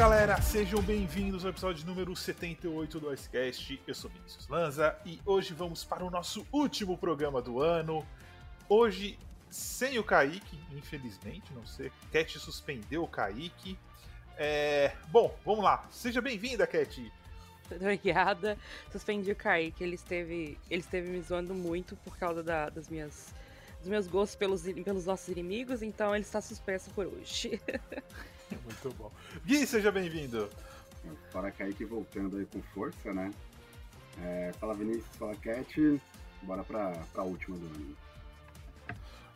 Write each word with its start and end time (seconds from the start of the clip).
Galera, 0.00 0.40
sejam 0.40 0.80
bem-vindos 0.80 1.44
ao 1.44 1.50
episódio 1.50 1.86
número 1.86 2.16
78 2.16 2.98
do 2.98 3.12
Icecast. 3.12 3.82
Eu 3.86 3.94
sou 3.94 4.10
Vinícius 4.10 4.48
Lanza 4.48 4.96
e 5.04 5.20
hoje 5.26 5.52
vamos 5.52 5.84
para 5.84 6.02
o 6.02 6.10
nosso 6.10 6.46
último 6.50 6.96
programa 6.96 7.42
do 7.42 7.60
ano. 7.60 8.02
Hoje, 8.66 9.18
sem 9.50 9.98
o 9.98 10.02
Kaique, 10.02 10.58
infelizmente, 10.72 11.52
não 11.52 11.66
sei. 11.66 11.92
Cat 12.10 12.38
suspendeu 12.38 13.02
o 13.02 13.06
Kaique. 13.06 13.78
É... 14.38 14.96
Bom, 15.08 15.36
vamos 15.44 15.62
lá. 15.62 15.86
Seja 15.90 16.22
bem-vinda, 16.22 16.66
Cat. 16.66 17.12
Obrigada. 17.70 18.56
Suspendi 18.90 19.30
o 19.30 19.36
Kaique. 19.36 19.84
Ele 19.84 19.96
esteve, 19.96 20.58
ele 20.70 20.80
esteve 20.80 21.10
me 21.10 21.20
zoando 21.20 21.52
muito 21.52 21.94
por 21.96 22.16
causa 22.16 22.42
da, 22.42 22.70
das 22.70 22.88
minhas, 22.88 23.34
dos 23.80 23.88
meus 23.88 24.06
gostos 24.06 24.34
pelos, 24.34 24.62
pelos 24.62 25.04
nossos 25.04 25.28
inimigos, 25.28 25.82
então 25.82 26.16
ele 26.16 26.24
está 26.24 26.40
suspenso 26.40 26.88
por 26.92 27.04
hoje. 27.04 27.60
Muito 28.50 28.96
bom. 28.96 29.10
Gui, 29.44 29.66
seja 29.66 29.92
bem-vindo. 29.92 30.48
Para 31.32 31.50
Kaique 31.50 31.84
voltando 31.84 32.36
aí 32.36 32.46
com 32.46 32.62
força, 32.74 33.12
né? 33.12 33.30
É, 34.22 34.52
fala 34.58 34.74
Vinícius, 34.74 35.16
fala 35.16 35.34
Cat. 35.36 36.00
Bora 36.42 36.64
pra, 36.64 36.90
pra 37.12 37.22
última 37.22 37.56
do 37.56 37.66
ano. 37.66 37.96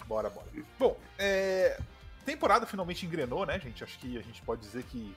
Bora, 0.06 0.28
bora. 0.28 0.46
Bom, 0.78 0.98
é... 1.18 1.80
temporada 2.24 2.66
finalmente 2.66 3.06
engrenou, 3.06 3.46
né, 3.46 3.58
gente? 3.58 3.82
Acho 3.82 3.98
que 3.98 4.18
a 4.18 4.22
gente 4.22 4.42
pode 4.42 4.60
dizer 4.60 4.82
que 4.84 5.14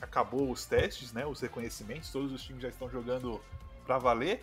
acabou 0.00 0.50
os 0.50 0.64
testes, 0.64 1.12
né? 1.12 1.26
Os 1.26 1.40
reconhecimentos, 1.40 2.10
todos 2.10 2.32
os 2.32 2.42
times 2.42 2.62
já 2.62 2.68
estão 2.68 2.88
jogando 2.88 3.40
pra 3.84 3.98
valer. 3.98 4.42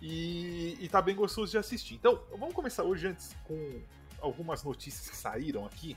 E, 0.00 0.78
e 0.80 0.88
tá 0.88 1.02
bem 1.02 1.14
gostoso 1.14 1.50
de 1.50 1.58
assistir. 1.58 1.94
Então, 1.94 2.22
vamos 2.30 2.54
começar 2.54 2.84
hoje 2.84 3.08
antes 3.08 3.34
com 3.44 3.82
algumas 4.20 4.62
notícias 4.62 5.10
que 5.10 5.16
saíram 5.16 5.66
aqui 5.66 5.96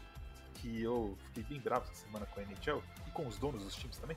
que 0.62 0.82
eu 0.82 1.18
fiquei 1.26 1.44
bem 1.44 1.60
bravo 1.60 1.86
essa 1.90 2.06
semana 2.06 2.26
com 2.28 2.40
a 2.40 2.44
NHL 2.44 2.82
e 3.08 3.12
com 3.12 3.28
os 3.28 3.38
donos 3.38 3.64
dos 3.64 3.76
times 3.76 3.98
também. 3.98 4.16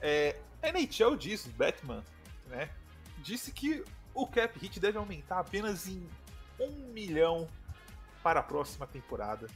É, 0.00 0.38
a 0.62 0.68
NHL 0.68 1.16
diz, 1.16 1.46
Batman, 1.46 2.04
né, 2.46 2.70
disse 3.18 3.50
que 3.50 3.84
o 4.14 4.26
cap 4.26 4.58
hit 4.58 4.78
deve 4.78 4.98
aumentar 4.98 5.38
apenas 5.38 5.88
em 5.88 6.06
um 6.60 6.70
milhão 6.92 7.48
para 8.22 8.40
a 8.40 8.42
próxima 8.42 8.86
temporada. 8.86 9.48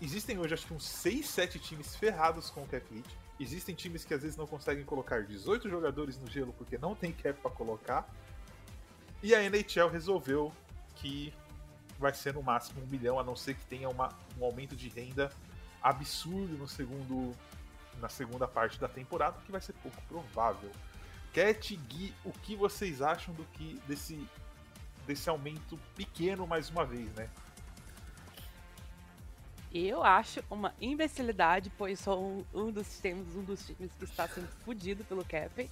Existem 0.00 0.38
hoje 0.38 0.54
acho 0.54 0.66
que 0.66 0.74
uns 0.74 0.86
6, 0.86 1.28
7 1.28 1.58
times 1.58 1.96
ferrados 1.96 2.50
com 2.50 2.62
o 2.62 2.66
cap 2.66 2.84
hit. 2.94 3.08
Existem 3.40 3.74
times 3.74 4.04
que 4.04 4.14
às 4.14 4.22
vezes 4.22 4.36
não 4.36 4.46
conseguem 4.46 4.84
colocar 4.84 5.24
18 5.24 5.68
jogadores 5.68 6.18
no 6.18 6.30
gelo 6.30 6.52
porque 6.52 6.78
não 6.78 6.94
tem 6.94 7.12
cap 7.12 7.40
para 7.40 7.50
colocar. 7.50 8.08
E 9.22 9.34
a 9.34 9.42
NHL 9.42 9.88
resolveu 9.90 10.52
que 10.96 11.32
vai 12.02 12.12
ser 12.12 12.34
no 12.34 12.42
máximo 12.42 12.82
um 12.82 12.86
milhão, 12.86 13.18
a 13.18 13.24
não 13.24 13.34
ser 13.34 13.54
que 13.54 13.64
tenha 13.64 13.88
uma, 13.88 14.10
um 14.38 14.44
aumento 14.44 14.76
de 14.76 14.88
renda 14.88 15.30
absurdo 15.80 16.58
no 16.58 16.68
segundo, 16.68 17.34
na 18.00 18.08
segunda 18.08 18.46
parte 18.46 18.78
da 18.78 18.88
temporada, 18.88 19.40
que 19.46 19.50
vai 19.50 19.60
ser 19.60 19.72
pouco 19.74 20.00
provável. 20.02 20.70
Cat 21.32 21.74
Gui, 21.74 22.14
o 22.24 22.32
que 22.32 22.54
vocês 22.54 23.00
acham 23.00 23.32
do 23.34 23.44
que 23.44 23.80
desse, 23.86 24.28
desse 25.06 25.30
aumento 25.30 25.78
pequeno 25.96 26.46
mais 26.46 26.68
uma 26.68 26.84
vez, 26.84 27.10
né? 27.14 27.30
Eu 29.72 30.04
acho 30.04 30.44
uma 30.50 30.74
imbecilidade, 30.78 31.72
pois 31.78 31.98
sou 31.98 32.22
um, 32.22 32.44
um 32.52 32.70
dos 32.70 33.00
times, 33.00 33.34
um 33.34 33.42
dos 33.42 33.64
times 33.64 33.90
que 33.94 34.04
está 34.04 34.28
sendo 34.28 34.46
fudido 34.64 35.02
pelo 35.04 35.24
Cap. 35.24 35.70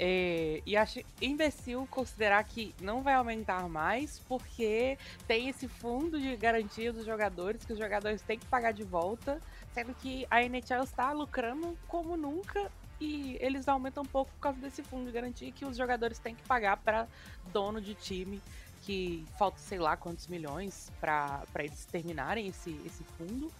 É, 0.00 0.62
e 0.64 0.76
acho 0.76 1.00
imbecil 1.20 1.86
considerar 1.90 2.42
que 2.44 2.74
não 2.80 3.02
vai 3.02 3.14
aumentar 3.14 3.68
mais, 3.68 4.20
porque 4.28 4.96
tem 5.26 5.48
esse 5.48 5.66
fundo 5.66 6.20
de 6.20 6.36
garantia 6.36 6.92
dos 6.92 7.04
jogadores, 7.04 7.64
que 7.64 7.72
os 7.72 7.78
jogadores 7.78 8.22
têm 8.22 8.38
que 8.38 8.46
pagar 8.46 8.72
de 8.72 8.84
volta, 8.84 9.40
sendo 9.74 9.92
que 9.94 10.26
a 10.30 10.42
NHL 10.42 10.84
está 10.84 11.10
lucrando 11.12 11.76
como 11.88 12.16
nunca 12.16 12.70
e 13.00 13.36
eles 13.40 13.68
aumentam 13.68 14.02
um 14.02 14.06
pouco 14.06 14.30
por 14.32 14.40
causa 14.40 14.58
desse 14.60 14.82
fundo 14.82 15.06
de 15.06 15.12
garantia 15.12 15.50
que 15.52 15.64
os 15.64 15.76
jogadores 15.76 16.18
têm 16.18 16.34
que 16.34 16.42
pagar 16.42 16.76
para 16.78 17.06
dono 17.52 17.80
de 17.80 17.94
time, 17.94 18.40
que 18.82 19.24
falta 19.38 19.58
sei 19.58 19.78
lá 19.78 19.96
quantos 19.96 20.26
milhões 20.26 20.90
para 21.00 21.44
eles 21.58 21.84
terminarem 21.86 22.48
esse, 22.48 22.70
esse 22.84 23.02
fundo. 23.16 23.50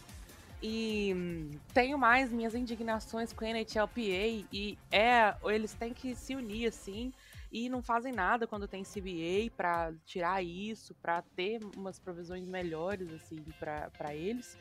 E 0.60 1.12
hum, 1.14 1.50
tenho 1.72 1.96
mais 1.96 2.32
minhas 2.32 2.54
indignações 2.54 3.32
com 3.32 3.44
a 3.44 3.48
NHLPA 3.48 4.46
e 4.52 4.76
é, 4.90 5.36
eles 5.44 5.72
têm 5.72 5.94
que 5.94 6.14
se 6.14 6.34
unir 6.34 6.66
assim 6.66 7.12
e 7.50 7.68
não 7.68 7.80
fazem 7.80 8.12
nada 8.12 8.46
quando 8.46 8.66
tem 8.66 8.82
CBA 8.82 9.54
para 9.56 9.92
tirar 10.04 10.42
isso, 10.42 10.94
para 10.94 11.22
ter 11.22 11.60
umas 11.76 11.98
provisões 11.98 12.44
melhores 12.44 13.10
assim 13.12 13.38
para 13.58 14.14
eles. 14.14 14.58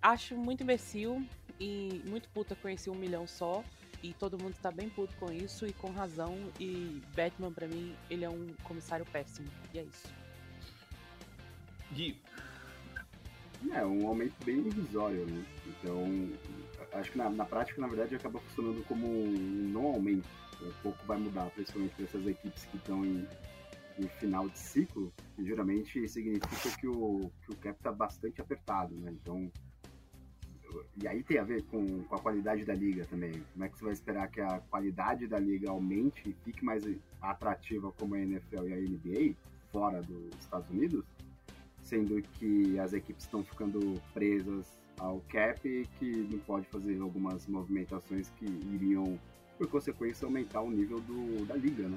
Acho 0.00 0.36
muito 0.36 0.62
imbecil 0.62 1.26
e 1.58 2.02
muito 2.04 2.28
puta 2.28 2.54
conhecer 2.54 2.90
um 2.90 2.94
milhão 2.94 3.26
só 3.26 3.64
e 4.02 4.12
todo 4.12 4.38
mundo 4.38 4.52
está 4.52 4.70
bem 4.70 4.88
puto 4.88 5.16
com 5.16 5.32
isso 5.32 5.66
e 5.66 5.72
com 5.72 5.90
razão 5.90 6.36
e 6.58 7.00
Batman 7.14 7.52
para 7.52 7.68
mim 7.68 7.94
ele 8.10 8.24
é 8.24 8.30
um 8.30 8.48
comissário 8.64 9.06
péssimo 9.06 9.48
e 9.72 9.78
é 9.78 9.82
isso. 9.84 10.08
Gui, 11.92 12.20
é, 13.70 13.84
um 13.84 14.06
aumento 14.06 14.34
bem 14.44 14.58
irrisório, 14.58 15.26
né? 15.26 15.44
Então, 15.66 16.30
acho 16.92 17.12
que 17.12 17.18
na, 17.18 17.30
na 17.30 17.44
prática, 17.44 17.80
na 17.80 17.86
verdade, 17.86 18.14
acaba 18.14 18.40
funcionando 18.40 18.84
como 18.86 19.06
um 19.06 19.70
não 19.72 19.86
aumento. 19.86 20.28
Um 20.62 20.72
pouco 20.82 21.04
vai 21.06 21.18
mudar, 21.18 21.50
principalmente 21.50 21.94
para 21.94 22.04
essas 22.04 22.26
equipes 22.26 22.64
que 22.66 22.76
estão 22.76 23.04
em, 23.04 23.26
em, 23.98 24.08
final 24.20 24.48
de 24.48 24.56
ciclo, 24.58 25.12
geralmente 25.38 26.08
significa 26.08 26.78
que 26.78 26.86
o, 26.86 27.30
que 27.44 27.50
o 27.52 27.56
cap 27.56 27.76
está 27.76 27.90
bastante 27.90 28.40
apertado, 28.40 28.94
né? 28.94 29.10
Então, 29.10 29.50
e 31.02 31.08
aí 31.08 31.22
tem 31.22 31.38
a 31.38 31.44
ver 31.44 31.64
com, 31.64 32.02
com 32.04 32.14
a 32.14 32.18
qualidade 32.18 32.64
da 32.64 32.74
liga 32.74 33.04
também. 33.06 33.42
Como 33.52 33.64
é 33.64 33.68
que 33.68 33.76
você 33.76 33.84
vai 33.84 33.92
esperar 33.92 34.28
que 34.30 34.40
a 34.40 34.60
qualidade 34.70 35.26
da 35.26 35.38
liga 35.38 35.70
aumente 35.70 36.28
e 36.28 36.32
fique 36.44 36.64
mais 36.64 36.84
atrativa 37.20 37.90
como 37.92 38.14
a 38.14 38.20
NFL 38.20 38.68
e 38.68 38.72
a 38.72 38.76
NBA, 38.76 39.34
fora 39.72 40.00
dos 40.02 40.38
Estados 40.38 40.68
Unidos? 40.70 41.04
Sendo 41.82 42.22
que 42.38 42.78
as 42.78 42.92
equipes 42.92 43.24
estão 43.24 43.42
ficando 43.44 44.00
presas 44.14 44.78
ao 44.98 45.20
cap 45.28 45.88
que 45.98 46.28
não 46.30 46.38
pode 46.40 46.66
fazer 46.68 47.00
algumas 47.00 47.46
movimentações 47.46 48.30
que 48.38 48.44
iriam, 48.44 49.18
por 49.58 49.66
consequência, 49.68 50.24
aumentar 50.24 50.60
o 50.60 50.70
nível 50.70 51.00
do, 51.00 51.44
da 51.46 51.56
liga, 51.56 51.88
né? 51.88 51.96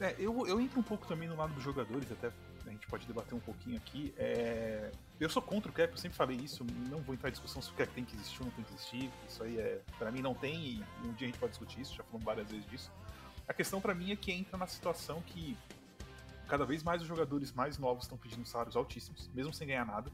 É, 0.00 0.16
eu, 0.18 0.46
eu 0.48 0.60
entro 0.60 0.80
um 0.80 0.82
pouco 0.82 1.06
também 1.06 1.28
no 1.28 1.36
lado 1.36 1.54
dos 1.54 1.62
jogadores, 1.62 2.10
até 2.10 2.32
a 2.66 2.70
gente 2.70 2.86
pode 2.88 3.06
debater 3.06 3.34
um 3.34 3.40
pouquinho 3.40 3.76
aqui. 3.76 4.12
É, 4.16 4.90
eu 5.20 5.30
sou 5.30 5.40
contra 5.40 5.70
o 5.70 5.74
cap, 5.74 5.92
eu 5.92 5.96
sempre 5.98 6.16
falei 6.16 6.36
isso, 6.36 6.66
não 6.90 7.00
vou 7.02 7.14
entrar 7.14 7.28
em 7.28 7.32
discussão 7.32 7.62
se 7.62 7.70
o 7.70 7.74
cap 7.74 7.92
tem 7.92 8.04
que 8.04 8.16
existir 8.16 8.40
ou 8.40 8.46
não 8.46 8.52
tem 8.52 8.64
que 8.64 8.72
existir. 8.72 9.10
Isso 9.28 9.42
aí 9.44 9.58
é, 9.58 9.80
para 9.98 10.10
mim 10.10 10.20
não 10.20 10.34
tem 10.34 10.54
e 10.54 10.84
um 11.04 11.12
dia 11.12 11.28
a 11.28 11.30
gente 11.30 11.38
pode 11.38 11.52
discutir 11.52 11.80
isso, 11.80 11.94
já 11.94 12.02
falamos 12.02 12.24
várias 12.24 12.50
vezes 12.50 12.66
disso. 12.66 12.90
A 13.46 13.54
questão 13.54 13.80
para 13.80 13.94
mim 13.94 14.10
é 14.10 14.16
que 14.16 14.32
entra 14.32 14.56
na 14.56 14.66
situação 14.66 15.22
que 15.22 15.56
cada 16.52 16.66
vez 16.66 16.82
mais 16.82 17.00
os 17.00 17.08
jogadores 17.08 17.50
mais 17.50 17.78
novos 17.78 18.04
estão 18.04 18.18
pedindo 18.18 18.44
salários 18.44 18.76
altíssimos, 18.76 19.30
mesmo 19.32 19.54
sem 19.54 19.66
ganhar 19.66 19.86
nada. 19.86 20.12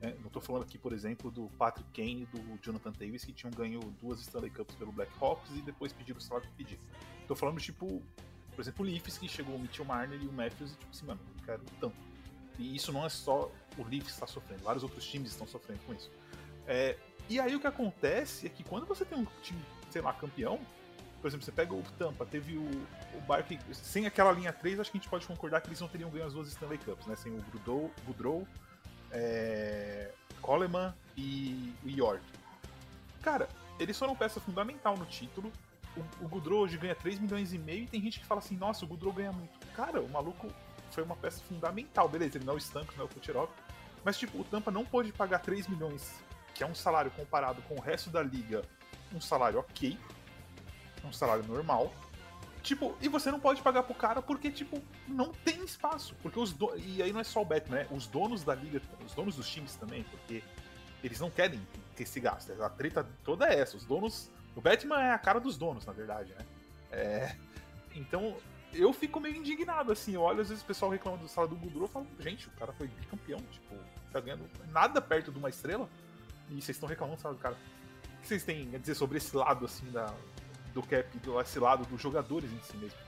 Né? 0.00 0.14
Não 0.20 0.28
estou 0.28 0.40
falando 0.40 0.62
aqui, 0.62 0.78
por 0.78 0.92
exemplo, 0.92 1.32
do 1.32 1.48
Patrick 1.58 1.90
Kane 1.92 2.22
e 2.22 2.26
do 2.26 2.58
Jonathan 2.62 2.92
Davis, 2.92 3.24
que 3.24 3.32
tinham 3.32 3.50
ganho 3.52 3.80
duas 4.00 4.20
Stanley 4.20 4.50
Cups 4.50 4.76
pelo 4.76 4.92
Blackhawks 4.92 5.50
e 5.56 5.60
depois 5.62 5.92
pediram 5.92 6.18
o 6.18 6.22
salário 6.22 6.48
que 6.48 6.54
pediram. 6.54 6.80
Estou 7.22 7.36
falando, 7.36 7.58
tipo, 7.58 8.00
por 8.54 8.60
exemplo, 8.60 8.86
o 8.86 8.88
Leafs, 8.88 9.18
que 9.18 9.26
chegou 9.26 9.56
o 9.56 9.58
Mitchell 9.58 9.84
Marner 9.84 10.22
e 10.22 10.28
o 10.28 10.32
Matthews, 10.32 10.74
e 10.74 10.76
tipo 10.76 10.92
assim, 10.92 11.06
mano, 11.06 11.20
eu 11.36 11.44
quero 11.44 11.62
tanto. 11.80 11.96
E 12.56 12.76
isso 12.76 12.92
não 12.92 13.04
é 13.04 13.08
só 13.08 13.50
o 13.76 13.82
Leafs 13.82 14.12
está 14.12 14.28
sofrendo, 14.28 14.62
vários 14.62 14.84
outros 14.84 15.04
times 15.04 15.32
estão 15.32 15.44
sofrendo 15.48 15.80
com 15.86 15.92
isso. 15.92 16.08
É, 16.68 16.96
e 17.28 17.40
aí 17.40 17.56
o 17.56 17.58
que 17.58 17.66
acontece 17.66 18.46
é 18.46 18.48
que 18.48 18.62
quando 18.62 18.86
você 18.86 19.04
tem 19.04 19.18
um 19.18 19.26
time, 19.42 19.60
sei 19.90 20.02
lá, 20.02 20.12
campeão, 20.12 20.60
por 21.20 21.28
exemplo, 21.28 21.44
você 21.44 21.52
pega 21.52 21.74
o 21.74 21.82
Tampa, 21.98 22.24
teve 22.24 22.56
o, 22.56 22.64
o 23.14 23.20
Barkley, 23.26 23.58
sem 23.72 24.06
aquela 24.06 24.32
linha 24.32 24.52
3, 24.52 24.80
acho 24.80 24.90
que 24.90 24.98
a 24.98 25.00
gente 25.00 25.10
pode 25.10 25.26
concordar 25.26 25.60
que 25.60 25.68
eles 25.68 25.80
não 25.80 25.88
teriam 25.88 26.10
ganho 26.10 26.26
as 26.26 26.32
duas 26.32 26.48
Stanley 26.48 26.78
Cups, 26.78 27.06
né? 27.06 27.14
Sem 27.16 27.32
o 27.32 27.42
Goodrow, 27.52 27.90
Goodrow 28.06 28.48
é, 29.10 30.10
Coleman 30.40 30.94
e 31.16 31.74
o 31.84 31.88
York. 31.88 32.24
Cara, 33.22 33.48
eles 33.78 33.98
foram 33.98 34.16
peça 34.16 34.40
fundamental 34.40 34.96
no 34.96 35.04
título. 35.04 35.52
O, 35.96 36.24
o 36.24 36.28
Goodrow 36.28 36.60
hoje 36.60 36.78
ganha 36.78 36.94
3 36.94 37.18
milhões 37.18 37.52
e 37.52 37.58
meio 37.58 37.84
e 37.84 37.86
tem 37.86 38.00
gente 38.00 38.20
que 38.20 38.26
fala 38.26 38.38
assim, 38.38 38.56
nossa, 38.56 38.84
o 38.84 38.88
Goodrow 38.88 39.12
ganha 39.12 39.32
muito. 39.32 39.58
Cara, 39.74 40.00
o 40.00 40.08
maluco 40.08 40.48
foi 40.90 41.02
uma 41.04 41.16
peça 41.16 41.42
fundamental, 41.44 42.08
beleza, 42.08 42.38
ele 42.38 42.44
não 42.44 42.54
é 42.54 42.56
o 42.56 42.58
Stanko, 42.58 42.92
não 42.96 43.04
é 43.04 43.06
o 43.06 43.08
Kucherov, 43.08 43.50
mas 44.04 44.18
tipo, 44.18 44.40
o 44.40 44.44
Tampa 44.44 44.70
não 44.70 44.84
pôde 44.84 45.12
pagar 45.12 45.40
3 45.40 45.68
milhões, 45.68 46.20
que 46.54 46.64
é 46.64 46.66
um 46.66 46.74
salário 46.74 47.10
comparado 47.12 47.62
com 47.62 47.74
o 47.74 47.80
resto 47.80 48.10
da 48.10 48.22
liga, 48.22 48.62
um 49.14 49.20
salário 49.20 49.58
ok, 49.60 49.96
um 51.04 51.12
salário 51.12 51.44
normal. 51.44 51.92
Tipo, 52.62 52.94
e 53.00 53.08
você 53.08 53.30
não 53.30 53.40
pode 53.40 53.62
pagar 53.62 53.82
pro 53.82 53.94
cara 53.94 54.20
porque, 54.20 54.50
tipo, 54.50 54.82
não 55.08 55.32
tem 55.32 55.64
espaço. 55.64 56.14
Porque 56.22 56.38
os 56.38 56.52
do... 56.52 56.76
E 56.76 57.02
aí 57.02 57.12
não 57.12 57.20
é 57.20 57.24
só 57.24 57.40
o 57.40 57.44
Batman, 57.44 57.76
né? 57.76 57.86
Os 57.90 58.06
donos 58.06 58.44
da 58.44 58.54
liga, 58.54 58.82
os 59.04 59.14
donos 59.14 59.36
dos 59.36 59.48
times 59.48 59.74
também, 59.76 60.04
porque 60.04 60.42
eles 61.02 61.18
não 61.20 61.30
querem 61.30 61.60
ter 61.96 62.02
esse 62.02 62.20
gasto. 62.20 62.50
A 62.62 62.68
treta 62.68 63.06
toda 63.24 63.48
é 63.48 63.58
essa. 63.58 63.76
Os 63.76 63.84
donos. 63.84 64.30
O 64.54 64.60
Batman 64.60 65.00
é 65.00 65.12
a 65.12 65.18
cara 65.18 65.40
dos 65.40 65.56
donos, 65.56 65.86
na 65.86 65.92
verdade, 65.92 66.34
né? 66.34 66.44
É... 66.90 67.36
Então, 67.94 68.36
eu 68.72 68.92
fico 68.92 69.18
meio 69.20 69.36
indignado, 69.36 69.90
assim. 69.92 70.14
Eu 70.14 70.22
olho, 70.22 70.40
às 70.40 70.48
vezes, 70.48 70.62
o 70.62 70.66
pessoal 70.66 70.90
reclama 70.90 71.16
do 71.16 71.28
salário 71.28 71.56
do 71.56 71.60
Gudro 71.60 71.86
e 71.86 71.88
falo, 71.88 72.06
gente, 72.18 72.48
o 72.48 72.52
cara 72.52 72.72
foi 72.72 72.88
bicampeão, 72.88 73.40
tipo, 73.50 73.74
tá 74.12 74.20
ganhando 74.20 74.48
nada 74.70 75.00
perto 75.00 75.32
de 75.32 75.38
uma 75.38 75.48
estrela. 75.48 75.88
E 76.50 76.54
vocês 76.60 76.76
estão 76.76 76.88
reclamando, 76.88 77.20
sabe, 77.20 77.38
cara? 77.38 77.56
O 78.18 78.20
que 78.20 78.28
vocês 78.28 78.44
têm 78.44 78.74
a 78.74 78.78
dizer 78.78 78.94
sobre 78.94 79.18
esse 79.18 79.34
lado, 79.34 79.64
assim, 79.64 79.90
da, 79.90 80.12
do 80.72 80.82
cap, 80.82 81.18
do, 81.18 81.40
esse 81.40 81.58
lado 81.58 81.84
dos 81.86 82.00
jogadores 82.00 82.50
em 82.50 82.60
si 82.60 82.76
mesmo? 82.76 82.98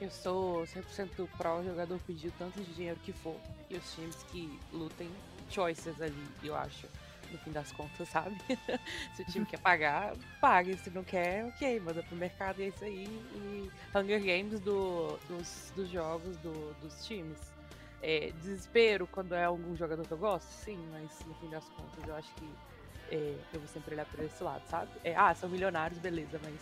Eu 0.00 0.10
sou 0.10 0.64
100% 0.64 1.28
pró 1.38 1.62
jogador 1.62 1.96
pedir 2.00 2.32
tanto 2.32 2.60
de 2.60 2.74
dinheiro 2.74 2.98
que 3.04 3.12
for. 3.12 3.36
E 3.70 3.76
os 3.76 3.94
times 3.94 4.16
que 4.24 4.58
lutem 4.72 5.08
choices 5.48 6.00
ali, 6.00 6.26
eu 6.42 6.56
acho. 6.56 6.88
No 7.30 7.38
fim 7.38 7.52
das 7.52 7.70
contas, 7.70 8.08
sabe? 8.08 8.36
Se 9.14 9.22
o 9.22 9.26
time 9.26 9.46
quer 9.46 9.60
pagar, 9.60 10.14
pague. 10.40 10.76
Se 10.76 10.90
não 10.90 11.04
quer, 11.04 11.46
ok, 11.46 11.78
manda 11.78 12.02
pro 12.02 12.16
mercado 12.16 12.60
e 12.60 12.64
é 12.64 12.68
isso 12.68 12.84
aí. 12.84 13.04
E 13.06 13.70
Hunger 13.96 14.20
Games 14.20 14.58
do, 14.58 15.16
dos, 15.28 15.72
dos 15.76 15.88
jogos 15.88 16.36
do, 16.38 16.74
dos 16.80 17.06
times. 17.06 17.38
É, 18.02 18.32
desespero 18.40 19.06
quando 19.06 19.36
é 19.36 19.44
algum 19.44 19.76
jogador 19.76 20.04
que 20.04 20.12
eu 20.12 20.18
gosto? 20.18 20.48
Sim, 20.48 20.84
mas 20.90 21.24
no 21.24 21.34
fim 21.34 21.48
das 21.48 21.64
contas 21.68 22.04
eu 22.04 22.16
acho 22.16 22.34
que 22.34 22.52
é, 23.12 23.34
eu 23.52 23.60
vou 23.60 23.68
sempre 23.68 23.94
olhar 23.94 24.06
por 24.06 24.24
esse 24.24 24.42
lado, 24.42 24.62
sabe? 24.68 24.90
É, 25.04 25.14
ah, 25.14 25.34
são 25.34 25.48
milionários, 25.48 25.98
beleza, 26.00 26.40
mas 26.42 26.54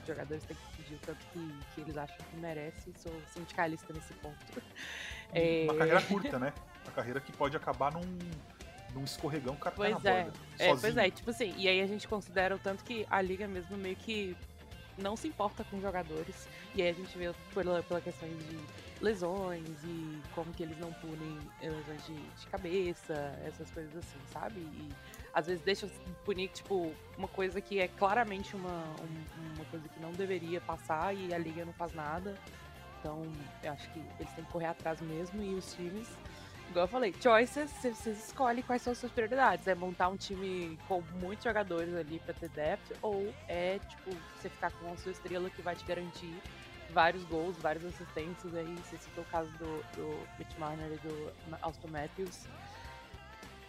os 0.00 0.06
jogadores 0.06 0.44
têm 0.44 0.54
que 0.54 0.76
pedir 0.76 0.94
o 0.94 0.98
tanto 0.98 1.26
que, 1.32 1.54
que 1.74 1.80
eles 1.80 1.96
acham 1.96 2.18
que 2.30 2.36
merece. 2.36 2.92
Sou 2.98 3.12
sindicalista 3.32 3.92
nesse 3.94 4.12
ponto. 4.14 4.36
É... 5.32 5.64
Uma 5.64 5.74
carreira 5.74 6.02
curta, 6.02 6.38
né? 6.38 6.52
Uma 6.84 6.92
carreira 6.92 7.20
que 7.20 7.32
pode 7.32 7.56
acabar 7.56 7.92
num, 7.92 8.18
num 8.94 9.04
escorregão 9.04 9.56
que 9.56 9.62
cara 9.62 9.74
pois 9.74 9.96
tá 9.96 10.02
na 10.04 10.10
é. 10.10 10.22
borda. 10.24 10.38
É, 10.58 10.76
pois 10.76 10.96
é, 10.96 11.10
tipo 11.10 11.30
assim, 11.30 11.54
e 11.56 11.66
aí 11.66 11.80
a 11.80 11.86
gente 11.86 12.06
considera 12.06 12.54
o 12.54 12.58
tanto 12.58 12.84
que 12.84 13.06
a 13.10 13.20
liga 13.22 13.48
mesmo 13.48 13.76
meio 13.76 13.96
que 13.96 14.36
não 14.98 15.16
se 15.16 15.28
importa 15.28 15.64
com 15.64 15.80
jogadores. 15.80 16.46
E 16.74 16.82
aí 16.82 16.90
a 16.90 16.92
gente 16.92 17.16
vê 17.16 17.34
pela, 17.54 17.82
pela 17.82 18.00
questão 18.00 18.28
de 18.28 18.58
lesões 19.00 19.68
e 19.84 20.22
como 20.34 20.52
que 20.52 20.62
eles 20.62 20.78
não 20.78 20.92
punem 20.92 21.38
lesões 21.60 22.06
de, 22.06 22.14
de 22.14 22.46
cabeça, 22.48 23.14
essas 23.44 23.70
coisas 23.70 23.96
assim, 23.96 24.18
sabe? 24.32 24.60
E 24.60 24.88
às 25.36 25.46
vezes 25.46 25.62
deixa 25.62 25.86
punir, 26.24 26.48
tipo, 26.48 26.94
uma 27.18 27.28
coisa 27.28 27.60
que 27.60 27.78
é 27.78 27.88
claramente 27.88 28.56
uma, 28.56 28.84
uma 29.54 29.64
coisa 29.66 29.86
que 29.86 30.00
não 30.00 30.10
deveria 30.12 30.62
passar 30.62 31.14
e 31.14 31.34
a 31.34 31.36
liga 31.36 31.62
não 31.62 31.74
faz 31.74 31.92
nada. 31.92 32.34
Então, 32.98 33.22
eu 33.62 33.72
acho 33.72 33.92
que 33.92 33.98
eles 34.18 34.32
têm 34.32 34.42
que 34.42 34.50
correr 34.50 34.66
atrás 34.66 34.98
mesmo 35.02 35.42
e 35.42 35.54
os 35.54 35.74
times 35.74 36.08
igual 36.70 36.84
eu 36.84 36.88
falei, 36.88 37.14
choices, 37.20 37.70
vocês 37.70 38.06
escolhem 38.06 38.62
quais 38.62 38.82
são 38.82 38.92
as 38.92 38.98
suas 38.98 39.12
prioridades. 39.12 39.68
É 39.68 39.74
montar 39.74 40.08
um 40.08 40.16
time 40.16 40.78
com 40.88 41.02
muitos 41.20 41.44
jogadores 41.44 41.94
ali 41.94 42.18
pra 42.18 42.34
ter 42.34 42.48
depth, 42.48 42.96
ou 43.02 43.32
é, 43.46 43.78
tipo, 43.78 44.10
você 44.36 44.48
ficar 44.48 44.70
com 44.72 44.90
a 44.90 44.96
sua 44.96 45.12
estrela 45.12 45.50
que 45.50 45.62
vai 45.62 45.76
te 45.76 45.84
garantir 45.84 46.34
vários 46.90 47.22
gols, 47.24 47.56
várias 47.58 47.84
assistências. 47.84 48.54
Aí 48.54 48.74
você 48.76 48.96
citou 48.96 49.22
o 49.22 49.26
caso 49.28 49.50
do, 49.52 49.82
do 49.96 50.26
Mitch 50.38 50.56
Marner 50.58 50.92
e 50.92 51.06
do 51.06 51.32
Austin 51.62 51.88
Matthews. 51.88 52.48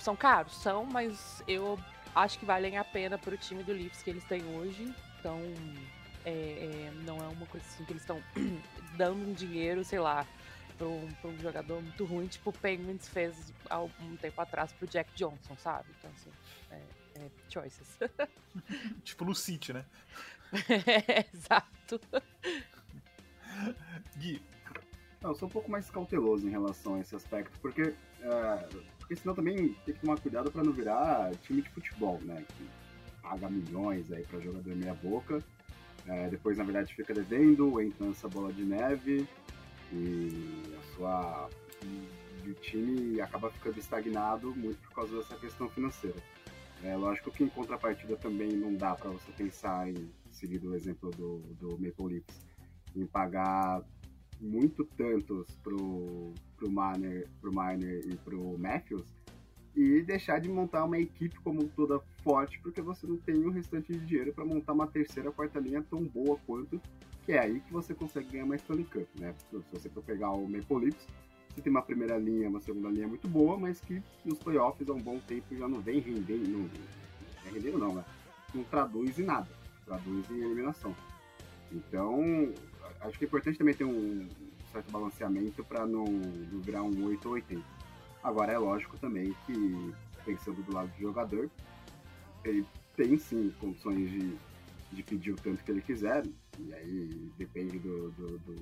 São 0.08 0.16
caros, 0.16 0.56
são, 0.56 0.86
mas 0.86 1.44
eu 1.46 1.78
acho 2.16 2.40
que 2.40 2.46
valem 2.46 2.78
a 2.78 2.84
pena 2.86 3.18
pro 3.18 3.36
time 3.36 3.62
do 3.62 3.74
Leafs 3.74 4.02
que 4.02 4.10
eles 4.10 4.24
têm 4.24 4.42
hoje. 4.56 4.96
Então, 5.20 5.38
é, 6.24 6.32
é, 6.32 6.92
não 7.04 7.18
é 7.18 7.28
uma 7.28 7.46
coisa 7.48 7.66
assim 7.68 7.84
que 7.84 7.92
eles 7.92 8.04
estão 8.04 8.24
dando 8.96 9.28
um 9.28 9.34
dinheiro, 9.34 9.84
sei 9.84 10.00
lá, 10.00 10.26
pra 10.78 10.88
um, 10.88 11.12
pra 11.20 11.30
um 11.30 11.38
jogador 11.40 11.82
muito 11.82 12.06
ruim, 12.06 12.26
tipo 12.26 12.52
o 12.52 12.54
Penguins 12.54 13.10
fez 13.10 13.52
há 13.70 13.82
um 13.82 14.16
tempo 14.16 14.40
atrás 14.40 14.72
pro 14.72 14.88
Jack 14.88 15.12
Johnson, 15.14 15.58
sabe? 15.58 15.90
Então, 16.00 16.10
assim, 16.16 16.32
é, 16.72 16.82
é 17.20 17.30
choices. 17.50 18.00
tipo 19.04 19.26
no 19.26 19.36
City, 19.36 19.74
né? 19.74 19.84
é, 21.06 21.26
exato. 21.34 22.00
Gui. 24.16 24.42
Não, 25.20 25.32
eu 25.32 25.36
sou 25.36 25.50
um 25.50 25.52
pouco 25.52 25.70
mais 25.70 25.90
cauteloso 25.90 26.48
em 26.48 26.52
relação 26.52 26.96
a 26.96 27.02
esse 27.02 27.14
aspecto, 27.14 27.60
porque, 27.60 27.94
uh, 28.22 28.97
porque 29.08 29.16
senão 29.22 29.34
também 29.34 29.74
tem 29.86 29.96
que 29.96 30.02
tomar 30.02 30.20
cuidado 30.20 30.52
para 30.52 30.66
não 30.66 30.74
virar 30.74 31.32
time 31.44 31.62
de 31.62 31.70
futebol, 31.70 32.20
né? 32.24 32.44
Que 32.58 32.68
paga 33.22 33.50
milhões 33.50 34.12
aí 34.12 34.24
para 34.26 34.42
jogador 34.42 34.76
meia 34.76 34.94
boca. 34.96 35.38
Uh, 36.06 36.30
depois, 36.30 36.58
na 36.58 36.66
verdade, 36.66 36.94
fica 36.94 37.14
devendo, 37.14 37.80
entra 37.80 38.06
nessa 38.06 38.28
bola 38.28 38.52
de 38.52 38.66
neve 38.66 39.26
e 39.94 40.74
a 40.78 40.96
sua 40.96 41.50
e 41.84 42.50
o 42.50 42.54
time 42.56 43.22
acaba 43.22 43.50
ficando 43.50 43.80
estagnado 43.80 44.54
muito 44.56 44.78
por 44.90 44.96
causa 44.96 45.18
dessa 45.18 45.36
questão 45.38 45.70
financeira. 45.70 46.18
É 46.84 46.96
lógico 46.96 47.32
que 47.32 47.46
em 47.46 47.50
contrapartida 47.50 48.18
também 48.18 48.50
não 48.50 48.76
dá 48.76 48.94
para 48.94 49.10
você 49.10 49.32
pensar 49.38 49.90
em 49.90 50.10
seguir 50.32 50.64
o 50.66 50.76
exemplo 50.76 51.12
do, 51.12 51.40
do 51.60 51.72
Maple 51.72 52.16
Leafs 52.16 52.46
em 52.94 53.06
pagar 53.06 53.82
muito 54.40 54.84
tantos 54.84 55.48
pro, 55.64 56.34
pro, 56.58 56.70
Miner, 56.70 57.28
pro 57.40 57.52
Miner 57.52 58.06
e 58.06 58.16
pro 58.18 58.58
Matthews 58.58 59.06
e 59.76 60.02
deixar 60.02 60.40
de 60.40 60.50
montar 60.50 60.86
uma 60.86 60.98
equipe 60.98 61.40
como 61.42 61.68
toda 61.70 62.00
forte 62.24 62.60
porque 62.60 62.82
você 62.82 63.06
não 63.06 63.18
tem 63.18 63.46
o 63.46 63.52
restante 63.52 63.94
de 63.94 64.06
dinheiro 64.06 64.34
para 64.34 64.44
montar 64.44 64.74
uma 64.74 64.88
terceira, 64.88 65.32
quarta 65.32 65.60
linha 65.60 65.86
tão 65.88 66.04
boa 66.04 66.38
quanto 66.48 66.82
que 67.24 67.34
é 67.34 67.40
aí 67.40 67.60
que 67.60 67.72
você 67.72 67.94
consegue 67.94 68.30
ganhar 68.30 68.46
mais 68.46 68.62
Stanley 68.62 68.86
Cup, 68.86 69.08
né? 69.20 69.36
Se 69.38 69.62
você 69.72 69.90
for 69.90 70.02
pegar 70.02 70.32
o 70.32 70.48
Maple 70.48 70.86
Leafs, 70.86 71.06
você 71.54 71.62
tem 71.62 71.70
uma 71.70 71.82
primeira 71.82 72.18
linha, 72.18 72.48
uma 72.48 72.62
segunda 72.62 72.90
linha 72.90 73.08
muito 73.08 73.28
boa, 73.28 73.58
mas 73.58 73.82
que 73.82 74.02
nos 74.24 74.40
playoffs 74.40 74.90
há 74.90 74.94
um 74.94 75.02
bom 75.02 75.20
tempo 75.20 75.56
já 75.56 75.68
não 75.68 75.82
vem 75.82 76.00
rendendo, 76.00 76.48
não, 76.48 76.60
não 76.60 77.54
rendendo 77.54 77.78
não, 77.78 77.96
né? 77.96 78.06
Não 78.56 78.64
traduz 78.64 79.20
em 79.20 79.24
nada, 79.24 79.48
traduz 79.86 80.32
em 80.32 80.40
eliminação. 80.40 80.96
Então, 81.72 82.54
acho 83.02 83.20
que 83.20 83.26
é 83.26 83.28
importante 83.28 83.58
também 83.58 83.74
ter 83.74 83.84
um 83.84 84.26
certo 84.78 84.92
balanceamento 84.92 85.64
para 85.64 85.86
não, 85.86 86.06
virar 86.62 86.84
um 86.84 87.06
8 87.06 87.28
ou 87.28 87.34
80. 87.34 87.64
Agora, 88.24 88.54
é 88.54 88.58
lógico 88.58 88.98
também 88.98 89.36
que, 89.46 89.94
pensando 90.24 90.62
do 90.64 90.74
lado 90.74 90.90
do 90.90 91.00
jogador, 91.00 91.50
ele 92.44 92.66
tem 92.96 93.18
sim 93.18 93.54
condições 93.60 94.10
de, 94.10 94.38
de 94.92 95.04
pedir 95.04 95.32
o 95.32 95.36
tanto 95.36 95.64
que 95.64 95.72
ele 95.72 95.82
quiser, 95.82 96.24
e 96.60 96.74
aí 96.74 97.32
depende 97.38 97.80
do, 97.80 98.12
do, 98.12 98.40
do, 98.40 98.56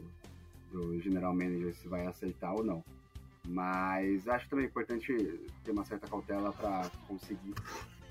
do 0.71 1.01
general 1.01 1.33
manager 1.33 1.73
se 1.75 1.87
vai 1.87 2.05
aceitar 2.05 2.53
ou 2.53 2.63
não. 2.63 2.83
Mas 3.47 4.27
acho 4.27 4.49
também 4.49 4.65
importante 4.65 5.13
ter 5.63 5.71
uma 5.71 5.85
certa 5.85 6.07
cautela 6.07 6.51
para 6.51 6.89
conseguir 7.07 7.53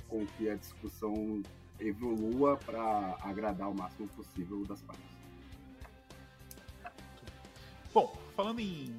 com 0.09 0.25
que 0.27 0.49
a 0.49 0.55
discussão 0.55 1.43
evolua 1.81 2.57
para 2.57 3.19
agradar 3.23 3.69
o 3.69 3.75
máximo 3.75 4.07
possível 4.09 4.65
das 4.65 4.81
partes. 4.83 5.14
Bom, 7.95 8.13
falando 8.35 8.59
em, 8.59 8.93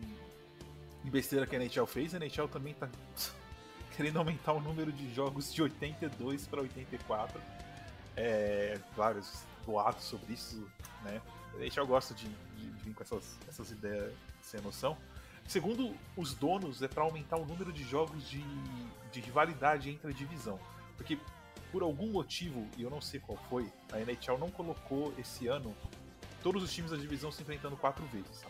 em 1.04 1.10
besteira 1.10 1.46
que 1.46 1.54
a 1.54 1.60
NHL 1.60 1.86
fez, 1.86 2.16
a 2.16 2.18
NHL 2.18 2.48
também 2.48 2.74
tá 2.74 2.88
querendo 3.94 4.20
aumentar 4.20 4.54
o 4.54 4.62
número 4.62 4.90
de 4.90 5.14
jogos 5.14 5.54
de 5.54 5.62
82 5.62 6.48
para 6.48 6.62
84. 6.62 7.42
É, 8.16 8.80
vários 8.96 9.44
boatos 9.66 10.06
sobre 10.06 10.32
isso, 10.32 10.66
né? 11.04 11.22
A 11.54 11.58
NHL 11.58 11.86
gosta 11.86 12.14
de, 12.14 12.26
de, 12.26 12.72
de 12.72 12.84
vir 12.84 12.94
com 12.94 13.04
essas, 13.04 13.38
essas 13.50 13.70
ideias 13.70 14.14
sem 14.42 14.62
noção. 14.62 14.98
Segundo 15.46 15.94
os 16.16 16.34
donos, 16.34 16.82
é 16.82 16.88
para 16.88 17.04
aumentar 17.04 17.36
o 17.36 17.46
número 17.46 17.74
de 17.74 17.84
jogos 17.84 18.30
de, 18.30 18.42
de 19.12 19.20
rivalidade 19.20 19.90
entre 19.90 20.10
a 20.10 20.14
divisão. 20.14 20.58
Porque, 20.96 21.20
por 21.70 21.84
algum 21.84 22.08
motivo, 22.08 22.66
e 22.78 22.84
eu 22.84 22.90
não 22.90 23.02
sei 23.02 23.20
qual 23.20 23.38
foi, 23.50 23.70
a 23.92 24.00
NHL 24.00 24.38
não 24.40 24.50
colocou 24.50 25.14
esse 25.18 25.48
ano 25.48 25.76
todos 26.46 26.62
os 26.62 26.72
times 26.72 26.92
da 26.92 26.98
divisão 26.98 27.32
se 27.32 27.42
enfrentando 27.42 27.76
quatro 27.76 28.06
vezes. 28.06 28.46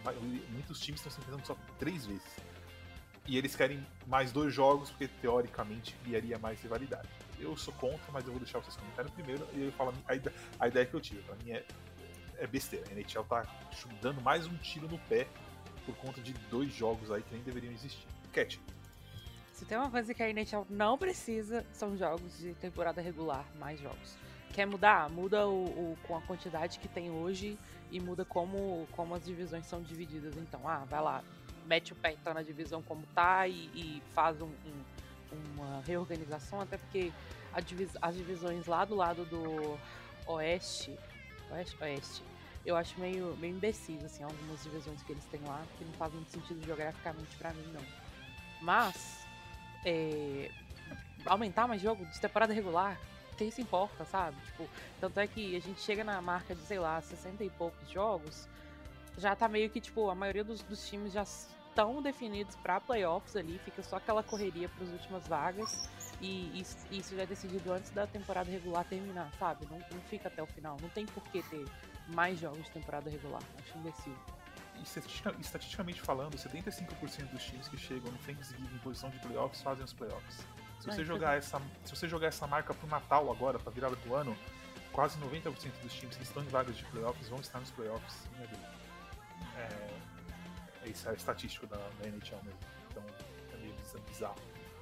Muitos 0.49 0.81
times 0.81 0.99
estão 0.99 1.09
se 1.09 1.17
enfrentando 1.21 1.47
só 1.47 1.55
três 1.79 2.05
vezes. 2.05 2.27
E 3.25 3.37
eles 3.37 3.55
querem 3.55 3.87
mais 4.05 4.33
dois 4.33 4.53
jogos, 4.53 4.89
porque 4.89 5.07
teoricamente 5.07 5.95
criaria 6.03 6.37
mais 6.37 6.61
rivalidade. 6.61 7.07
Eu 7.39 7.55
sou 7.55 7.73
contra, 7.75 8.11
mas 8.11 8.25
eu 8.25 8.31
vou 8.31 8.39
deixar 8.41 8.59
vocês 8.59 8.75
comentarem 8.75 9.09
primeiro 9.13 9.47
e 9.53 9.67
eu 9.67 9.71
falo 9.71 9.93
a, 10.09 10.13
ideia, 10.13 10.35
a 10.59 10.67
ideia 10.67 10.85
que 10.85 10.93
eu 10.93 10.99
tive. 10.99 11.21
Pra 11.21 11.35
mim 11.37 11.51
é, 11.51 11.65
é 12.37 12.45
besteira. 12.45 12.85
A 12.89 12.93
NHL 12.93 13.23
tá 13.23 13.47
dando 14.01 14.19
mais 14.19 14.45
um 14.45 14.57
tiro 14.57 14.89
no 14.89 14.99
pé 14.99 15.25
por 15.85 15.95
conta 15.95 16.19
de 16.19 16.33
dois 16.51 16.73
jogos 16.73 17.09
aí 17.09 17.23
que 17.23 17.33
nem 17.33 17.43
deveriam 17.43 17.71
existir. 17.71 18.05
Cat. 18.33 18.59
Se 19.53 19.63
tem 19.63 19.77
uma 19.77 19.89
coisa 19.89 20.13
que 20.13 20.21
a 20.21 20.29
NHL 20.29 20.67
não 20.69 20.97
precisa, 20.97 21.65
são 21.71 21.95
jogos 21.95 22.37
de 22.39 22.53
temporada 22.55 23.01
regular, 23.01 23.45
mais 23.57 23.79
jogos. 23.79 24.17
Quer 24.55 24.65
mudar? 24.65 25.09
Muda 25.09 25.45
o, 25.45 25.65
o, 25.65 25.97
com 26.03 26.15
a 26.15 26.21
quantidade 26.21 26.79
que 26.79 26.87
tem 26.87 27.11
hoje 27.11 27.59
e 27.91 27.99
muda 27.99 28.23
como, 28.23 28.87
como 28.93 29.13
as 29.13 29.25
divisões 29.25 29.65
são 29.65 29.81
divididas. 29.81 30.37
Então, 30.37 30.61
ah, 30.65 30.85
vai 30.89 31.01
lá, 31.01 31.21
mete 31.65 31.91
o 31.91 31.95
pé 31.97 32.13
então 32.13 32.33
na 32.33 32.41
divisão 32.41 32.81
como 32.81 33.05
tá 33.13 33.45
e, 33.49 33.69
e 33.75 34.01
faz 34.13 34.41
um, 34.41 34.45
um, 34.45 34.83
uma 35.57 35.81
reorganização, 35.81 36.61
até 36.61 36.77
porque 36.77 37.11
divis, 37.65 37.97
as 38.01 38.15
divisões 38.15 38.65
lá 38.65 38.85
do 38.85 38.95
lado 38.95 39.25
do 39.25 39.77
oeste, 40.25 40.97
oeste, 41.51 41.75
oeste, 41.81 42.23
eu 42.65 42.77
acho 42.77 42.97
meio, 42.97 43.35
meio 43.35 43.57
imbecis, 43.57 44.05
assim, 44.05 44.23
algumas 44.23 44.63
divisões 44.63 45.03
que 45.03 45.11
eles 45.11 45.25
têm 45.25 45.41
lá, 45.45 45.61
que 45.77 45.83
não 45.83 45.91
fazem 45.95 46.15
muito 46.15 46.31
sentido 46.31 46.65
geograficamente 46.65 47.35
para 47.35 47.51
mim, 47.51 47.73
não. 47.73 47.83
Mas, 48.61 49.27
é, 49.83 50.49
aumentar 51.25 51.67
mais 51.67 51.81
jogo 51.81 52.05
de 52.05 52.21
temporada 52.21 52.53
regular, 52.53 52.97
quem 53.35 53.51
se 53.51 53.61
importa, 53.61 54.05
sabe? 54.05 54.37
Tipo, 54.45 54.67
tanto 54.99 55.19
é 55.19 55.27
que 55.27 55.55
a 55.55 55.61
gente 55.61 55.81
chega 55.81 56.03
na 56.03 56.21
marca 56.21 56.55
de, 56.55 56.61
sei 56.61 56.79
lá, 56.79 56.99
60 57.01 57.43
e 57.43 57.49
poucos 57.49 57.89
jogos, 57.89 58.47
já 59.17 59.35
tá 59.35 59.47
meio 59.47 59.69
que, 59.69 59.79
tipo, 59.79 60.09
a 60.09 60.15
maioria 60.15 60.43
dos, 60.43 60.61
dos 60.63 60.87
times 60.87 61.13
já 61.13 61.23
estão 61.23 62.01
definidos 62.01 62.55
para 62.55 62.79
playoffs 62.79 63.35
ali, 63.35 63.59
fica 63.65 63.83
só 63.83 63.97
aquela 63.97 64.23
correria 64.23 64.69
para 64.69 64.85
as 64.85 64.91
últimas 64.91 65.27
vagas. 65.27 65.89
E 66.21 66.63
isso, 66.91 67.15
já 67.15 67.23
é 67.23 67.25
decidido 67.25 67.73
antes 67.73 67.91
da 67.91 68.07
temporada 68.07 68.49
regular 68.49 68.85
terminar, 68.85 69.29
sabe? 69.37 69.67
Não, 69.69 69.77
não 69.77 70.01
fica 70.09 70.29
até 70.29 70.41
o 70.41 70.45
final. 70.45 70.77
Não 70.81 70.89
tem 70.89 71.05
por 71.05 71.21
que 71.25 71.43
ter 71.43 71.65
mais 72.07 72.39
jogos 72.39 72.63
de 72.63 72.71
temporada 72.71 73.09
regular. 73.09 73.41
Acho 73.59 73.77
imbecil. 73.77 74.15
Estatisticamente 75.39 76.01
falando, 76.01 76.35
75% 76.37 77.31
dos 77.31 77.43
times 77.43 77.67
que 77.67 77.77
chegam 77.77 78.11
no 78.11 78.17
Thanksgiving 78.19 78.73
em 78.73 78.79
posição 78.79 79.09
de 79.09 79.19
playoffs 79.19 79.61
fazem 79.61 79.83
os 79.83 79.93
playoffs. 79.93 80.45
Se 80.79 80.87
você, 80.87 81.03
jogar 81.03 81.37
essa, 81.37 81.59
se 81.83 81.95
você 81.95 82.07
jogar 82.07 82.27
essa 82.27 82.45
marca 82.45 82.73
pro 82.73 82.87
Natal 82.87 83.31
agora, 83.31 83.57
pra 83.57 83.71
virada 83.71 83.95
do 83.95 84.13
ano, 84.13 84.37
quase 84.91 85.17
90% 85.19 85.71
dos 85.81 85.93
times 85.93 86.15
que 86.15 86.23
estão 86.23 86.43
em 86.43 86.47
vagas 86.47 86.77
de 86.77 86.85
playoffs 86.85 87.27
vão 87.27 87.39
estar 87.39 87.59
nos 87.59 87.71
playoffs. 87.71 88.27
É, 89.57 90.85
é, 90.85 90.89
isso 90.89 91.09
é 91.09 91.13
estatístico 91.13 91.65
da, 91.67 91.77
da 91.77 92.07
NHL 92.07 92.39
mesmo. 92.43 92.59
Então 92.91 93.03
é 93.53 93.57
meio 93.57 93.73
bizarro. 94.07 94.35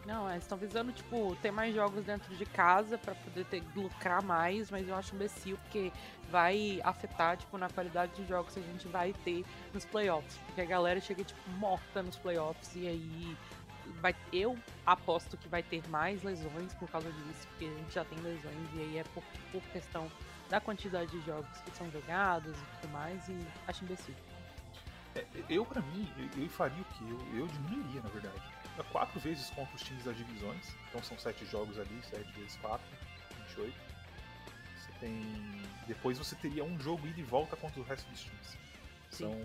Não, 0.06 0.30
eles 0.30 0.44
estão 0.44 0.58
visando, 0.58 0.92
tipo, 0.92 1.36
ter 1.42 1.50
mais 1.50 1.74
jogos 1.74 2.04
dentro 2.04 2.36
de 2.36 2.46
casa 2.46 2.98
para 2.98 3.16
poder 3.16 3.46
ter, 3.46 3.64
lucrar 3.74 4.22
mais, 4.22 4.70
mas 4.70 4.88
eu 4.88 4.96
acho 4.96 5.16
imbecil 5.16 5.58
porque 5.64 5.94
vai 6.30 6.82
afetar, 6.84 7.38
tipo, 7.38 7.58
na 7.58 7.70
qualidade 7.70 8.14
de 8.14 8.28
jogos 8.28 8.54
que 8.54 8.60
a 8.60 8.64
gente 8.64 8.86
vai 8.90 9.14
ter 9.24 9.46
nos 9.74 9.86
playoffs. 9.86 10.38
Porque 10.46 10.60
a 10.60 10.66
galera 10.66 11.00
chega, 11.00 11.24
tipo, 11.24 11.50
morta 11.52 12.04
nos 12.04 12.18
playoffs 12.18 12.76
e 12.76 12.86
aí 12.86 13.38
vai, 14.02 14.16
eu 14.32 14.58
aposto 14.86 15.38
que 15.38 15.48
vai 15.48 15.64
ter 15.64 15.88
mais 15.90 16.24
lesões 16.24 16.74
por 16.74 16.90
causa 16.90 17.12
disso, 17.12 17.48
porque 17.50 17.66
a 17.66 17.74
gente 17.76 17.94
já 17.94 18.06
tem 18.06 18.20
lesões 18.20 18.70
e 18.74 18.80
aí 18.80 18.98
é 18.98 19.04
por, 19.04 19.24
por 19.52 19.62
questão 19.72 20.10
da 20.50 20.60
quantidade 20.60 21.12
de 21.12 21.26
jogos 21.26 21.58
que 21.62 21.72
são 21.72 21.90
jogados 21.92 22.56
e 22.56 22.82
tudo 22.82 22.92
mais, 22.92 23.28
e 23.28 23.40
acho 23.68 23.84
imbecil. 23.84 24.14
É, 25.16 25.26
eu, 25.50 25.66
para 25.66 25.82
mim, 25.82 26.08
eu, 26.18 26.44
eu, 26.44 26.50
faria 26.50 26.82
o 26.82 26.86
que? 26.86 27.04
Eu, 27.10 27.40
eu 27.40 27.48
diminuiria, 27.48 28.02
na 28.02 28.10
verdade. 28.10 28.42
É 28.78 28.84
quatro 28.84 29.20
vezes 29.20 29.50
contra 29.52 29.76
os 29.76 29.84
times 29.84 30.04
das 30.04 30.18
divisões, 30.18 30.76
então 30.90 31.02
são 31.04 31.18
sete 31.18 31.46
jogos 31.46 31.78
ali, 31.78 32.02
sete 32.10 32.32
vezes 32.34 32.56
quatro, 32.58 32.86
28. 33.50 33.74
Você 34.76 34.92
tem. 35.00 35.62
Depois 35.86 36.18
você 36.18 36.36
teria 36.36 36.64
um 36.64 36.80
jogo 36.80 37.06
ida 37.08 37.20
e 37.20 37.24
volta 37.24 37.56
contra 37.56 37.80
o 37.80 37.84
resto 37.84 38.10
dos 38.10 38.22
times. 38.22 38.58
São 39.12 39.40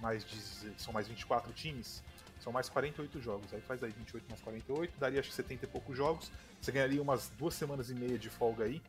mais, 0.00 0.24
de, 0.24 0.74
são 0.76 0.92
mais 0.92 1.08
24 1.08 1.52
times, 1.54 2.02
são 2.46 2.52
mais 2.52 2.68
48 2.68 3.20
jogos. 3.20 3.52
Aí 3.52 3.60
faz 3.60 3.82
aí 3.82 3.90
28 3.90 4.24
mais 4.28 4.40
48, 4.40 5.00
daria 5.00 5.18
acho 5.18 5.30
que 5.30 5.34
70 5.34 5.64
e 5.64 5.68
poucos 5.68 5.96
jogos. 5.96 6.30
Você 6.60 6.70
ganharia 6.70 7.02
umas 7.02 7.28
duas 7.30 7.54
semanas 7.54 7.90
e 7.90 7.94
meia 7.94 8.16
de 8.16 8.30
folga 8.30 8.66
aí. 8.66 8.80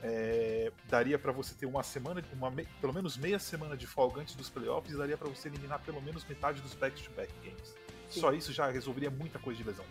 É, 0.00 0.70
daria 0.88 1.18
para 1.18 1.32
você 1.32 1.54
ter 1.56 1.66
uma 1.66 1.82
semana, 1.82 2.22
uma, 2.32 2.52
pelo 2.80 2.92
menos 2.92 3.16
meia 3.16 3.40
semana 3.40 3.76
de 3.76 3.84
folga 3.84 4.20
antes 4.20 4.36
dos 4.36 4.48
playoffs 4.48 4.94
e 4.94 4.96
daria 4.96 5.18
para 5.18 5.28
você 5.28 5.48
eliminar 5.48 5.82
pelo 5.82 6.00
menos 6.00 6.24
metade 6.24 6.60
dos 6.60 6.74
back-to-back 6.74 7.32
-back 7.32 7.44
games. 7.44 7.74
Sim. 8.08 8.20
Só 8.20 8.32
isso 8.32 8.52
já 8.52 8.70
resolveria 8.70 9.10
muita 9.10 9.40
coisa 9.40 9.58
de 9.58 9.66
lesão. 9.66 9.84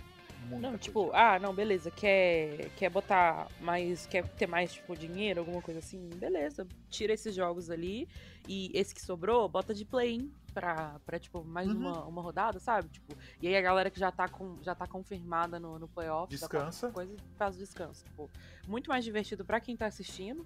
Muita 0.47 0.71
não, 0.71 0.77
tipo, 0.77 1.11
ah, 1.13 1.37
não, 1.39 1.53
beleza, 1.53 1.91
quer, 1.91 2.69
quer 2.77 2.89
botar 2.89 3.49
mais, 3.59 4.05
quer 4.05 4.25
ter 4.29 4.47
mais, 4.47 4.73
tipo, 4.73 4.95
dinheiro, 4.95 5.41
alguma 5.41 5.61
coisa 5.61 5.79
assim, 5.79 6.09
beleza, 6.15 6.65
tira 6.89 7.13
esses 7.13 7.33
jogos 7.35 7.69
ali 7.69 8.07
e 8.47 8.71
esse 8.73 8.93
que 8.93 9.01
sobrou, 9.01 9.49
bota 9.49 9.73
de 9.73 9.83
play-in 9.83 10.31
pra, 10.53 10.99
pra, 11.05 11.19
tipo, 11.19 11.43
mais 11.43 11.67
uhum. 11.67 11.77
uma, 11.77 12.05
uma 12.05 12.21
rodada, 12.21 12.59
sabe? 12.59 12.89
Tipo, 12.89 13.15
e 13.41 13.47
aí 13.47 13.55
a 13.55 13.61
galera 13.61 13.89
que 13.89 13.99
já 13.99 14.11
tá, 14.11 14.27
com, 14.27 14.57
já 14.61 14.75
tá 14.75 14.87
confirmada 14.87 15.59
no, 15.59 15.79
no 15.79 15.87
playoff, 15.87 16.29
descansa, 16.29 16.91
coisa, 16.91 17.15
faz 17.37 17.55
o 17.55 17.59
descanso, 17.59 18.05
tipo, 18.05 18.29
muito 18.67 18.89
mais 18.89 19.03
divertido 19.03 19.43
para 19.43 19.59
quem 19.59 19.75
tá 19.75 19.85
assistindo, 19.85 20.45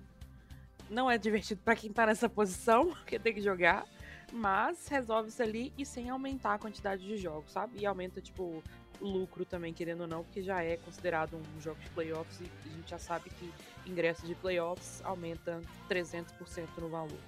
não 0.89 1.09
é 1.09 1.17
divertido 1.17 1.61
para 1.63 1.75
quem 1.75 1.91
tá 1.91 2.05
nessa 2.05 2.29
posição, 2.29 2.89
porque 2.95 3.19
tem 3.19 3.33
que 3.33 3.41
jogar, 3.41 3.85
mas 4.31 4.87
resolve 4.87 5.29
isso 5.29 5.41
ali 5.43 5.73
e 5.77 5.85
sem 5.85 6.09
aumentar 6.09 6.53
a 6.53 6.59
quantidade 6.59 7.05
de 7.05 7.17
jogos, 7.17 7.51
sabe? 7.51 7.79
E 7.79 7.85
aumenta, 7.85 8.21
tipo, 8.21 8.63
lucro 9.01 9.45
também, 9.45 9.73
querendo 9.73 10.01
ou 10.01 10.07
não, 10.07 10.23
porque 10.23 10.41
já 10.41 10.63
é 10.63 10.77
considerado 10.77 11.35
um 11.35 11.61
jogo 11.61 11.79
de 11.81 11.89
playoffs 11.91 12.39
e 12.41 12.69
a 12.69 12.73
gente 12.73 12.89
já 12.89 12.99
sabe 12.99 13.29
que 13.29 13.51
ingresso 13.85 14.25
de 14.25 14.35
playoffs 14.35 15.01
aumenta 15.03 15.61
300% 15.89 16.67
no 16.77 16.89
valor. 16.89 17.19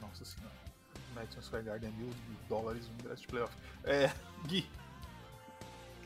Nossa 0.00 0.24
senhora. 0.24 0.59
Madison 1.20 1.42
Square 1.42 1.64
Garden 1.64 1.92
mil 1.98 2.08
dólares 2.48 2.88
no 2.88 2.94
ingresso 2.94 3.22
de 3.22 3.28
playoff. 3.28 3.54
É, 3.84 4.10
Gui. 4.46 4.66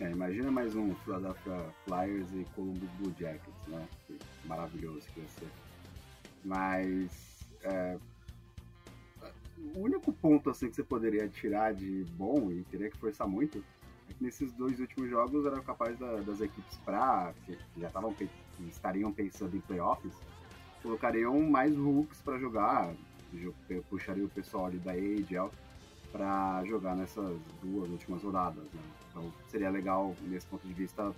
É, 0.00 0.10
imagina 0.10 0.50
mais 0.50 0.74
um 0.74 0.92
Philadelphia 0.96 1.66
Flyers 1.84 2.28
e 2.32 2.44
Columbus 2.56 2.90
Blue 2.98 3.14
Jackets, 3.18 3.68
né? 3.68 3.88
Que 4.06 4.18
maravilhoso 4.44 5.06
que 5.14 5.20
ia 5.20 5.28
ser. 5.28 5.48
Mas 6.44 7.46
é, 7.62 7.96
o 9.76 9.78
único 9.78 10.12
ponto 10.12 10.50
assim 10.50 10.68
que 10.68 10.74
você 10.74 10.82
poderia 10.82 11.28
tirar 11.28 11.72
de 11.72 12.04
bom 12.16 12.50
e 12.50 12.64
teria 12.64 12.90
que 12.90 12.96
forçar 12.96 13.28
muito 13.28 13.64
é 14.10 14.12
que 14.12 14.22
nesses 14.22 14.52
dois 14.52 14.80
últimos 14.80 15.08
jogos 15.08 15.46
era 15.46 15.60
capaz 15.60 15.96
da, 15.96 16.16
das 16.16 16.40
equipes 16.40 16.76
para 16.84 17.32
que 17.46 17.56
já 17.78 17.86
estavam 17.86 18.14
estariam 18.68 19.12
pensando 19.12 19.56
em 19.56 19.60
playoffs 19.60 20.12
colocariam 20.82 21.40
mais 21.40 21.74
hooks 21.76 22.20
para 22.20 22.38
jogar 22.38 22.92
puxaria 23.88 24.24
o 24.24 24.28
pessoal 24.28 24.66
ali 24.66 24.78
da 24.78 24.92
AHL 24.92 25.50
para 26.12 26.64
jogar 26.64 26.94
nessas 26.94 27.36
duas 27.62 27.88
últimas 27.88 28.22
rodadas 28.22 28.64
né? 28.64 28.80
então 29.10 29.32
seria 29.48 29.70
legal 29.70 30.14
nesse 30.22 30.46
ponto 30.46 30.66
de 30.66 30.72
vista 30.72 31.12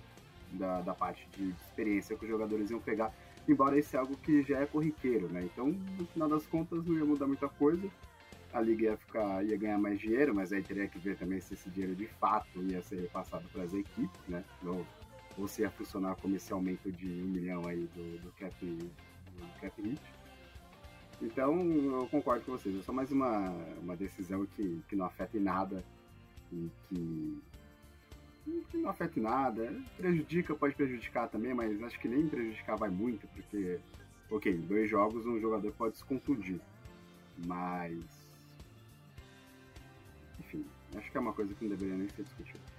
da, 0.53 0.81
da 0.81 0.93
parte 0.93 1.27
de 1.35 1.49
experiência 1.49 2.15
que 2.15 2.25
os 2.25 2.29
jogadores 2.29 2.69
iam 2.71 2.79
pegar 2.79 3.13
embora 3.47 3.77
esse 3.77 3.95
é 3.95 3.99
algo 3.99 4.15
que 4.17 4.41
já 4.43 4.59
é 4.59 4.65
corriqueiro 4.65 5.27
né 5.29 5.43
então 5.43 5.67
no 5.67 6.05
final 6.07 6.27
das 6.27 6.45
contas 6.47 6.85
não 6.85 6.97
ia 6.97 7.05
mudar 7.05 7.27
muita 7.27 7.47
coisa 7.47 7.89
a 8.53 8.61
liga 8.61 8.85
ia, 8.85 8.97
ficar, 8.97 9.45
ia 9.45 9.57
ganhar 9.57 9.77
mais 9.77 9.99
dinheiro, 9.99 10.33
mas 10.33 10.51
aí 10.51 10.63
teria 10.63 10.87
que 10.87 10.97
ver 10.97 11.17
também 11.17 11.39
se 11.39 11.53
esse 11.53 11.69
dinheiro 11.69 11.95
de 11.95 12.07
fato 12.07 12.61
ia 12.63 12.81
ser 12.81 13.01
repassado 13.01 13.47
para 13.49 13.63
as 13.63 13.73
equipes, 13.73 14.19
né? 14.27 14.43
Ou, 14.65 14.85
ou 15.37 15.47
se 15.47 15.61
ia 15.61 15.69
funcionar 15.69 16.15
como 16.15 16.35
esse 16.35 16.51
aumento 16.51 16.91
de 16.91 17.07
um 17.07 17.27
milhão 17.27 17.67
aí 17.67 17.87
do, 17.95 18.19
do, 18.19 18.31
cap, 18.31 18.53
do 18.65 19.61
cap 19.61 19.81
hit. 19.81 20.01
Então, 21.21 21.59
eu 21.61 22.07
concordo 22.09 22.45
com 22.45 22.51
vocês. 22.51 22.77
É 22.77 22.81
só 22.81 22.93
mais 22.93 23.11
uma, 23.11 23.49
uma 23.81 23.95
decisão 23.95 24.45
que, 24.45 24.81
que 24.87 24.95
não 24.95 25.05
afeta 25.05 25.37
em 25.37 25.41
nada 25.41 25.83
e 26.51 26.69
que, 26.87 27.41
que 28.69 28.77
não 28.77 28.89
afeta 28.89 29.19
em 29.19 29.23
nada. 29.23 29.73
Prejudica, 29.97 30.55
pode 30.55 30.75
prejudicar 30.75 31.27
também, 31.27 31.53
mas 31.53 31.81
acho 31.83 31.99
que 31.99 32.07
nem 32.07 32.27
prejudicar 32.27 32.75
vai 32.75 32.89
muito, 32.89 33.27
porque, 33.29 33.79
ok, 34.29 34.53
dois 34.59 34.89
jogos 34.89 35.25
um 35.25 35.39
jogador 35.39 35.71
pode 35.73 35.97
se 35.97 36.03
contundir, 36.03 36.61
mas 37.45 38.27
Acho 40.95 41.11
que 41.11 41.17
é 41.17 41.19
uma 41.19 41.33
coisa 41.33 41.53
que 41.53 41.63
não 41.63 41.69
deveria 41.69 41.95
nem 41.95 42.07
ser 42.09 42.23
discutida. 42.23 42.76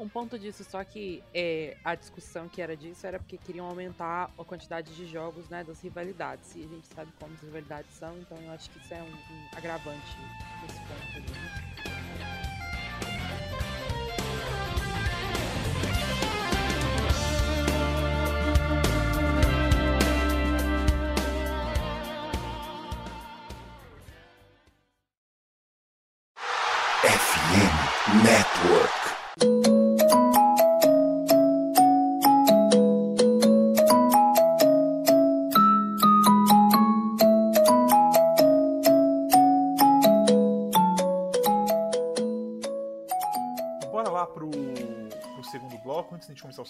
Um 0.00 0.08
ponto 0.08 0.38
disso, 0.38 0.64
só 0.64 0.82
que 0.82 1.22
é, 1.34 1.76
a 1.84 1.94
discussão 1.94 2.48
que 2.48 2.62
era 2.62 2.74
disso 2.74 3.06
era 3.06 3.18
porque 3.18 3.36
queriam 3.36 3.66
aumentar 3.66 4.30
a 4.38 4.44
quantidade 4.44 4.96
de 4.96 5.04
jogos 5.04 5.46
né, 5.50 5.62
das 5.62 5.82
rivalidades. 5.82 6.54
E 6.56 6.64
a 6.64 6.68
gente 6.68 6.88
sabe 6.94 7.12
como 7.20 7.34
as 7.34 7.40
rivalidades 7.42 7.92
são, 7.96 8.16
então 8.18 8.38
eu 8.38 8.50
acho 8.50 8.70
que 8.70 8.78
isso 8.78 8.94
é 8.94 9.02
um, 9.02 9.06
um 9.06 9.58
agravante 9.58 10.16
nesse 10.62 10.78
ponto 10.80 11.16
ali. 11.18 12.49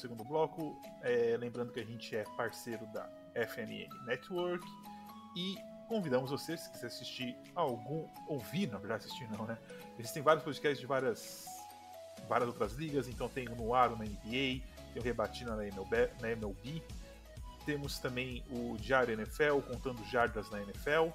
Segundo 0.00 0.25
bloco, 0.25 0.80
é, 1.02 1.37
lembrando 1.38 1.73
que 1.73 1.80
a 1.80 1.85
gente 1.85 2.16
é 2.16 2.25
parceiro 2.37 2.87
da 2.87 3.09
FNN 3.35 3.88
Network 4.07 4.66
e 5.37 5.57
convidamos 5.88 6.30
você, 6.30 6.57
se 6.57 6.71
quiser 6.71 6.87
assistir 6.87 7.37
algum, 7.54 8.09
ouvir, 8.26 8.69
na 8.69 8.78
verdade, 8.78 9.04
assistir 9.04 9.28
não, 9.30 9.45
né? 9.47 9.59
Existem 9.99 10.23
vários 10.23 10.45
podcasts 10.45 10.80
de 10.80 10.87
várias, 10.87 11.47
várias 12.28 12.49
outras 12.49 12.73
ligas, 12.75 13.09
então 13.09 13.28
tem 13.28 13.49
o 13.49 13.54
Noaro 13.57 13.97
na 13.97 14.04
NBA, 14.04 14.62
tem 14.92 14.97
o 14.97 15.02
Rebatina 15.02 15.57
na 15.57 15.66
MLB, 15.66 16.11
na 16.21 16.30
MLB, 16.30 16.83
temos 17.66 17.99
também 17.99 18.42
o 18.50 18.76
Diário 18.78 19.12
NFL, 19.12 19.61
contando 19.66 20.02
jardas 20.07 20.49
na 20.50 20.62
NFL, 20.62 21.11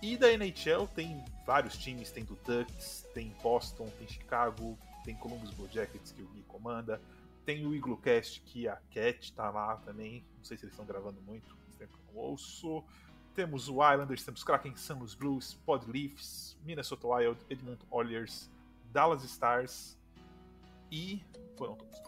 e 0.00 0.16
da 0.16 0.32
NHL 0.32 0.86
tem 0.94 1.24
vários 1.44 1.76
times, 1.76 2.10
tem 2.10 2.24
do 2.24 2.36
Ducks, 2.44 3.06
tem 3.12 3.34
Boston, 3.42 3.88
tem 3.98 4.06
Chicago, 4.06 4.78
tem 5.04 5.14
Columbus 5.16 5.50
Blue 5.50 5.68
Jackets 5.68 6.12
que 6.12 6.22
o 6.22 6.28
Gui 6.28 6.42
comanda, 6.42 7.00
tem 7.46 7.64
o 7.64 7.74
Iglocast, 7.74 8.42
que 8.42 8.66
a 8.68 8.76
Cat 8.90 9.32
tá 9.32 9.48
lá 9.50 9.76
também. 9.76 10.26
Não 10.36 10.44
sei 10.44 10.58
se 10.58 10.64
eles 10.64 10.72
estão 10.72 10.84
gravando 10.84 11.22
muito, 11.22 11.48
faz 11.56 11.76
tempo 11.76 11.96
que 11.96 12.08
eu 12.08 12.14
não 12.14 12.20
ouço. 12.20 12.84
Temos 13.34 13.68
o 13.68 13.74
Islanders, 13.74 14.24
temos 14.24 14.42
Kraken, 14.42 14.74
San 14.74 14.96
Luis 14.96 15.14
Blues, 15.14 15.54
Pod 15.54 15.88
Leafs, 15.88 16.58
Minnesota 16.64 17.06
Wild, 17.06 17.40
Edmonton 17.48 17.86
Oilers, 17.90 18.50
Dallas 18.92 19.22
Stars 19.22 19.96
E 20.90 21.22
foram 21.56 21.76
todos. 21.76 22.02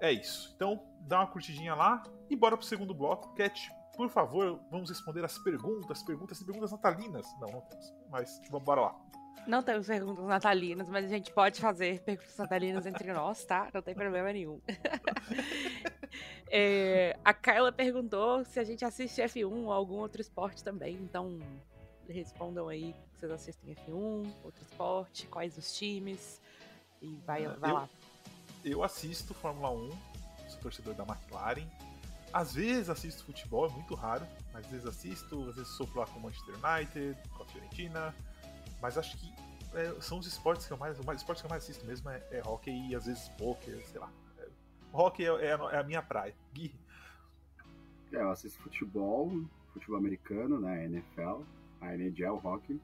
É 0.00 0.12
isso. 0.12 0.52
Então, 0.54 0.80
dá 1.00 1.20
uma 1.20 1.26
curtidinha 1.26 1.74
lá 1.74 2.02
e 2.30 2.36
bora 2.36 2.56
pro 2.56 2.64
segundo 2.64 2.94
bloco. 2.94 3.34
Cat, 3.34 3.68
por 3.96 4.08
favor, 4.08 4.60
vamos 4.70 4.88
responder 4.90 5.24
as 5.24 5.36
perguntas, 5.38 6.02
perguntas 6.02 6.40
e 6.40 6.44
perguntas 6.44 6.70
natalinas. 6.70 7.26
Não, 7.40 7.48
não 7.50 7.60
temos. 7.62 7.92
Mas 8.08 8.40
vamos 8.50 8.64
bora 8.64 8.82
lá. 8.82 9.00
Não 9.46 9.62
temos 9.62 9.86
perguntas 9.86 10.24
natalinas, 10.24 10.88
mas 10.88 11.04
a 11.04 11.08
gente 11.08 11.32
pode 11.32 11.60
fazer 11.60 12.00
perguntas 12.00 12.36
natalinas 12.36 12.84
entre 12.86 13.12
nós, 13.12 13.44
tá? 13.44 13.70
Não 13.72 13.80
tem 13.80 13.94
problema 13.94 14.32
nenhum. 14.32 14.60
é, 16.50 17.16
a 17.24 17.32
Carla 17.32 17.70
perguntou 17.70 18.44
se 18.44 18.58
a 18.58 18.64
gente 18.64 18.84
assiste 18.84 19.22
F1 19.22 19.64
ou 19.64 19.72
algum 19.72 19.96
outro 19.96 20.20
esporte 20.20 20.64
também. 20.64 20.94
Então, 20.94 21.38
respondam 22.08 22.68
aí 22.68 22.94
se 23.12 23.20
vocês 23.20 23.32
assistem 23.32 23.74
F1, 23.74 24.32
outro 24.44 24.62
esporte, 24.62 25.26
quais 25.26 25.56
os 25.56 25.76
times. 25.76 26.40
E 27.00 27.14
vai, 27.26 27.46
vai 27.46 27.70
eu, 27.70 27.74
lá. 27.74 27.88
Eu 28.64 28.82
assisto 28.82 29.32
Fórmula 29.32 29.70
1, 29.70 29.90
sou 30.48 30.60
torcedor 30.60 30.94
da 30.94 31.04
McLaren. 31.04 31.66
Às 32.32 32.54
vezes 32.54 32.90
assisto 32.90 33.24
futebol, 33.24 33.66
é 33.66 33.70
muito 33.70 33.94
raro, 33.94 34.26
mas 34.52 34.64
às 34.64 34.70
vezes 34.70 34.86
assisto, 34.86 35.48
às 35.48 35.56
vezes 35.56 35.70
sofro 35.72 36.00
lá 36.00 36.06
com 36.06 36.18
o 36.18 36.22
Manchester 36.22 36.54
United, 36.54 37.16
com 37.30 37.42
a 37.42 37.46
Fiorentina. 37.46 38.14
Mas 38.80 38.98
acho 38.98 39.16
que 39.16 39.32
é, 39.74 40.00
são 40.00 40.18
os 40.18 40.26
esportes 40.26 40.66
que 40.66 40.72
eu 40.72 40.76
mais. 40.76 40.98
Os 40.98 41.06
esportes 41.16 41.42
que 41.42 41.46
eu 41.46 41.50
mais 41.50 41.62
assisto 41.62 41.84
mesmo 41.86 42.08
é, 42.08 42.22
é 42.30 42.42
hockey 42.44 42.88
e 42.88 42.94
às 42.94 43.06
vezes 43.06 43.28
poker, 43.30 43.84
sei 43.86 44.00
lá. 44.00 44.10
É, 44.38 44.48
hockey 44.92 45.24
é, 45.24 45.28
é, 45.28 45.52
a, 45.52 45.70
é, 45.72 45.78
a, 45.78 45.82
minha 45.82 46.02
praia. 46.02 46.34
Gui. 46.52 46.74
É, 48.12 48.16
eu 48.16 48.30
assisto 48.30 48.62
futebol, 48.62 49.30
futebol 49.72 49.98
americano, 49.98 50.58
né? 50.60 50.84
NFL, 50.86 51.42
a 51.80 51.94
NHL, 51.94 52.40
hockey. 52.42 52.80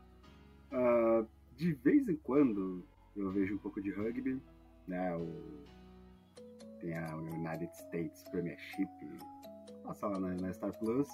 Uh, 0.71 1.27
de 1.57 1.73
vez 1.75 2.09
em 2.09 2.17
quando 2.17 2.85
eu 3.17 3.31
vejo 3.31 3.55
um 3.55 3.59
pouco 3.59 3.81
de 3.81 3.91
rugby, 3.91 4.41
né? 4.87 5.15
O, 5.17 5.65
tem 6.81 6.99
a 6.99 7.15
United 7.15 7.73
States 7.77 8.23
Premiership, 8.25 8.89
passa 9.85 10.09
lá 10.09 10.19
na, 10.19 10.35
na 10.35 10.53
Star 10.53 10.77
Plus. 10.79 11.09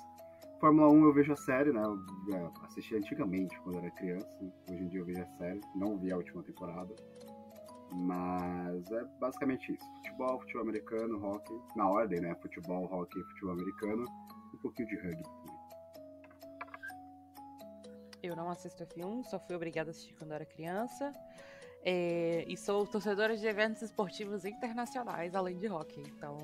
Fórmula 0.61 0.91
1 0.91 1.05
eu 1.05 1.13
vejo 1.13 1.33
a 1.33 1.37
série, 1.37 1.73
né? 1.73 1.83
Eu 1.83 2.53
assisti 2.65 2.97
antigamente 2.97 3.59
quando 3.61 3.79
era 3.79 3.91
criança. 3.93 4.29
Hoje 4.69 4.83
em 4.83 4.89
dia 4.89 5.01
eu 5.01 5.05
vejo 5.05 5.23
a 5.23 5.37
série. 5.37 5.61
Não 5.77 5.97
vi 5.97 6.13
a 6.13 6.17
última 6.17 6.43
temporada. 6.43 6.95
Mas 7.93 8.91
é 8.91 9.05
basicamente 9.21 9.73
isso. 9.73 9.85
Futebol, 9.97 10.41
futebol 10.41 10.63
americano, 10.63 11.25
hockey. 11.25 11.61
Na 11.77 11.89
ordem, 11.89 12.21
né? 12.21 12.35
Futebol, 12.43 12.85
hockey, 12.93 13.23
futebol 13.23 13.53
americano. 13.53 14.05
Um 14.53 14.59
pouquinho 14.59 14.89
de 14.89 14.97
rugby 14.97 15.23
também. 15.23 15.59
Eu 18.21 18.35
não 18.35 18.51
assisto 18.51 18.85
F1, 18.85 19.25
só 19.25 19.39
fui 19.39 19.55
obrigada 19.55 19.91
a 19.91 19.93
assistir 19.93 20.15
quando 20.15 20.33
era 20.33 20.45
criança. 20.45 21.13
É, 21.85 22.45
e 22.49 22.57
sou 22.57 22.85
torcedora 22.85 23.37
de 23.37 23.47
eventos 23.47 23.83
esportivos 23.83 24.45
internacionais, 24.45 25.37
além 25.37 25.57
de 25.57 25.69
hockey. 25.69 26.03
Então, 26.09 26.37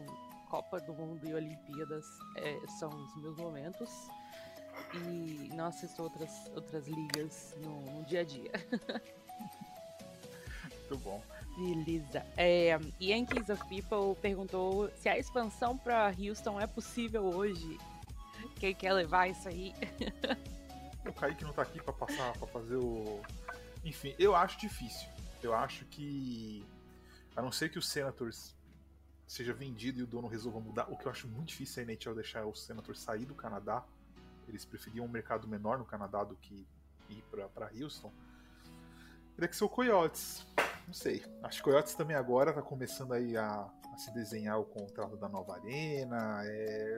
Copa 0.54 0.78
do 0.78 0.94
Mundo 0.94 1.26
e 1.26 1.34
Olimpíadas 1.34 2.06
é, 2.36 2.56
são 2.78 2.88
os 2.88 3.16
meus 3.16 3.36
momentos. 3.36 3.90
E 4.94 5.50
não 5.52 5.66
assisto 5.66 6.00
outras, 6.00 6.30
outras 6.54 6.86
ligas 6.86 7.56
no, 7.60 7.80
no 7.80 8.04
dia 8.04 8.20
a 8.20 8.24
dia. 8.24 8.52
Muito 10.70 10.98
bom. 10.98 11.20
Beleza. 11.56 12.24
É, 12.36 12.78
Yankees 13.02 13.48
of 13.48 13.60
People 13.68 14.14
perguntou 14.22 14.88
se 14.90 15.08
a 15.08 15.18
expansão 15.18 15.76
para 15.76 16.14
Houston 16.16 16.60
é 16.60 16.68
possível 16.68 17.24
hoje. 17.24 17.76
Quem 18.54 18.76
quer 18.76 18.92
levar 18.92 19.26
isso 19.26 19.48
aí? 19.48 19.74
o 21.04 21.12
Kaique 21.12 21.42
não 21.42 21.52
tá 21.52 21.62
aqui 21.62 21.82
para 21.82 21.94
passar, 21.94 22.32
para 22.34 22.46
fazer 22.46 22.76
o. 22.76 23.20
Enfim, 23.84 24.14
eu 24.20 24.36
acho 24.36 24.56
difícil. 24.60 25.08
Eu 25.42 25.52
acho 25.52 25.84
que. 25.86 26.64
A 27.34 27.42
não 27.42 27.50
ser 27.50 27.70
que 27.70 27.78
os 27.80 27.88
Senators 27.88 28.54
seja 29.26 29.52
vendido 29.52 30.00
e 30.00 30.02
o 30.02 30.06
dono 30.06 30.28
resolva 30.28 30.60
mudar, 30.60 30.90
o 30.90 30.96
que 30.96 31.06
eu 31.06 31.10
acho 31.10 31.26
muito 31.28 31.48
difícil 31.48 31.82
a 31.82 31.86
NHL 31.86 32.14
deixar 32.14 32.44
o 32.44 32.54
Senator 32.54 32.96
sair 32.96 33.24
do 33.24 33.34
Canadá. 33.34 33.84
Eles 34.46 34.64
preferiam 34.64 35.06
um 35.06 35.08
mercado 35.08 35.48
menor 35.48 35.78
no 35.78 35.84
Canadá 35.84 36.22
do 36.22 36.36
que 36.36 36.66
ir 37.08 37.24
para 37.30 37.70
Houston. 37.74 38.12
Teria 39.34 39.48
que 39.48 39.56
ser 39.56 39.64
o 39.64 39.68
Coyotes. 39.68 40.46
Não 40.86 40.94
sei. 40.94 41.24
Acho 41.42 41.62
que 41.62 41.68
o 41.68 41.72
Coyotes 41.72 41.94
também 41.94 42.16
agora 42.16 42.50
está 42.50 42.62
começando 42.62 43.12
aí 43.12 43.36
a, 43.36 43.62
a, 43.92 43.96
se 43.96 44.12
desenhar 44.12 44.60
o 44.60 44.64
contrato 44.64 45.16
da 45.16 45.28
nova 45.28 45.54
arena, 45.54 46.42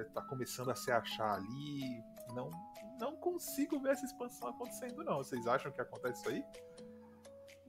está 0.06 0.20
é, 0.20 0.28
começando 0.28 0.70
a 0.70 0.74
se 0.74 0.90
achar 0.90 1.34
ali. 1.34 2.02
Não, 2.34 2.50
não 2.98 3.16
consigo 3.16 3.78
ver 3.80 3.92
essa 3.92 4.04
expansão 4.04 4.48
acontecendo, 4.48 5.04
não. 5.04 5.18
Vocês 5.18 5.46
acham 5.46 5.70
que 5.70 5.80
acontece 5.80 6.20
isso 6.20 6.28
aí? 6.30 6.44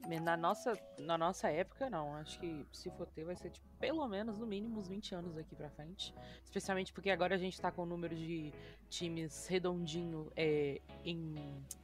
Na 0.08 0.38
nossa, 0.38 0.80
na 1.00 1.18
nossa 1.18 1.50
época, 1.50 1.90
não. 1.90 2.16
Acho 2.16 2.40
que 2.40 2.66
se 2.72 2.90
for 2.92 3.08
ter, 3.08 3.26
vai 3.26 3.36
ser 3.36 3.50
tipo, 3.50 3.68
pelo 3.78 4.08
menos, 4.08 4.38
no 4.38 4.48
mínimo, 4.48 4.80
uns 4.80 4.88
20 4.88 5.16
anos 5.16 5.36
daqui 5.36 5.54
pra 5.54 5.70
frente. 5.70 6.14
Especialmente 6.46 6.94
porque 6.94 7.10
agora 7.10 7.36
a 7.36 7.38
gente 7.38 7.60
tá 7.60 7.72
com 7.72 7.84
o 7.84 7.86
número 7.86 8.16
de 8.16 8.54
times 8.90 9.48
redondinho 9.48 10.32
é, 10.36 10.82
em 11.04 11.36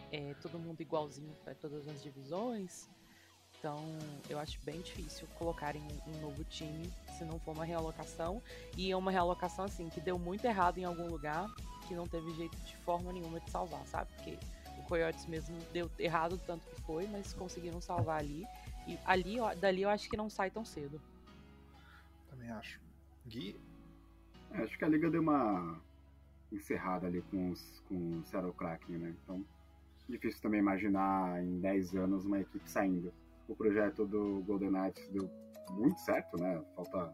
é, 0.09 0.33
todo 0.36 0.57
mundo 0.57 0.79
igualzinho 0.79 1.33
para 1.43 1.53
todas 1.53 1.86
as 1.88 2.01
divisões. 2.01 2.89
Então, 3.59 3.77
eu 4.29 4.39
acho 4.39 4.59
bem 4.63 4.81
difícil 4.81 5.27
colocarem 5.38 5.81
um 6.07 6.19
novo 6.21 6.43
time 6.45 6.89
se 7.17 7.25
não 7.25 7.39
for 7.39 7.53
uma 7.53 7.65
realocação. 7.65 8.41
E 8.77 8.89
é 8.89 8.95
uma 8.95 9.12
realocação, 9.12 9.65
assim, 9.65 9.89
que 9.89 9.99
deu 9.99 10.17
muito 10.17 10.45
errado 10.45 10.77
em 10.77 10.86
algum 10.86 11.07
lugar, 11.07 11.49
que 11.88 11.93
não 11.93 12.07
teve 12.07 12.33
jeito 12.36 12.57
de 12.57 12.75
forma 12.77 13.12
nenhuma 13.12 13.39
de 13.39 13.51
salvar, 13.51 13.86
sabe? 13.88 14.12
Porque 14.15 14.38
Coyotes 14.84 15.26
mesmo 15.26 15.58
deu 15.72 15.89
errado 15.98 16.39
tanto 16.46 16.65
que 16.67 16.82
foi, 16.82 17.08
mas 17.08 17.34
conseguiram 17.34 17.82
salvar 17.82 18.19
ali. 18.19 18.46
E 18.88 18.98
ali, 19.06 19.38
dali 19.60 19.82
eu 19.82 19.89
acho 19.89 20.10
que 20.10 20.17
não 20.17 20.30
sai 20.30 20.50
tão 20.52 20.65
cedo. 20.65 21.02
Também 22.30 22.50
acho. 22.52 22.80
Gui? 23.26 23.56
É, 24.52 24.63
acho 24.63 24.78
que 24.78 24.86
a 24.86 24.88
liga 24.88 25.10
deu 25.10 25.22
uma 25.22 25.80
encerrada 26.52 27.08
ali 27.08 27.22
com, 27.32 27.52
os, 27.52 27.82
com 27.88 28.19
o 28.19 28.24
Seattle 28.26 28.54
Kraken, 28.54 28.98
né? 28.98 29.15
Então, 29.24 29.43
difícil 30.08 30.41
também 30.41 30.60
imaginar 30.60 31.41
em 31.41 31.60
10 31.60 31.96
anos 31.96 32.26
uma 32.26 32.39
equipe 32.39 32.69
saindo. 32.69 33.13
O 33.48 33.56
projeto 33.56 34.06
do 34.06 34.43
Golden 34.46 34.72
Knights 34.72 35.08
deu 35.10 35.30
muito 35.72 36.00
certo, 36.00 36.38
né? 36.38 36.63
Falta 36.76 37.13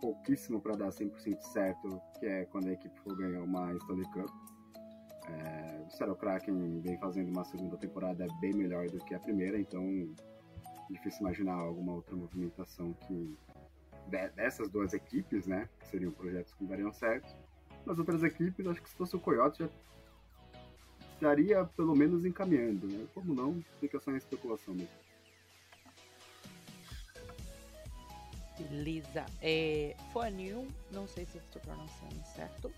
pouquíssimo 0.00 0.60
para 0.60 0.76
dar 0.76 0.88
100% 0.88 1.40
certo, 1.40 2.00
que 2.18 2.26
é 2.26 2.44
quando 2.46 2.68
a 2.68 2.72
equipe 2.72 2.98
for 3.00 3.16
ganhar 3.16 3.42
uma 3.42 3.72
Stanley 3.74 4.10
Cup. 4.10 4.30
É, 5.32 5.84
o 5.86 5.90
Seattle 5.90 6.18
Kraken 6.18 6.80
vem 6.80 6.98
fazendo 6.98 7.30
uma 7.30 7.44
segunda 7.44 7.76
temporada 7.76 8.26
bem 8.40 8.52
melhor 8.52 8.86
do 8.88 8.98
que 9.04 9.14
a 9.14 9.18
primeira, 9.18 9.58
então 9.58 9.82
difícil 10.90 11.20
imaginar 11.20 11.54
alguma 11.54 11.94
outra 11.94 12.14
movimentação 12.14 12.92
que 13.06 13.36
dessas 14.08 14.68
duas 14.68 14.92
equipes, 14.92 15.46
né, 15.46 15.68
seriam 15.84 16.12
projetos 16.12 16.52
que 16.54 16.64
dariam 16.64 16.92
certo. 16.92 17.34
Nas 17.86 17.98
outras 17.98 18.22
equipes, 18.22 18.66
acho 18.66 18.82
que 18.82 18.90
se 18.90 18.94
fosse 18.94 19.16
o 19.16 19.20
Coyote 19.20 19.60
já 19.60 19.68
estaria 21.14 21.64
pelo 21.64 21.94
menos 21.94 22.24
encaminhando, 22.24 22.86
né? 22.86 23.06
Como 23.14 23.32
não, 23.32 23.62
fica 23.80 23.98
só 24.00 24.10
em 24.10 24.16
especulação 24.16 24.74
mesmo. 24.74 24.90
Beleza. 28.58 29.24
É, 29.40 29.96
Fanil, 30.12 30.66
não 30.90 31.06
sei 31.08 31.24
se 31.26 31.38
estou 31.38 31.62
pronunciando 31.62 32.22
certo. 32.34 32.72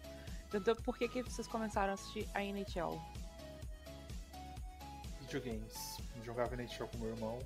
Então, 0.57 0.75
por 0.77 0.97
que, 0.97 1.09
que 1.09 1.23
vocês 1.23 1.49
começaram 1.49 1.91
a 1.91 1.95
assistir 1.95 2.29
a 2.33 2.43
NHL? 2.43 3.01
Videogames. 5.21 5.99
Jogava 6.23 6.55
NHL 6.55 6.87
com 6.89 6.99
meu 6.99 7.11
irmão 7.11 7.39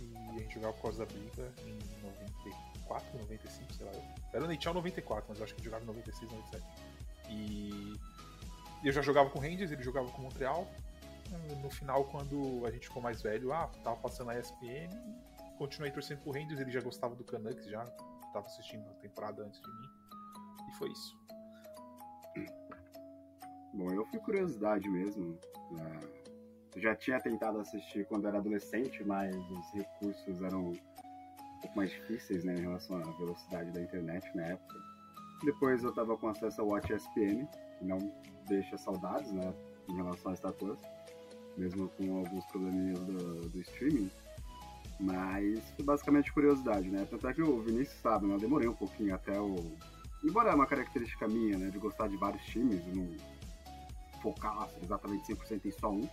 e 0.00 0.16
a 0.16 0.38
gente 0.38 0.54
jogava 0.54 0.72
por 0.74 0.82
causa 0.82 0.98
da 0.98 1.06
briga 1.06 1.52
em 1.64 1.78
94, 2.02 3.18
95, 3.18 3.74
sei 3.74 3.86
lá. 3.86 3.92
Era 4.32 4.44
NHL 4.44 4.74
94, 4.74 5.26
mas 5.28 5.38
eu 5.38 5.44
acho 5.44 5.54
que 5.54 5.62
jogava 5.62 5.82
em 5.84 5.86
96, 5.86 6.32
97. 6.32 6.64
E 7.30 7.94
eu 8.84 8.92
já 8.92 9.02
jogava 9.02 9.30
com 9.30 9.38
o 9.38 9.42
Rangers, 9.42 9.70
ele 9.70 9.82
jogava 9.82 10.08
com 10.10 10.22
Montreal. 10.22 10.68
No 11.62 11.70
final, 11.70 12.04
quando 12.04 12.64
a 12.66 12.70
gente 12.70 12.88
ficou 12.88 13.02
mais 13.02 13.20
velho, 13.20 13.52
ah, 13.52 13.68
tava 13.84 13.96
passando 13.96 14.30
a 14.30 14.38
ESPN, 14.38 14.88
continuei 15.58 15.90
torcendo 15.90 16.20
pro 16.20 16.32
Rangers, 16.32 16.58
ele 16.58 16.70
já 16.70 16.80
gostava 16.80 17.14
do 17.14 17.22
Canucks, 17.22 17.66
já 17.66 17.84
tava 18.32 18.46
assistindo 18.46 18.88
a 18.88 18.94
temporada 18.94 19.42
antes 19.42 19.60
de 19.60 19.68
mim. 19.68 19.88
E 20.70 20.72
foi 20.78 20.90
isso. 20.90 21.18
Bom, 23.74 23.90
eu 23.92 24.04
fui 24.06 24.18
curiosidade 24.20 24.88
mesmo. 24.88 25.38
Né? 25.70 26.00
já 26.76 26.94
tinha 26.94 27.20
tentado 27.20 27.58
assistir 27.58 28.06
quando 28.06 28.28
era 28.28 28.38
adolescente, 28.38 29.02
mas 29.04 29.34
os 29.34 29.72
recursos 29.72 30.42
eram 30.42 30.68
um 30.68 31.60
pouco 31.60 31.76
mais 31.76 31.90
difíceis 31.90 32.44
né, 32.44 32.54
em 32.54 32.60
relação 32.60 32.96
à 32.96 33.10
velocidade 33.18 33.70
da 33.72 33.80
internet 33.80 34.24
na 34.34 34.46
época. 34.46 34.76
Depois 35.44 35.82
eu 35.82 35.90
estava 35.90 36.16
com 36.16 36.28
acesso 36.28 36.60
ao 36.60 36.68
Watch 36.68 36.92
ESPN, 36.92 37.46
que 37.78 37.84
não 37.84 37.98
deixa 38.48 38.76
saudades 38.76 39.32
né, 39.32 39.52
em 39.88 39.96
relação 39.96 40.32
a 40.32 40.36
Star 40.36 40.52
Plus, 40.52 40.80
mesmo 41.56 41.88
com 41.90 42.18
alguns 42.18 42.44
probleminhas 42.46 42.98
do, 43.00 43.48
do 43.48 43.60
streaming. 43.60 44.10
Mas 45.00 45.60
foi 45.70 45.84
basicamente 45.84 46.32
curiosidade, 46.32 46.90
né? 46.90 47.06
Tanto 47.08 47.28
é 47.28 47.32
que 47.32 47.40
o 47.40 47.62
Vinícius 47.62 48.00
sabe, 48.00 48.26
né? 48.26 48.34
Eu 48.34 48.38
demorei 48.38 48.66
um 48.66 48.74
pouquinho 48.74 49.14
até 49.14 49.40
o. 49.40 49.54
Embora 50.24 50.50
é 50.50 50.54
uma 50.56 50.66
característica 50.66 51.28
minha, 51.28 51.56
né? 51.56 51.70
De 51.70 51.78
gostar 51.78 52.08
de 52.08 52.16
vários 52.16 52.44
times, 52.46 52.84
não 52.92 53.08
focar 54.20 54.68
exatamente 54.82 55.32
100% 55.32 55.66
em 55.66 55.70
só 55.70 55.90
um. 55.90 56.08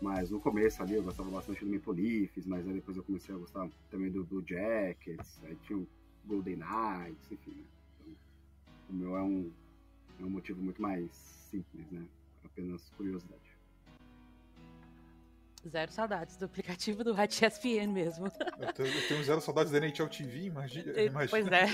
Mas 0.00 0.30
no 0.30 0.40
começo 0.40 0.82
ali 0.82 0.94
eu 0.94 1.02
gostava 1.02 1.30
bastante 1.30 1.64
do 1.64 1.70
Maple 1.70 2.02
Leafs, 2.02 2.46
mas 2.46 2.66
aí 2.66 2.74
depois 2.74 2.96
eu 2.96 3.02
comecei 3.02 3.34
a 3.34 3.38
gostar 3.38 3.68
também 3.90 4.10
do 4.10 4.24
Blue 4.24 4.44
Jackets, 4.46 5.40
aí 5.44 5.56
tinha 5.62 5.78
o 5.78 5.86
Golden 6.26 6.56
Knights, 6.56 7.32
enfim. 7.32 7.52
Né? 7.52 7.64
Então, 8.00 8.14
o 8.90 8.92
meu 8.92 9.16
é 9.16 9.22
um, 9.22 9.50
é 10.20 10.24
um 10.24 10.30
motivo 10.30 10.60
muito 10.62 10.82
mais 10.82 11.10
simples, 11.50 11.90
né? 11.90 12.04
Apenas 12.44 12.90
curiosidade. 12.96 13.53
Zero 15.68 15.90
saudades 15.92 16.36
do 16.36 16.44
aplicativo 16.44 17.02
do 17.02 17.12
Hot 17.12 17.44
ESPN 17.44 17.92
mesmo. 17.92 18.26
Eu 18.58 18.72
tenho, 18.72 18.88
eu 18.88 19.08
tenho 19.08 19.24
zero 19.24 19.40
saudades 19.40 19.72
da 19.72 19.78
NHL 19.78 20.08
TV, 20.08 20.46
imagina. 20.46 20.92
imagina. 21.00 21.28
Pois 21.30 21.46
é. 21.48 21.64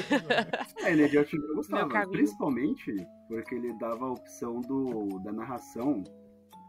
É, 0.86 0.92
NHL 0.92 1.24
TV 1.24 1.44
eu 1.46 1.54
gostava, 1.56 2.08
principalmente 2.08 2.94
porque 3.28 3.54
ele 3.54 3.72
dava 3.78 4.06
a 4.06 4.12
opção 4.12 4.60
do, 4.60 5.18
da 5.20 5.32
narração 5.32 6.04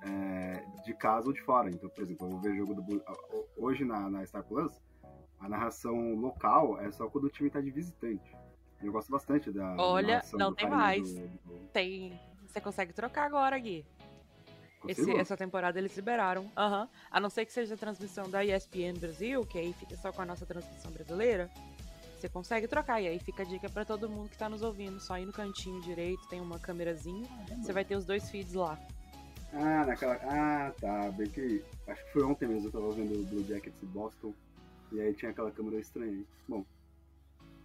é, 0.04 0.66
de 0.84 0.94
casa 0.96 1.28
ou 1.28 1.34
de 1.34 1.42
fora. 1.42 1.70
Então, 1.70 1.90
por 1.90 2.04
exemplo, 2.04 2.28
eu 2.28 2.32
vou 2.32 2.42
ver 2.42 2.56
jogo 2.56 2.74
do 2.74 3.04
hoje 3.58 3.86
na, 3.86 4.10
na 4.10 4.26
Star 4.26 4.44
Plus, 4.44 4.82
a 5.40 5.50
narração 5.50 6.16
local 6.16 6.80
é 6.80 6.92
só 6.92 7.10
quando 7.10 7.26
o 7.26 7.30
time 7.30 7.50
tá 7.50 7.60
de 7.60 7.72
visitante. 7.72 8.36
Eu 8.82 8.92
gosto 8.92 9.12
bastante 9.12 9.52
da. 9.52 9.76
Olha, 9.78 10.22
não 10.34 10.54
tem 10.54 10.70
mais. 10.70 11.14
Do, 11.14 11.28
do... 11.28 11.68
Tem. 11.72 12.20
Você 12.48 12.60
consegue 12.60 12.94
trocar 12.94 13.26
agora, 13.26 13.58
Gui. 13.58 13.86
Esse, 14.88 15.12
essa 15.12 15.38
temporada 15.38 15.78
eles 15.78 15.96
liberaram. 15.96 16.44
Uhum. 16.44 16.88
A 17.10 17.20
não 17.20 17.30
ser 17.30 17.46
que 17.46 17.54
seja 17.54 17.76
a 17.76 17.78
transmissão 17.78 18.30
da 18.30 18.44
ESPN 18.44 19.00
Brasil, 19.00 19.46
que 19.46 19.58
aí 19.58 19.74
fica 19.74 19.96
só 19.96 20.12
com 20.12 20.22
a 20.22 20.26
nossa 20.26 20.46
transmissão 20.46 20.92
brasileira. 20.92 21.50
Você 22.22 22.30
consegue 22.30 22.68
trocar. 22.68 23.02
E 23.02 23.08
aí 23.08 23.20
fica 23.20 23.44
a 23.44 23.46
dica 23.46 23.70
para 23.70 23.84
todo 23.84 24.10
mundo 24.10 24.30
que 24.30 24.38
tá 24.38 24.48
nos 24.48 24.62
ouvindo. 24.62 25.00
Só 25.00 25.18
ir 25.18 25.26
no 25.26 25.34
cantinho 25.34 25.82
direito, 25.82 26.28
tem 26.30 26.40
uma 26.40 26.60
câmerazinha. 26.60 27.28
Você 27.62 27.74
vai 27.74 27.84
ter 27.84 27.96
os 27.96 28.06
dois 28.06 28.30
feeds 28.30 28.54
lá. 28.54 28.80
Ah, 29.54 29.86
naquela. 29.86 30.16
Ah, 30.24 30.72
tá. 30.80 31.12
Bem 31.12 31.30
que. 31.30 31.64
Acho 31.88 32.06
que 32.06 32.14
foi 32.14 32.24
ontem 32.24 32.48
mesmo 32.48 32.68
eu 32.68 32.72
tava 32.72 32.92
vendo 32.92 33.20
o 33.20 33.26
Blue 33.26 33.44
Jackets 33.44 33.82
e 33.82 33.86
Boston. 33.88 34.34
E 34.92 35.02
aí 35.02 35.14
tinha 35.14 35.32
aquela 35.32 35.52
câmera 35.52 35.80
estranha. 35.80 36.24
Bom. 36.48 36.64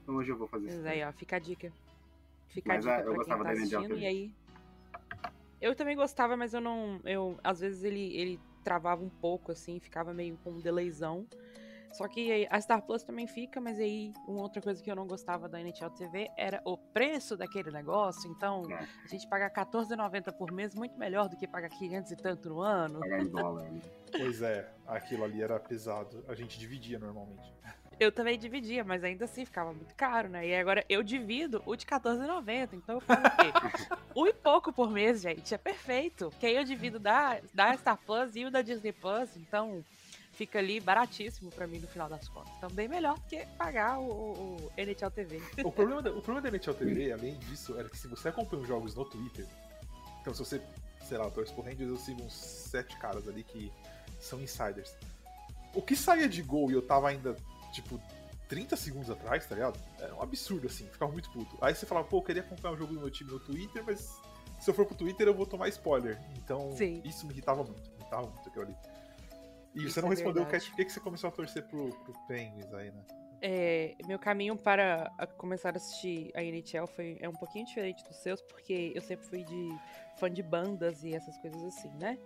Então 0.03 0.17
hoje 0.17 0.31
eu 0.31 0.39
vou 0.39 0.49
fazer 0.49 0.69
isso. 0.69 0.77
Mas 0.77 0.87
aí, 0.87 1.05
ó, 1.05 1.13
fica 1.13 1.37
a 1.37 1.39
dica. 1.39 1.73
Fica 2.49 2.75
mas, 2.75 2.87
a 2.87 2.99
dica 2.99 3.11
é, 3.11 3.15
pra 3.15 3.25
quem 3.25 3.45
tá 3.45 3.51
assistindo. 3.51 3.99
E 3.99 4.07
aí. 4.07 4.35
Eu 5.61 5.75
também 5.75 5.97
gostava, 5.97 6.37
mas 6.37 6.55
eu 6.55 6.61
não. 6.61 7.01
Eu, 7.05 7.39
às 7.43 7.61
vezes 7.61 7.83
ele, 7.83 8.15
ele 8.17 8.41
travava 8.63 9.03
um 9.03 9.09
pouco, 9.09 9.53
assim, 9.53 9.79
ficava 9.81 10.13
meio 10.13 10.37
com 10.39 10.51
um 10.51 10.61
delayzão. 10.61 11.27
Só 11.97 12.07
que 12.09 12.47
a 12.51 12.61
Star 12.61 12.83
Plus 12.83 13.03
também 13.03 13.27
fica, 13.27 13.59
mas 13.59 13.79
aí 13.79 14.13
uma 14.29 14.43
outra 14.43 14.61
coisa 14.61 14.83
que 14.83 14.91
eu 14.91 14.95
não 14.95 15.07
gostava 15.07 15.49
da 15.49 15.59
NHL 15.59 15.89
TV 15.91 16.29
era 16.37 16.61
o 16.63 16.77
preço 16.77 17.39
daquele 17.39 17.71
negócio. 17.71 18.31
Então, 18.31 18.71
é. 18.71 18.87
a 19.03 19.09
gente 19.09 19.27
pagar 19.29 19.49
R$14,90 19.49 20.31
por 20.37 20.53
mês 20.53 20.75
muito 20.75 20.99
melhor 20.99 21.27
do 21.27 21.39
que 21.39 21.49
pagar 21.49 21.71
500 21.71 22.13
e 22.13 22.17
tanto 22.17 22.51
no 22.51 22.61
ano. 22.61 23.01
Pagar 23.01 23.23
em 23.23 23.29
dólar, 23.29 23.71
né? 23.71 23.81
Pois 24.13 24.43
é, 24.43 24.71
aquilo 24.87 25.25
ali 25.25 25.43
era 25.43 25.59
pesado. 25.59 26.23
A 26.29 26.35
gente 26.35 26.59
dividia 26.59 26.99
normalmente. 26.99 27.51
Eu 27.99 28.13
também 28.13 28.39
dividia, 28.39 28.85
mas 28.85 29.03
ainda 29.03 29.25
assim 29.25 29.45
ficava 29.45 29.73
muito 29.73 29.95
caro, 29.95 30.29
né? 30.29 30.47
E 30.47 30.55
agora 30.55 30.85
eu 30.89 31.03
divido 31.03 31.63
o 31.65 31.75
de 31.75 31.87
R$14,90. 31.87 32.69
Então 32.75 32.97
eu 32.97 33.01
pago 33.01 33.27
o 33.27 33.31
quê? 33.31 33.97
um 34.15 34.27
e 34.27 34.33
pouco 34.33 34.73
por 34.73 34.91
mês, 34.91 35.23
gente. 35.23 35.55
É 35.55 35.59
perfeito. 35.59 36.31
Que 36.39 36.47
aí 36.47 36.57
eu 36.57 36.65
divido 36.65 36.99
da, 36.99 37.41
da 37.55 37.77
Star 37.77 37.99
Plus 38.05 38.37
e 38.37 38.45
o 38.45 38.51
da 38.51 38.61
Disney 38.61 38.93
Plus. 38.93 39.35
Então 39.37 39.83
fica 40.37 40.59
ali 40.59 40.79
baratíssimo 40.79 41.51
para 41.51 41.67
mim 41.67 41.79
no 41.79 41.89
final 41.89 42.09
das 42.09 42.29
contas. 42.29 42.53
Então, 42.59 42.71
bem 42.71 42.87
melhor 42.87 43.15
do 43.15 43.23
que 43.23 43.45
pagar 43.57 43.99
o, 43.99 44.05
o 44.05 44.73
NHL 44.77 45.11
TV. 45.11 45.43
O 45.65 45.73
problema, 45.73 46.03
da, 46.03 46.11
o 46.11 46.21
problema 46.21 46.43
da 46.43 46.51
NHL 46.51 46.75
TV, 46.75 47.13
além 47.13 47.39
disso, 47.39 47.79
era 47.79 47.89
que 47.89 47.97
se 47.97 48.07
você 48.07 48.29
acompanha 48.29 48.63
os 48.63 48.69
jogos 48.69 48.95
no 48.95 49.05
Twitter, 49.07 49.47
então 50.21 50.35
se 50.35 50.41
você, 50.41 50.61
sei 51.09 51.17
lá, 51.17 51.31
torce 51.31 51.53
por 51.55 51.65
Rangers, 51.65 51.89
eu 51.89 51.97
sigo 51.97 52.23
uns 52.23 52.35
sete 52.35 52.97
caras 52.99 53.27
ali 53.27 53.43
que 53.43 53.73
são 54.21 54.39
insiders. 54.41 54.95
O 55.75 55.81
que 55.81 55.97
saía 55.97 56.29
de 56.29 56.43
gol 56.43 56.71
e 56.71 56.75
eu 56.75 56.83
tava 56.83 57.09
ainda, 57.09 57.35
tipo, 57.77 58.01
30 58.49 58.77
segundos 58.77 59.11
atrás, 59.11 59.47
tá 59.47 59.55
ligado? 59.55 59.79
Era 59.99 60.15
um 60.15 60.23
absurdo, 60.23 60.67
assim, 60.67 60.87
ficava 60.87 61.11
muito 61.11 61.31
puto. 61.31 61.57
Aí 61.61 61.75
você 61.75 61.87
falava, 61.87 62.07
pô, 62.07 62.19
eu 62.19 62.23
queria 62.23 62.43
acompanhar 62.43 62.75
o 62.75 62.77
jogo 62.77 62.95
do 62.95 63.01
meu 63.01 63.11
time 63.11 63.31
no 63.31 63.41
Twitter, 63.41 63.83
mas 63.85 64.21
se 64.61 64.71
eu 64.71 64.75
for 64.75 64.87
pro 64.87 64.95
Twitter 64.95 65.27
eu 65.27 65.35
vou 65.35 65.47
tomar 65.47 65.69
spoiler. 65.69 66.21
Então, 66.37 66.73
Sim. 66.73 67.03
isso 67.05 67.27
me 67.27 67.33
irritava 67.33 67.63
muito, 67.63 67.91
me 67.91 67.97
irritava 67.97 68.27
muito 68.27 68.49
aquilo 68.49 68.65
ali. 68.65 68.77
E 69.75 69.91
você 69.91 70.01
não 70.01 70.09
é 70.09 70.13
respondeu 70.13 70.43
o 70.43 70.47
cast, 70.47 70.71
por 70.71 70.77
que 70.77 70.91
você 70.91 71.01
começou 71.01 71.29
a 71.29 71.31
torcer 71.31 71.63
pro, 71.65 71.91
pro 71.91 72.15
Penguins 72.27 72.73
aí, 72.73 72.91
né? 72.91 73.05
É, 73.43 73.95
meu 74.07 74.19
caminho 74.19 74.57
para 74.57 75.13
começar 75.37 75.75
a 75.75 75.77
assistir 75.77 76.33
a 76.35 76.43
NHL 76.43 76.87
foi, 76.87 77.19
é 77.21 77.29
um 77.29 77.35
pouquinho 77.35 77.67
diferente 77.67 78.03
dos 78.05 78.17
seus, 78.17 78.41
porque 78.41 78.93
eu 78.95 79.03
sempre 79.03 79.27
fui 79.27 79.45
de 79.45 79.69
fã 80.19 80.31
de 80.31 80.43
bandas 80.43 81.05
e 81.05 81.15
essas 81.15 81.37
coisas 81.39 81.63
assim, 81.63 81.91
né? 82.01 82.19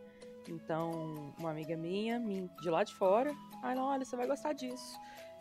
Então, 0.48 1.34
uma 1.38 1.50
amiga 1.50 1.76
minha, 1.76 2.20
de 2.60 2.70
lá 2.70 2.84
de 2.84 2.94
fora, 2.94 3.32
ah, 3.62 3.74
não, 3.74 3.84
olha, 3.84 4.04
você 4.04 4.16
vai 4.16 4.26
gostar 4.26 4.52
disso. 4.52 4.98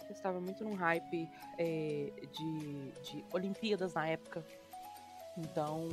Eu 0.09 0.13
estava 0.15 0.41
muito 0.41 0.63
num 0.63 0.73
hype 0.73 1.29
é, 1.57 2.11
de, 2.31 2.91
de 3.03 3.25
Olimpíadas 3.31 3.93
na 3.93 4.07
época. 4.07 4.43
Então, 5.37 5.87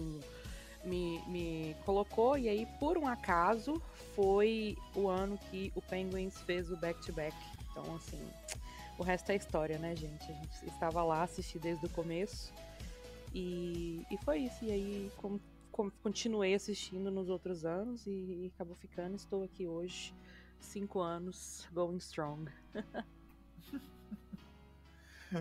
me, 0.84 1.20
me 1.26 1.76
colocou, 1.84 2.38
e 2.38 2.48
aí, 2.48 2.66
por 2.80 2.96
um 2.96 3.06
acaso, 3.06 3.80
foi 4.14 4.76
o 4.94 5.08
ano 5.08 5.36
que 5.36 5.70
o 5.74 5.82
Penguins 5.82 6.40
fez 6.40 6.70
o 6.70 6.76
back-to-back. 6.76 7.36
-back. 7.36 7.56
Então, 7.70 7.94
assim, 7.94 8.20
o 8.98 9.02
resto 9.02 9.30
é 9.30 9.36
história, 9.36 9.78
né, 9.78 9.94
gente? 9.94 10.30
A 10.30 10.34
gente 10.34 10.66
estava 10.66 11.02
lá, 11.02 11.22
assisti 11.22 11.58
desde 11.58 11.84
o 11.84 11.90
começo. 11.90 12.52
E, 13.34 14.06
e 14.10 14.16
foi 14.24 14.38
isso. 14.38 14.64
E 14.64 14.70
aí, 14.70 15.12
continuei 16.02 16.54
assistindo 16.54 17.10
nos 17.10 17.28
outros 17.28 17.66
anos 17.66 18.06
e, 18.06 18.10
e 18.10 18.52
acabou 18.54 18.74
ficando. 18.74 19.14
Estou 19.14 19.44
aqui 19.44 19.66
hoje, 19.66 20.14
cinco 20.58 21.00
anos, 21.00 21.68
going 21.72 21.98
strong. 21.98 22.50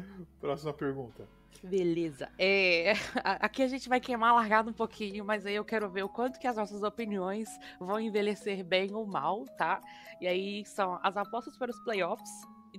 Próxima 0.39 0.73
pergunta. 0.73 1.27
Beleza. 1.63 2.29
É, 2.37 2.93
aqui 3.23 3.63
a 3.63 3.67
gente 3.67 3.89
vai 3.89 3.99
queimar 3.99 4.35
largado 4.35 4.69
um 4.69 4.73
pouquinho, 4.73 5.25
mas 5.25 5.45
aí 5.45 5.55
eu 5.55 5.65
quero 5.65 5.89
ver 5.89 6.03
o 6.03 6.09
quanto 6.09 6.39
que 6.39 6.47
as 6.47 6.55
nossas 6.55 6.83
opiniões 6.83 7.49
vão 7.79 7.99
envelhecer 7.99 8.63
bem 8.63 8.93
ou 8.93 9.05
mal, 9.05 9.45
tá? 9.57 9.81
E 10.21 10.27
aí 10.27 10.65
são 10.65 10.99
as 11.01 11.17
apostas 11.17 11.57
para 11.57 11.71
os 11.71 11.79
playoffs 11.83 12.29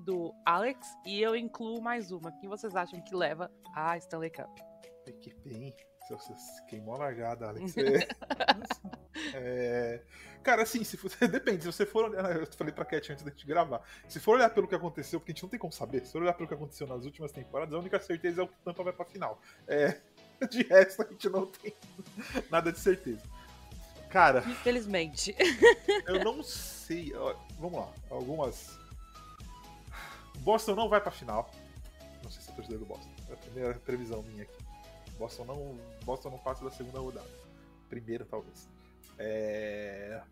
do 0.05 0.33
Alex 0.45 0.87
e 1.05 1.21
eu 1.21 1.35
incluo 1.35 1.83
mais 1.83 2.13
uma. 2.13 2.31
Quem 2.33 2.49
vocês 2.49 2.77
acham 2.77 3.01
que 3.01 3.15
leva 3.15 3.51
a 3.75 3.97
Stanley 3.97 4.31
Cup? 4.31 4.57
Que 5.21 5.35
bem. 5.45 5.75
Você 6.09 6.33
queimou 6.69 6.95
a 6.95 6.99
largada, 6.99 7.49
Alex. 7.49 7.75
é... 9.35 10.01
Cara, 10.47 10.63
assim, 10.63 10.85
se 10.85 10.97
depende. 11.29 11.63
Se 11.63 11.67
você 11.67 11.85
for 11.85 12.05
olhar. 12.05 12.37
Eu 12.37 12.47
falei 12.47 12.73
pra 12.73 12.85
Cat 12.85 13.11
antes 13.11 13.25
da 13.25 13.33
gente 13.33 13.45
gravar. 13.45 13.83
Se 14.09 14.21
for 14.21 14.37
olhar 14.37 14.49
pelo 14.51 14.69
que 14.69 14.77
aconteceu, 14.77 15.19
porque 15.19 15.33
a 15.33 15.35
gente 15.35 15.43
não 15.43 15.51
tem 15.51 15.59
como 15.59 15.73
saber. 15.73 16.07
Se 16.07 16.13
for 16.13 16.23
olhar 16.23 16.35
pelo 16.35 16.47
que 16.47 16.55
aconteceu 16.55 16.87
nas 16.87 17.05
últimas 17.05 17.33
temporadas, 17.33 17.75
a 17.75 17.79
única 17.79 17.99
certeza 17.99 18.43
é 18.43 18.45
o 18.45 18.49
que 18.49 18.55
Tampa 18.65 18.85
vai 18.85 18.93
pra 18.93 19.05
final. 19.05 19.41
É... 19.67 20.01
De 20.49 20.63
resto, 20.63 21.03
a 21.03 21.07
gente 21.07 21.29
não 21.29 21.47
tem 21.47 21.75
nada 22.51 22.71
de 22.71 22.79
certeza. 22.79 23.23
Cara. 24.09 24.45
Infelizmente. 24.47 25.35
Eu 26.07 26.23
não 26.23 26.43
sei. 26.45 27.13
Vamos 27.59 27.81
lá. 27.81 27.93
Algumas. 28.09 28.79
Boston 30.39 30.77
não 30.77 30.89
vai 30.89 31.01
pra 31.01 31.11
final. 31.11 31.51
Não 32.23 32.31
sei 32.31 32.43
se 32.43 32.51
é 32.51 32.55
torcedor 32.55 32.79
do 32.79 32.87
Boston. 32.87 33.11
É 33.31 33.33
a 33.33 33.37
primeira 33.37 33.75
previsão 33.75 34.23
minha 34.23 34.45
aqui. 34.45 34.65
Boston 35.19 35.45
não, 35.45 35.81
Boston 36.05 36.31
não 36.31 36.39
passa 36.39 36.65
da 36.65 36.71
segunda 36.71 37.01
rodada. 37.01 37.27
Primeira, 37.89 38.25
talvez. 38.25 38.69
É... 39.19 40.23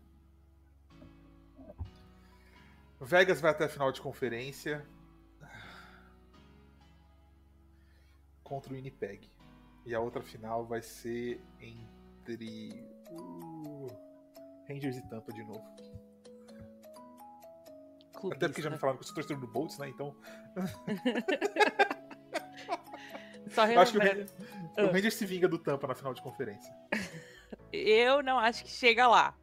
Vegas 3.01 3.41
vai 3.41 3.51
até 3.51 3.65
a 3.65 3.69
final 3.69 3.91
de 3.91 4.01
conferência 4.01 4.85
contra 8.43 8.71
o 8.71 8.75
Winnipeg. 8.75 9.29
E 9.85 9.93
a 9.93 9.99
outra 9.99 10.21
final 10.21 10.65
vai 10.65 10.81
ser 10.81 11.41
entre 11.59 12.83
uh, 13.11 13.87
Rangers 14.67 14.97
e 14.97 15.09
Tampa 15.09 15.31
de 15.31 15.43
novo. 15.43 15.63
Clubista. 18.13 18.37
Até 18.37 18.47
porque 18.47 18.61
já 18.61 18.69
me 18.69 18.77
falaram 18.77 18.97
que 18.97 19.03
eu 19.03 19.07
sou 19.07 19.15
torcedor 19.15 19.39
do 19.39 19.47
Bolts, 19.47 19.77
né? 19.77 19.89
Então. 19.89 20.15
Só 23.49 23.63
acho 23.63 23.91
que 23.91 23.99
o, 23.99 24.01
Rangers, 24.01 24.33
o. 24.77 24.87
Rangers 24.87 25.13
se 25.13 25.25
vinga 25.25 25.47
do 25.47 25.59
Tampa 25.59 25.87
na 25.87 25.93
final 25.93 26.13
de 26.13 26.21
conferência. 26.21 26.73
Eu 27.71 28.23
não 28.23 28.39
acho 28.39 28.63
que 28.63 28.69
chega 28.69 29.07
lá. 29.07 29.33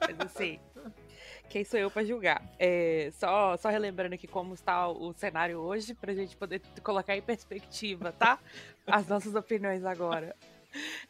Mas 0.00 0.20
assim, 0.20 0.58
quem 1.48 1.64
sou 1.64 1.78
eu 1.78 1.90
para 1.90 2.04
julgar? 2.04 2.42
É, 2.58 3.10
só, 3.18 3.56
só 3.56 3.68
relembrando 3.68 4.14
aqui 4.14 4.26
como 4.26 4.54
está 4.54 4.88
o 4.88 5.12
cenário 5.12 5.58
hoje, 5.58 5.94
pra 5.94 6.14
gente 6.14 6.36
poder 6.36 6.60
colocar 6.82 7.16
em 7.16 7.22
perspectiva, 7.22 8.12
tá? 8.12 8.38
As 8.86 9.06
nossas 9.06 9.34
opiniões 9.34 9.84
agora. 9.84 10.34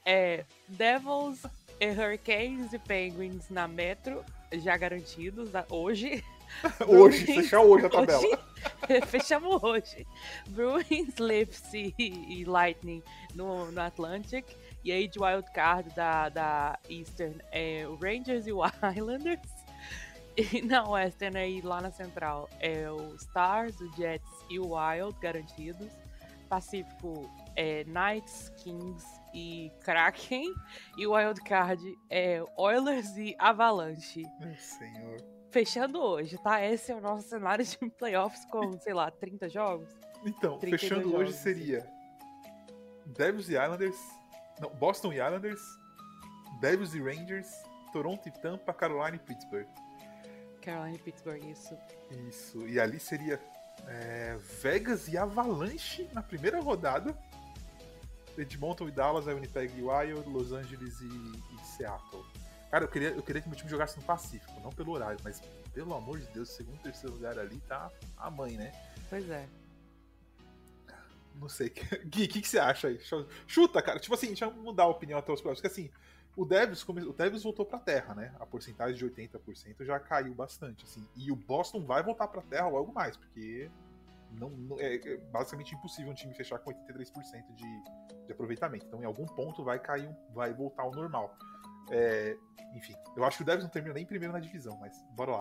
É, 0.05 0.44
Devils, 0.68 1.42
Hurricanes 1.81 2.72
e 2.72 2.79
Penguins 2.79 3.50
na 3.50 3.66
Metro, 3.66 4.24
já 4.52 4.76
garantidos 4.76 5.50
hoje. 5.70 6.22
hoje, 6.87 7.26
fechar 7.26 7.61
hoje 7.61 7.87
a 7.87 7.90
tabela. 7.90 8.20
Hoje, 8.20 9.00
fechamos 9.07 9.62
hoje. 9.62 10.07
Bruins, 10.48 11.16
Leafs 11.18 11.72
e, 11.74 11.94
e 11.98 12.44
Lightning 12.44 13.02
no, 13.35 13.70
no 13.72 13.81
Atlantic. 13.81 14.46
E 14.87 14.92
aí 14.92 15.09
de 15.09 15.18
wildcard 15.18 15.92
da, 15.96 16.29
da 16.29 16.79
Eastern 16.88 17.42
é 17.51 17.85
o 17.88 17.96
Rangers 17.96 18.46
e 18.46 18.53
o 18.53 18.61
Islanders. 18.96 19.51
E 20.37 20.62
na 20.62 20.88
Western 20.88 21.37
aí, 21.37 21.61
lá 21.61 21.81
na 21.81 21.90
Central, 21.90 22.49
é 22.61 22.88
o 22.88 23.16
Stars, 23.16 23.81
o 23.81 23.92
Jets 23.96 24.31
e 24.49 24.61
o 24.61 24.77
Wild 24.77 25.18
garantidos. 25.20 25.90
Pacífico 26.49 27.29
é 27.57 27.83
Knights, 27.83 28.53
Kings 28.59 29.05
e 29.35 29.72
Kraken. 29.81 30.55
E 30.96 31.05
o 31.05 31.14
Wild 31.16 31.40
Card 31.40 31.83
é 32.09 32.40
Oilers 32.57 33.16
e 33.16 33.35
Avalanche. 33.40 34.22
Meu 34.38 34.55
senhor. 34.55 35.16
Fechando 35.51 36.01
hoje, 36.01 36.38
tá? 36.38 36.64
Esse 36.64 36.92
é 36.92 36.94
o 36.94 37.01
nosso 37.01 37.29
cenário 37.29 37.64
de 37.64 37.77
playoffs 37.99 38.44
com, 38.44 38.79
sei 38.79 38.94
lá, 38.94 39.11
30 39.11 39.49
jogos. 39.49 39.88
Então, 40.25 40.61
32 40.61 40.81
fechando 40.81 41.09
hoje 41.09 41.33
jogos. 41.33 41.35
seria 41.42 41.90
Devils 43.05 43.49
e 43.49 43.55
Islanders. 43.55 44.15
Não, 44.61 44.71
Boston 44.71 45.12
e 45.12 45.16
Islanders. 45.16 45.62
Devils 46.61 46.95
e 46.95 47.01
Rangers. 47.01 47.49
Toronto 47.92 48.29
e 48.29 48.31
Tampa, 48.31 48.73
Carolina 48.75 49.16
e 49.16 49.19
Pittsburgh. 49.19 49.66
Carolina 50.61 50.97
e 50.97 50.99
Pittsburgh, 50.99 51.42
isso. 51.45 51.77
Isso. 52.29 52.66
E 52.66 52.79
ali 52.79 52.99
seria 52.99 53.40
é, 53.87 54.37
Vegas 54.62 55.09
e 55.09 55.16
Avalanche 55.16 56.09
na 56.12 56.23
primeira 56.23 56.61
rodada. 56.61 57.16
Edmonton 58.37 58.88
e 58.88 58.90
Dallas, 58.90 59.27
Winnipeg 59.27 59.73
e 59.79 59.83
Wild, 59.83 60.29
Los 60.29 60.53
Angeles 60.53 61.01
e, 61.01 61.07
e 61.07 61.64
Seattle. 61.64 62.23
Cara, 62.71 62.85
eu 62.85 62.88
queria, 62.88 63.09
eu 63.11 63.23
queria 63.23 63.40
que 63.40 63.49
meu 63.49 63.57
time 63.57 63.71
jogasse 63.71 63.97
no 63.97 64.05
Pacífico, 64.05 64.61
não 64.61 64.71
pelo 64.71 64.92
horário, 64.92 65.19
mas 65.25 65.40
pelo 65.73 65.95
amor 65.95 66.19
de 66.19 66.27
Deus, 66.27 66.51
segundo 66.51 66.79
terceiro 66.83 67.14
lugar 67.14 67.38
ali 67.38 67.59
tá 67.61 67.90
a 68.16 68.31
mãe, 68.31 68.53
né? 68.57 68.73
Pois 69.09 69.31
é. 69.31 69.47
Não 71.38 71.49
sei. 71.49 71.70
Gui, 72.07 72.25
o 72.25 72.29
que, 72.29 72.40
que 72.40 72.49
você 72.49 72.59
acha 72.59 72.88
aí? 72.88 72.99
Chuta, 73.46 73.83
cara. 73.83 73.99
Tipo 73.99 74.14
assim, 74.14 74.29
deixa 74.29 74.46
eu 74.46 74.53
mudar 74.53 74.85
a 74.85 74.88
opinião 74.88 75.18
até 75.18 75.33
os 75.33 75.40
próximos. 75.40 75.61
Porque 75.61 75.81
assim, 75.81 75.90
o 76.37 76.44
Devils, 76.44 76.83
come... 76.83 77.03
o 77.03 77.12
Devils 77.12 77.42
voltou 77.42 77.64
pra 77.66 77.79
terra, 77.79 78.14
né? 78.14 78.35
A 78.40 78.46
porcentagem 78.46 78.96
de 78.96 79.05
80% 79.05 79.85
já 79.85 79.99
caiu 80.01 80.35
bastante, 80.35 80.85
assim. 80.85 81.07
E 81.14 81.31
o 81.31 81.37
Boston 81.37 81.85
vai 81.85 82.03
voltar 82.03 82.29
pra 82.29 82.42
terra 82.42 82.68
logo 82.68 82.92
mais, 82.92 83.16
porque 83.16 83.70
não, 84.33 84.51
não- 84.51 84.81
é, 84.81 84.96
é 84.96 85.16
basicamente 85.33 85.75
impossível 85.75 86.11
um 86.11 86.14
time 86.14 86.35
fechar 86.35 86.59
com 86.59 86.70
83% 86.70 87.55
de, 87.55 87.83
de 88.27 88.33
aproveitamento. 88.33 88.87
Então, 88.87 89.03
em 89.03 89.07
algum 89.07 89.27
ponto 89.27 89.62
vai 89.64 89.79
cair, 89.79 90.09
vai 90.35 90.53
voltar 90.53 90.83
ao 90.83 90.90
normal. 90.90 91.37
É, 91.90 92.37
enfim, 92.75 92.94
eu 93.16 93.25
acho 93.25 93.38
que 93.38 93.42
o 93.42 93.46
Devils 93.46 93.64
não 93.64 93.70
termina 93.70 93.94
nem 93.94 94.05
primeiro 94.05 94.33
na 94.33 94.40
divisão, 94.40 94.77
mas 94.79 95.03
bora 95.12 95.33
lá. 95.33 95.40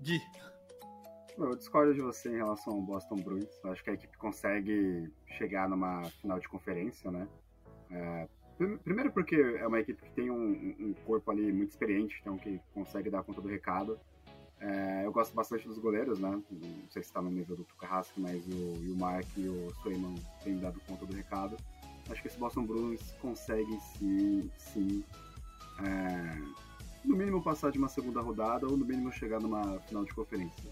Gui, 0.00 0.20
Eu 1.36 1.56
discordo 1.56 1.92
de 1.92 2.00
você 2.00 2.28
em 2.28 2.36
relação 2.36 2.74
ao 2.74 2.80
Boston 2.80 3.16
Bruins. 3.16 3.48
Eu 3.64 3.72
acho 3.72 3.82
que 3.82 3.90
a 3.90 3.94
equipe 3.94 4.16
consegue 4.16 5.10
chegar 5.36 5.68
numa 5.68 6.04
final 6.20 6.38
de 6.38 6.48
conferência, 6.48 7.10
né? 7.10 7.26
É, 7.90 8.28
prim- 8.56 8.78
primeiro 8.78 9.12
porque 9.12 9.34
é 9.34 9.66
uma 9.66 9.80
equipe 9.80 10.00
que 10.00 10.10
tem 10.12 10.30
um, 10.30 10.74
um 10.78 10.94
corpo 11.04 11.30
ali 11.30 11.52
muito 11.52 11.70
experiente, 11.70 12.16
então 12.20 12.38
que 12.38 12.60
consegue 12.72 13.10
dar 13.10 13.22
conta 13.24 13.40
do 13.40 13.48
recado. 13.48 13.98
É, 14.60 15.04
eu 15.04 15.12
gosto 15.12 15.34
bastante 15.34 15.66
dos 15.66 15.78
goleiros, 15.78 16.20
né? 16.20 16.30
Não 16.30 16.88
sei 16.90 17.02
se 17.02 17.08
está 17.08 17.20
no 17.20 17.30
nível 17.30 17.56
do 17.56 17.64
Tuca 17.64 17.86
Rask, 17.86 18.12
mas 18.16 18.46
o, 18.46 18.92
o 18.92 18.96
Mark 18.96 19.26
e 19.36 19.48
o 19.48 19.70
Swayman 19.82 20.14
têm 20.44 20.56
dado 20.58 20.80
conta 20.86 21.04
do 21.04 21.14
recado. 21.14 21.56
Acho 22.08 22.22
que 22.22 22.28
esse 22.28 22.38
Boston 22.38 22.64
Bruins 22.64 23.12
consegue 23.20 23.76
sim, 23.98 24.48
sim 24.56 25.04
é, 25.80 26.38
no 27.04 27.16
mínimo 27.16 27.42
passar 27.42 27.72
de 27.72 27.78
uma 27.78 27.88
segunda 27.88 28.20
rodada 28.20 28.66
ou 28.66 28.76
no 28.76 28.84
mínimo 28.84 29.10
chegar 29.10 29.40
numa 29.40 29.80
final 29.80 30.04
de 30.04 30.14
conferência. 30.14 30.70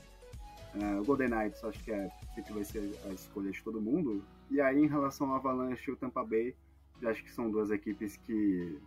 É, 0.74 1.00
o 1.00 1.04
Golden 1.04 1.28
Knights 1.28 1.62
acho 1.64 1.82
que 1.84 1.92
é 1.92 2.10
que 2.34 2.52
vai 2.52 2.64
ser 2.64 2.98
a 3.04 3.08
escolha 3.08 3.50
de 3.50 3.62
todo 3.62 3.80
mundo. 3.80 4.24
E 4.50 4.60
aí, 4.60 4.78
em 4.78 4.86
relação 4.88 5.30
ao 5.30 5.36
Avalanche 5.36 5.90
e 5.90 5.92
o 5.92 5.96
Tampa 5.96 6.24
Bay, 6.24 6.54
eu 7.00 7.10
acho 7.10 7.22
que 7.22 7.30
são 7.30 7.50
duas 7.50 7.70
equipes 7.70 8.16
que. 8.16 8.78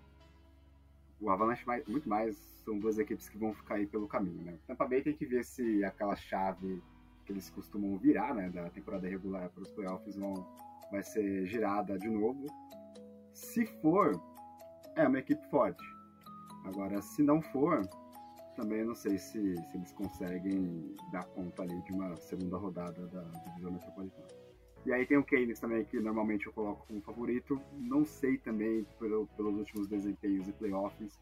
O 1.19 1.29
Avalanche 1.29 1.65
mais- 1.65 1.85
muito 1.87 2.09
mais 2.09 2.35
são 2.65 2.77
duas 2.79 2.97
equipes 2.97 3.29
que 3.29 3.37
vão 3.37 3.53
ficar 3.53 3.75
aí 3.75 3.85
pelo 3.85 4.07
caminho, 4.07 4.43
né? 4.43 4.53
O 4.63 4.67
Tampa 4.67 4.87
Bay 4.87 5.01
tem 5.01 5.13
que 5.13 5.25
ver 5.25 5.45
se 5.45 5.83
aquela 5.83 6.15
chave 6.15 6.81
que 7.25 7.31
eles 7.31 7.49
costumam 7.49 7.97
virar, 7.97 8.35
né, 8.35 8.49
da 8.49 8.69
temporada 8.69 9.07
regular 9.07 9.49
para 9.49 9.63
os 9.63 9.71
playoffs 9.71 10.15
vão, 10.15 10.47
vai 10.91 11.01
ser 11.01 11.45
girada 11.47 11.97
de 11.97 12.07
novo. 12.07 12.45
Se 13.33 13.65
for, 13.81 14.11
é 14.95 15.07
uma 15.07 15.19
equipe 15.19 15.43
forte. 15.49 15.83
Agora, 16.65 17.01
se 17.01 17.23
não 17.23 17.41
for, 17.41 17.81
também 18.55 18.83
não 18.83 18.95
sei 18.95 19.17
se, 19.17 19.55
se 19.55 19.77
eles 19.77 19.91
conseguem 19.91 20.95
dar 21.11 21.25
conta 21.25 21.61
ali 21.63 21.81
de 21.83 21.93
uma 21.93 22.15
segunda 22.17 22.57
rodada 22.57 23.05
da 23.07 23.21
divisão 23.21 23.71
metropolitana. 23.71 24.27
E 24.85 24.93
aí 24.93 25.05
tem 25.05 25.17
o 25.17 25.23
Keynes 25.23 25.59
também, 25.59 25.83
que 25.83 25.99
normalmente 25.99 26.45
eu 26.45 26.53
coloco 26.53 26.85
como 26.87 27.01
favorito. 27.01 27.59
Não 27.73 28.05
sei 28.05 28.37
também, 28.37 28.85
pelo, 28.99 29.25
pelos 29.35 29.55
últimos 29.55 29.87
desempenhos 29.87 30.47
e 30.47 30.51
playoffs, 30.51 31.19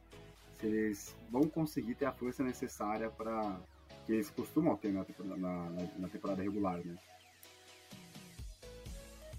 se 0.59 0.65
eles 0.67 1.15
vão 1.31 1.43
conseguir 1.43 1.95
ter 1.95 2.05
a 2.05 2.11
força 2.11 2.43
necessária 2.43 3.09
para 3.09 3.57
que 4.05 4.11
eles 4.13 4.29
costumam 4.29 4.75
ter 4.75 4.91
na 4.91 5.05
temporada, 5.05 5.37
na, 5.37 5.69
na- 5.97 6.09
temporada 6.09 6.43
regular, 6.43 6.77
né? 6.83 6.95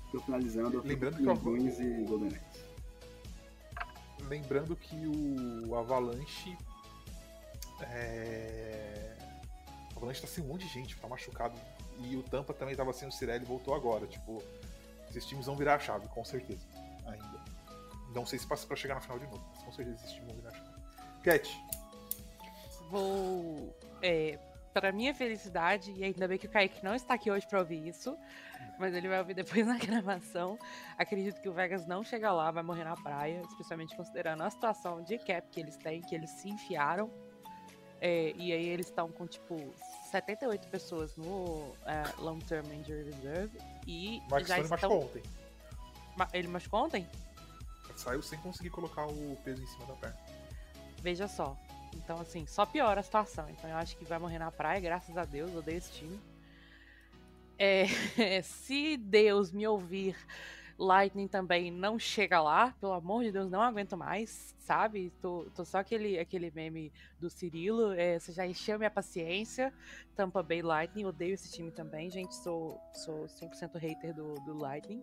Estou 0.07 0.20
finalizando, 0.22 0.78
eu 0.78 0.83
Lembrando 0.83 1.16
que 1.16 1.40
Bruins 1.44 1.78
e 1.80 2.04
Golden 2.04 2.30
Knights. 2.30 2.64
lembrando 4.28 4.76
que 4.76 4.96
o 5.68 5.74
Avalanche. 5.76 6.57
É... 7.90 9.16
O 9.94 9.99
Avalanche 9.99 10.20
tá 10.20 10.27
sem 10.27 10.44
um 10.44 10.49
monte 10.49 10.66
de 10.66 10.73
gente, 10.73 10.97
tá 10.97 11.09
machucado. 11.09 11.55
E 11.99 12.16
o 12.16 12.23
Tampa 12.23 12.53
também 12.53 12.75
tava 12.75 12.92
sem 12.92 13.09
o 13.09 13.12
Cirelli 13.12 13.44
e 13.44 13.47
voltou 13.47 13.75
agora. 13.75 14.07
Tipo, 14.07 14.42
esses 15.09 15.25
times 15.27 15.47
vão 15.47 15.57
virar 15.57 15.77
a 15.77 15.79
chave, 15.79 16.09
com 16.09 16.25
certeza. 16.25 16.66
Ainda. 17.07 17.44
Não 18.14 18.27
sei 18.27 18.38
se 18.38 18.47
passa 18.47 18.66
pra 18.66 18.77
chegar 18.77 18.94
na 18.94 19.01
final 19.01 19.18
de 19.18 19.27
novo, 19.27 19.44
mas 19.51 19.62
com 19.62 19.73
certeza 19.73 19.97
esses 19.99 20.12
times 20.12 20.29
vão 20.29 20.37
virar 20.37 20.51
a 20.51 20.53
chave. 20.53 20.75
Cat, 21.23 21.49
Vou. 22.90 23.75
É, 24.03 24.38
para 24.73 24.92
minha 24.92 25.14
felicidade, 25.14 25.92
e 25.92 26.05
ainda 26.05 26.29
bem 26.29 26.38
que 26.38 26.47
o 26.47 26.51
Kaique 26.51 26.85
não 26.85 26.94
está 26.94 27.14
aqui 27.14 27.31
hoje 27.31 27.47
para 27.47 27.59
ouvir 27.61 27.88
isso, 27.88 28.16
mas 28.79 28.94
ele 28.94 29.09
vai 29.09 29.18
ouvir 29.18 29.35
depois 29.35 29.64
na 29.66 29.79
gravação. 29.79 30.59
Acredito 30.99 31.40
que 31.40 31.49
o 31.49 31.53
Vegas 31.53 31.87
não 31.87 32.03
chega 32.03 32.33
lá, 32.33 32.51
vai 32.51 32.62
morrer 32.62 32.85
na 32.85 32.97
praia, 32.97 33.42
especialmente 33.49 33.97
considerando 33.97 34.42
a 34.42 34.51
situação 34.51 35.03
de 35.03 35.18
cap 35.18 35.49
que 35.51 35.61
eles 35.61 35.77
têm, 35.77 36.03
que 36.03 36.14
eles 36.14 36.31
se 36.31 36.49
enfiaram. 36.49 37.11
É, 38.06 38.34
e 38.36 38.52
aí 38.52 38.68
eles 38.68 38.84
estão 38.84 39.10
com, 39.10 39.26
tipo, 39.26 39.58
78 40.10 40.68
pessoas 40.68 41.16
no 41.16 41.74
é, 41.86 42.02
Long 42.18 42.38
Term 42.38 42.70
Injury 42.70 43.04
Reserve. 43.04 43.58
E 43.86 44.20
o 44.26 44.30
Mark 44.30 44.46
já 44.46 44.58
estão. 44.58 44.90
machucou 44.90 45.04
ontem. 45.04 45.22
Ele 46.34 46.48
machucou 46.48 46.84
ontem? 46.84 47.08
Saiu 47.96 48.20
sem 48.20 48.38
conseguir 48.40 48.68
colocar 48.68 49.06
o 49.06 49.38
peso 49.42 49.62
em 49.62 49.66
cima 49.66 49.86
da 49.86 49.94
perna. 49.94 50.18
Veja 51.00 51.26
só. 51.26 51.56
Então, 51.94 52.20
assim, 52.20 52.44
só 52.44 52.66
piora 52.66 53.00
a 53.00 53.02
situação. 53.02 53.48
Então, 53.48 53.70
eu 53.70 53.76
acho 53.76 53.96
que 53.96 54.04
vai 54.04 54.18
morrer 54.18 54.38
na 54.38 54.50
praia, 54.50 54.80
graças 54.80 55.16
a 55.16 55.24
Deus. 55.24 55.54
Odeio 55.56 55.78
esse 55.78 55.92
time. 55.92 56.20
É, 57.58 57.86
se 58.44 58.98
Deus 58.98 59.50
me 59.50 59.66
ouvir, 59.66 60.14
Lightning 60.78 61.28
também 61.28 61.70
não 61.70 61.98
chega 61.98 62.40
lá. 62.40 62.74
Pelo 62.80 62.92
amor 62.92 63.24
de 63.24 63.32
Deus, 63.32 63.50
não 63.50 63.60
aguento 63.60 63.96
mais, 63.96 64.54
sabe? 64.58 65.12
Tô, 65.20 65.46
tô 65.54 65.64
só 65.64 65.78
aquele, 65.78 66.18
aquele 66.18 66.50
meme 66.50 66.92
do 67.18 67.30
Cirilo. 67.30 67.92
é, 67.92 68.18
você 68.18 68.32
já 68.32 68.46
encheu 68.46 68.78
minha 68.78 68.90
paciência. 68.90 69.72
Tampa 70.14 70.42
Bay 70.42 70.62
Lightning, 70.62 71.04
odeio 71.04 71.34
esse 71.34 71.52
time 71.52 71.70
também, 71.70 72.10
gente. 72.10 72.34
Sou, 72.34 72.80
sou 72.92 73.26
100% 73.26 73.78
hater 73.78 74.14
do, 74.14 74.34
do 74.40 74.54
Lightning. 74.54 75.02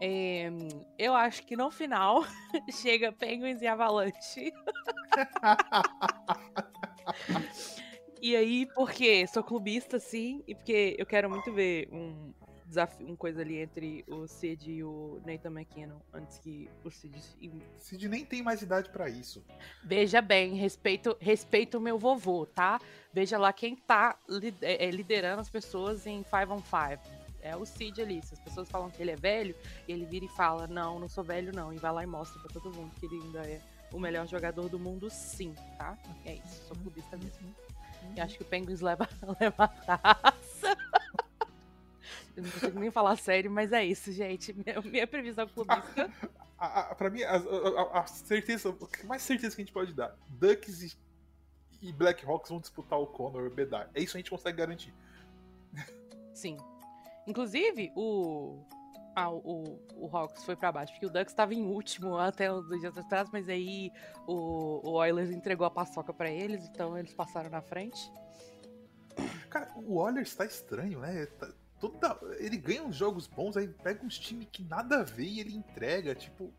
É, 0.00 0.50
eu 0.98 1.14
acho 1.14 1.44
que 1.44 1.56
no 1.56 1.70
final 1.70 2.24
chega 2.82 3.12
Penguins 3.12 3.62
e 3.62 3.66
Avalanche. 3.66 4.52
E 8.24 8.36
aí, 8.36 8.68
porque 8.72 9.26
sou 9.26 9.42
clubista, 9.42 9.98
sim, 9.98 10.44
e 10.46 10.54
porque 10.54 10.94
eu 10.96 11.04
quero 11.04 11.28
muito 11.28 11.52
ver 11.52 11.88
um 11.90 12.32
desafio, 12.72 13.06
uma 13.06 13.16
coisa 13.16 13.42
ali 13.42 13.58
entre 13.58 14.04
o 14.08 14.26
Cid 14.26 14.70
e 14.70 14.82
o 14.82 15.20
Nathan 15.26 15.50
McKinnon 15.50 15.98
antes 16.12 16.38
que 16.38 16.68
o 16.82 16.90
Cid. 16.90 17.20
Cid 17.76 18.08
nem 18.08 18.24
tem 18.24 18.42
mais 18.42 18.62
idade 18.62 18.88
pra 18.90 19.08
isso. 19.08 19.44
Veja 19.84 20.20
bem, 20.20 20.54
respeito, 20.54 21.16
respeito 21.20 21.78
o 21.78 21.80
meu 21.80 21.98
vovô, 21.98 22.46
tá? 22.46 22.80
Veja 23.12 23.38
lá 23.38 23.52
quem 23.52 23.76
tá 23.76 24.18
é, 24.62 24.86
é, 24.86 24.90
liderando 24.90 25.40
as 25.40 25.50
pessoas 25.50 26.06
em 26.06 26.24
5 26.24 26.52
on 26.52 26.62
5. 26.62 27.22
É 27.42 27.56
o 27.56 27.66
Cid 27.66 28.00
ali. 28.00 28.22
Se 28.22 28.34
as 28.34 28.40
pessoas 28.40 28.70
falam 28.70 28.88
que 28.88 29.02
ele 29.02 29.10
é 29.10 29.16
velho, 29.16 29.54
ele 29.86 30.06
vira 30.06 30.24
e 30.24 30.28
fala: 30.28 30.66
Não, 30.66 30.98
não 30.98 31.08
sou 31.08 31.24
velho, 31.24 31.52
não. 31.54 31.72
E 31.72 31.76
vai 31.76 31.92
lá 31.92 32.02
e 32.02 32.06
mostra 32.06 32.40
pra 32.40 32.52
todo 32.52 32.74
mundo 32.74 32.92
que 32.98 33.06
ele 33.06 33.16
ainda 33.16 33.40
é 33.40 33.60
o 33.92 33.98
melhor 33.98 34.26
jogador 34.26 34.68
do 34.68 34.78
mundo, 34.78 35.10
sim, 35.10 35.54
tá? 35.76 35.98
É 36.24 36.34
isso, 36.34 36.66
sou 36.66 36.76
clubista 36.76 37.16
mesmo. 37.16 37.54
E 38.16 38.20
acho 38.20 38.36
que 38.36 38.42
o 38.42 38.46
Penguins 38.46 38.80
leva, 38.80 39.08
leva 39.40 39.64
a 39.64 39.68
taça. 39.68 40.51
Eu 42.36 42.42
não 42.42 42.50
consigo 42.50 42.78
nem 42.80 42.90
falar 42.90 43.16
sério, 43.16 43.50
mas 43.50 43.72
é 43.72 43.84
isso, 43.84 44.10
gente. 44.12 44.52
Minha, 44.56 44.80
minha 44.82 45.06
previsão 45.06 45.46
clubista. 45.48 46.10
A, 46.58 46.80
a, 46.92 46.94
pra 46.94 47.10
mim, 47.10 47.22
a, 47.22 47.36
a- 47.36 48.00
a 48.00 48.06
certeza, 48.06 48.74
mais 49.04 49.22
certeza 49.22 49.54
que 49.56 49.62
a 49.62 49.64
gente 49.64 49.72
pode 49.74 49.92
dar: 49.92 50.16
Ducks 50.28 50.82
e, 50.82 50.96
e 51.82 51.92
Blackhawks 51.92 52.50
vão 52.50 52.60
disputar 52.60 52.98
o 52.98 53.06
Connor 53.06 53.50
Bedard. 53.50 53.90
É 53.94 54.00
isso 54.00 54.12
que 54.12 54.18
a 54.18 54.20
gente 54.20 54.30
consegue 54.30 54.58
garantir. 54.58 54.94
Sim. 56.34 56.56
Inclusive, 57.26 57.92
o, 57.96 58.64
Ah, 59.14 59.30
o, 59.30 59.78
o 59.96 60.16
Hawks 60.16 60.44
foi 60.44 60.56
para 60.56 60.72
baixo, 60.72 60.92
porque 60.94 61.06
o 61.06 61.10
Ducks 61.10 61.32
estava 61.32 61.52
em 61.54 61.62
último 61.66 62.16
até 62.16 62.52
uns 62.52 62.66
dois 62.66 62.80
dias 62.80 62.96
atrás, 62.96 63.28
mas 63.32 63.48
aí 63.48 63.92
o, 64.26 64.80
o 64.88 64.92
Oilers 64.92 65.30
entregou 65.30 65.66
a 65.66 65.70
paçoca 65.70 66.12
para 66.14 66.30
eles, 66.30 66.64
então 66.68 66.96
eles 66.98 67.12
passaram 67.12 67.50
na 67.50 67.60
frente. 67.60 68.10
Cara, 69.50 69.70
o 69.76 69.96
Oilers 69.98 70.34
tá 70.34 70.44
estranho, 70.46 70.98
né? 71.00 71.26
Tá, 71.26 71.52
toda, 71.82 72.16
ele 72.38 72.56
ganha 72.56 72.84
uns 72.84 72.94
jogos 72.94 73.26
bons, 73.26 73.56
aí 73.56 73.66
pega 73.66 74.06
uns 74.06 74.16
times 74.16 74.46
que 74.52 74.62
nada 74.62 75.00
a 75.00 75.02
ver 75.02 75.26
e 75.26 75.40
ele 75.40 75.56
entrega, 75.56 76.14
tipo. 76.14 76.52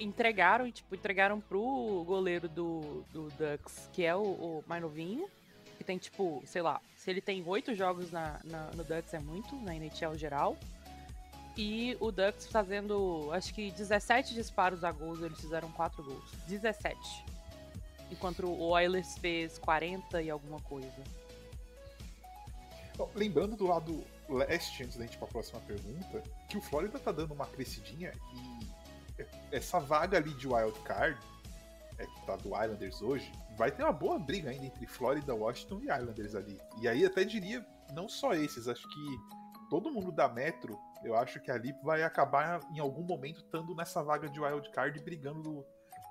Entregaram, 0.00 0.70
tipo, 0.72 0.94
entregaram 0.94 1.40
pro 1.40 2.02
goleiro 2.06 2.48
do, 2.48 3.04
do 3.12 3.28
Ducks, 3.28 3.90
que 3.92 4.02
é 4.02 4.16
o, 4.16 4.22
o 4.22 4.64
mais 4.66 4.80
novinho, 4.80 5.28
que 5.76 5.84
tem, 5.84 5.98
tipo, 5.98 6.42
sei 6.46 6.62
lá, 6.62 6.80
se 6.96 7.10
ele 7.10 7.20
tem 7.20 7.44
oito 7.46 7.74
jogos 7.74 8.10
na, 8.10 8.40
na, 8.44 8.70
no 8.70 8.82
Ducks 8.82 9.12
é 9.12 9.18
muito, 9.18 9.54
na 9.56 9.74
NHL 9.74 10.16
geral. 10.16 10.56
E 11.56 11.96
o 12.00 12.10
Ducks 12.10 12.46
fazendo, 12.46 13.30
acho 13.30 13.54
que 13.54 13.70
17 13.70 14.34
disparos 14.34 14.82
a 14.82 14.90
gols, 14.90 15.20
eles 15.20 15.38
fizeram 15.38 15.70
4 15.72 16.02
gols. 16.02 16.32
17. 16.48 16.98
Enquanto 18.10 18.46
o 18.46 18.70
Oilers 18.70 19.16
fez 19.18 19.58
40 19.58 20.20
e 20.22 20.30
alguma 20.30 20.60
coisa. 20.60 21.04
Lembrando 23.14 23.56
do 23.56 23.66
lado 23.66 24.04
leste, 24.28 24.82
antes 24.82 24.96
da 24.96 25.04
gente 25.04 25.14
ir 25.14 25.18
pra 25.18 25.28
próxima 25.28 25.60
pergunta, 25.60 26.22
que 26.48 26.56
o 26.56 26.62
Florida 26.62 26.98
tá 26.98 27.12
dando 27.12 27.34
uma 27.34 27.46
crescidinha 27.46 28.12
e 28.34 28.74
essa 29.52 29.78
vaga 29.78 30.16
ali 30.16 30.34
de 30.34 30.48
wild 30.48 30.78
card, 30.80 31.18
é, 31.98 32.06
que 32.06 32.26
tá 32.26 32.36
do 32.36 32.48
Islanders 32.48 33.00
hoje, 33.00 33.30
vai 33.56 33.70
ter 33.70 33.84
uma 33.84 33.92
boa 33.92 34.18
briga 34.18 34.50
ainda 34.50 34.66
entre 34.66 34.86
Florida, 34.86 35.34
Washington 35.34 35.80
e 35.82 35.84
Islanders 35.84 36.34
ali. 36.34 36.58
E 36.80 36.88
aí 36.88 37.04
até 37.04 37.24
diria, 37.24 37.64
não 37.92 38.08
só 38.08 38.34
esses, 38.34 38.66
acho 38.66 38.88
que 38.88 39.18
todo 39.70 39.92
mundo 39.92 40.10
da 40.10 40.28
Metro, 40.28 40.78
eu 41.04 41.16
acho 41.16 41.40
que 41.40 41.50
ali 41.50 41.72
vai 41.82 42.02
acabar 42.02 42.60
em 42.72 42.80
algum 42.80 43.02
momento 43.02 43.38
estando 43.38 43.74
nessa 43.74 44.02
vaga 44.02 44.28
de 44.28 44.40
wild 44.40 44.68
card 44.70 44.98
brigando. 45.00 45.64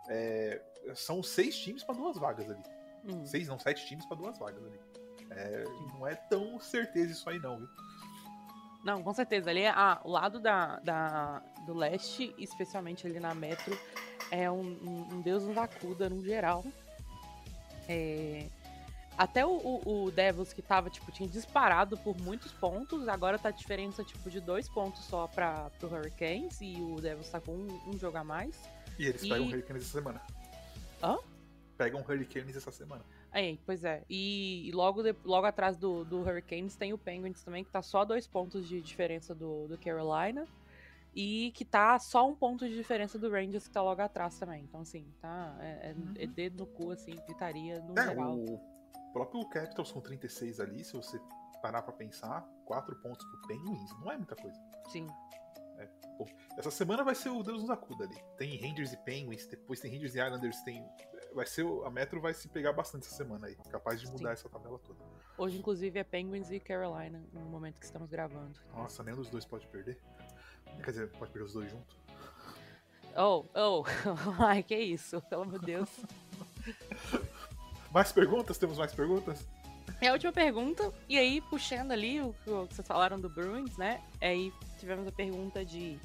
É, 0.10 0.62
são 0.95 1.23
seis 1.23 1.58
times 1.58 1.84
para 1.84 1.95
duas 1.95 2.17
vagas 2.17 2.49
ali. 2.49 2.63
Hum. 3.06 3.26
Seis, 3.26 3.47
não, 3.47 3.60
sete 3.60 3.86
times 3.86 4.06
para 4.06 4.17
duas 4.17 4.38
vagas 4.38 4.63
ali. 4.65 4.80
É, 5.32 5.63
não 5.93 6.08
é 6.08 6.15
tão 6.15 6.60
certeza 6.60 7.12
isso 7.12 7.30
aí, 7.30 7.39
não, 7.39 7.58
viu? 7.58 7.67
Não, 8.84 9.02
com 9.02 9.13
certeza. 9.13 9.50
Ali, 9.50 9.65
ah, 9.65 10.02
o 10.04 10.12
lado 10.12 10.39
da, 10.39 10.80
da, 10.80 11.41
do 11.65 11.74
leste, 11.74 12.34
especialmente 12.38 13.08
ali 13.08 13.19
na 13.19 13.34
Metro, 13.34 13.78
é 14.30 14.52
um, 14.52 14.62
um, 14.62 15.08
um 15.13 15.22
Deus 15.22 15.43
nos 15.43 15.58
acuda 15.58 16.10
no 16.10 16.24
geral. 16.24 16.65
É, 17.88 18.48
até 19.17 19.46
o, 19.46 19.52
o, 19.52 20.06
o, 20.06 20.12
Devils, 20.12 20.54
que 20.54 20.62
tava, 20.62 20.89
tipo, 20.89 21.12
tinha 21.12 21.30
disparado 21.30 21.98
por 21.98 22.19
muitos 22.19 22.52
pontos, 22.52 23.08
agora 23.08 23.38
tá 23.38 23.50
a 23.50 23.52
diferença, 23.52 24.04
tipo, 24.04 24.30
de 24.30 24.39
dois 24.39 24.67
pontos 24.67 25.04
só 25.06 25.28
pra, 25.28 25.69
pro 25.80 25.88
Hurricanes, 25.88 26.60
e 26.62 26.76
o 26.82 27.00
Devils 27.00 27.30
tá 27.30 27.39
com 27.39 27.52
um, 27.52 27.82
um 27.88 27.98
jogo 27.98 28.17
a 28.17 28.24
mais. 28.24 28.58
E 28.98 29.06
eles 29.06 29.24
e... 29.24 29.30
pegam 29.30 29.46
o 29.46 29.50
Hurricanes 29.50 29.84
essa 29.84 29.93
semana. 29.93 30.22
Hã? 31.02 31.17
Pegam 31.78 32.02
o 32.02 32.04
Hurricanes 32.04 32.56
essa 32.56 32.72
semana. 32.72 33.04
Aí, 33.34 33.60
pois 33.65 33.84
é. 33.84 34.04
E, 34.08 34.69
e 34.69 34.72
logo, 34.72 35.02
de, 35.02 35.15
logo 35.26 35.48
atrás 35.48 35.76
do, 35.76 36.06
do 36.06 36.19
Hurricanes 36.19 36.76
tem 36.76 36.93
o 36.93 36.98
Penguins 37.00 37.43
também, 37.43 37.63
que 37.63 37.72
tá 37.72 37.82
só 37.82 38.06
dois 38.06 38.28
pontos 38.28 38.67
de 38.67 38.80
diferença 38.80 39.34
do, 39.34 39.67
do 39.67 39.78
Carolina. 39.78 40.48
E 41.15 41.52
que 41.56 41.65
tá 41.65 41.98
só 42.00 42.28
um 42.28 42.36
ponto 42.36 42.67
de 42.67 42.76
diferença 42.76 43.19
do 43.19 43.30
Rangers, 43.30 43.67
que 43.67 43.74
tá 43.74 43.82
logo 43.82 44.02
atrás 44.02 44.38
também. 44.38 44.63
Então, 44.63 44.82
assim, 44.82 45.06
tá. 45.19 45.56
É, 45.60 45.89
é, 45.89 45.93
uhum. 45.93 46.13
é 46.15 46.28
dedo 46.28 46.60
no 46.60 46.67
cu, 46.67 46.91
assim, 46.91 47.12
gritaria 47.28 47.80
no 47.82 47.98
é, 47.98 48.04
geral. 48.04 48.36
O 48.36 48.60
próprio 49.12 49.48
Capitals 49.50 49.91
com 49.91 50.02
36 50.02 50.60
ali, 50.60 50.84
se 50.84 50.93
você 50.93 51.19
parar 51.62 51.82
pra 51.82 51.93
pensar, 51.93 52.41
4 52.65 52.96
pontos 52.98 53.26
pro 53.26 53.48
Penguins, 53.48 53.91
não 54.00 54.12
é 54.12 54.17
muita 54.17 54.36
coisa. 54.36 54.60
Sim. 54.89 55.08
É, 55.78 55.86
pô, 56.17 56.28
essa 56.58 56.72
semana 56.72 57.04
vai 57.04 57.15
ser 57.15 57.30
o 57.30 57.41
Deus 57.41 57.62
nos 57.62 57.69
acuda 57.69 58.06
ali. 58.06 58.17
Tem 58.38 58.60
Rangers 58.60 58.93
e 58.93 58.98
Penguins, 58.98 59.46
depois 59.48 59.80
tem 59.80 59.91
Rangers 59.91 60.15
e 60.15 60.19
Islanders, 60.19 60.62
tem 60.62 60.84
vai 61.34 61.46
ser 61.46 61.65
a 61.86 61.89
Metro 61.89 62.22
vai 62.22 62.34
se 62.34 62.48
pegar 62.48 62.74
bastante 62.74 63.08
essa 63.08 63.15
semana 63.15 63.48
aí, 63.48 63.56
capaz 63.69 64.00
de 64.00 64.08
mudar 64.08 64.30
Sim. 64.30 64.34
essa 64.34 64.50
tabela 64.50 64.80
toda. 64.80 65.00
Hoje, 65.38 65.58
inclusive, 65.58 66.00
é 66.00 66.04
Penguins 66.04 66.52
e 66.52 66.60
Carolina 66.60 67.22
no 67.34 67.41
momento 67.41 67.80
que 67.80 67.86
estamos 67.86 68.10
gravando. 68.10 68.60
Nossa, 68.74 69.04
nenhum 69.04 69.17
dos 69.17 69.30
dois 69.30 69.46
pode 69.46 69.67
perder. 69.67 69.98
Quer 70.84 70.91
dizer, 70.91 71.10
pode 71.12 71.32
perder 71.32 71.46
os 71.46 71.54
dois 71.54 71.72
juntos. 71.72 71.98
Oh, 73.15 73.46
oh, 73.54 73.84
ai, 74.43 74.63
que 74.63 74.76
isso, 74.76 75.22
pelo 75.24 75.43
amor 75.43 75.60
de 75.60 75.65
Deus. 75.65 75.89
mais 77.91 78.12
perguntas? 78.12 78.58
Temos 78.58 78.78
mais 78.78 78.93
perguntas? 78.93 79.48
É 80.02 80.08
a 80.08 80.13
última 80.13 80.32
pergunta, 80.32 80.91
e 81.08 81.17
aí, 81.17 81.41
puxando 81.41 81.91
ali 81.91 82.22
o 82.22 82.34
que 82.43 82.50
vocês 82.50 82.88
falaram 82.88 83.19
do 83.19 83.30
Bruins, 83.30 83.78
né? 83.78 84.02
Aí 84.22 84.52
tivemos 84.80 85.08
a 85.08 85.12
pergunta 85.12 85.63
de 85.63 86.00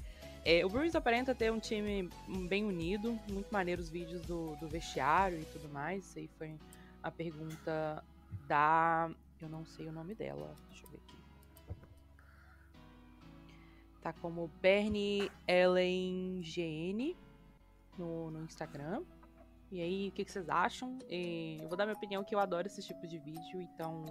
é, 0.51 0.65
o 0.65 0.69
Bruins 0.71 0.95
aparenta 0.95 1.35
ter 1.35 1.53
um 1.53 1.59
time 1.59 2.09
bem 2.49 2.65
unido, 2.65 3.21
muito 3.31 3.53
maneiro 3.53 3.83
os 3.83 3.91
vídeos 3.91 4.23
do, 4.23 4.57
do 4.57 4.67
vestiário 4.67 5.39
e 5.39 5.45
tudo 5.45 5.69
mais. 5.69 6.07
Isso 6.07 6.19
aí 6.19 6.31
foi 6.39 6.59
a 7.03 7.11
pergunta 7.11 8.03
da. 8.47 9.11
Eu 9.43 9.51
não 9.51 9.67
sei 9.67 9.89
o 9.89 9.93
nome 9.93 10.15
dela. 10.15 10.55
Deixa 10.71 10.87
eu 10.87 10.91
ver 10.91 11.01
aqui. 11.07 11.17
Tá 14.01 14.15
como 14.15 14.49
Bernie 14.63 15.31
Ellen 15.47 16.41
GN 16.41 17.15
no, 17.99 18.31
no 18.31 18.43
Instagram. 18.43 19.03
E 19.71 19.83
aí, 19.83 20.09
o 20.09 20.13
que, 20.13 20.25
que 20.25 20.33
vocês 20.33 20.49
acham? 20.49 20.99
E 21.11 21.59
eu 21.61 21.69
vou 21.69 21.77
dar 21.77 21.85
minha 21.85 21.95
opinião 21.95 22.25
que 22.25 22.35
eu 22.35 22.39
adoro 22.39 22.67
esse 22.67 22.83
tipo 22.83 23.07
de 23.07 23.19
vídeo, 23.19 23.61
então 23.61 24.03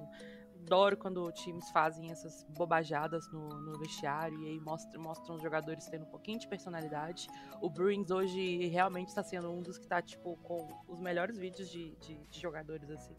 adoro 0.67 0.97
quando 0.97 1.32
times 1.32 1.69
fazem 1.71 2.12
essas 2.12 2.43
bobajadas 2.49 3.32
no, 3.32 3.47
no 3.47 3.80
vestiário 3.80 4.38
e 4.43 4.47
aí 4.49 4.60
mostram, 4.60 5.01
mostram 5.01 5.36
os 5.36 5.41
jogadores 5.41 5.88
tendo 5.88 6.03
um 6.03 6.10
pouquinho 6.10 6.38
de 6.38 6.47
personalidade. 6.47 7.30
O 7.62 7.69
Bruins 7.69 8.12
hoje 8.12 8.67
realmente 8.67 9.08
está 9.08 9.23
sendo 9.23 9.49
um 9.49 9.62
dos 9.62 9.77
que 9.77 9.86
está 9.86 10.01
tipo, 10.01 10.36
com 10.43 10.67
os 10.88 10.99
melhores 10.99 11.38
vídeos 11.38 11.69
de, 11.69 11.95
de, 11.95 12.17
de 12.17 12.39
jogadores, 12.39 12.89
assim. 12.91 13.15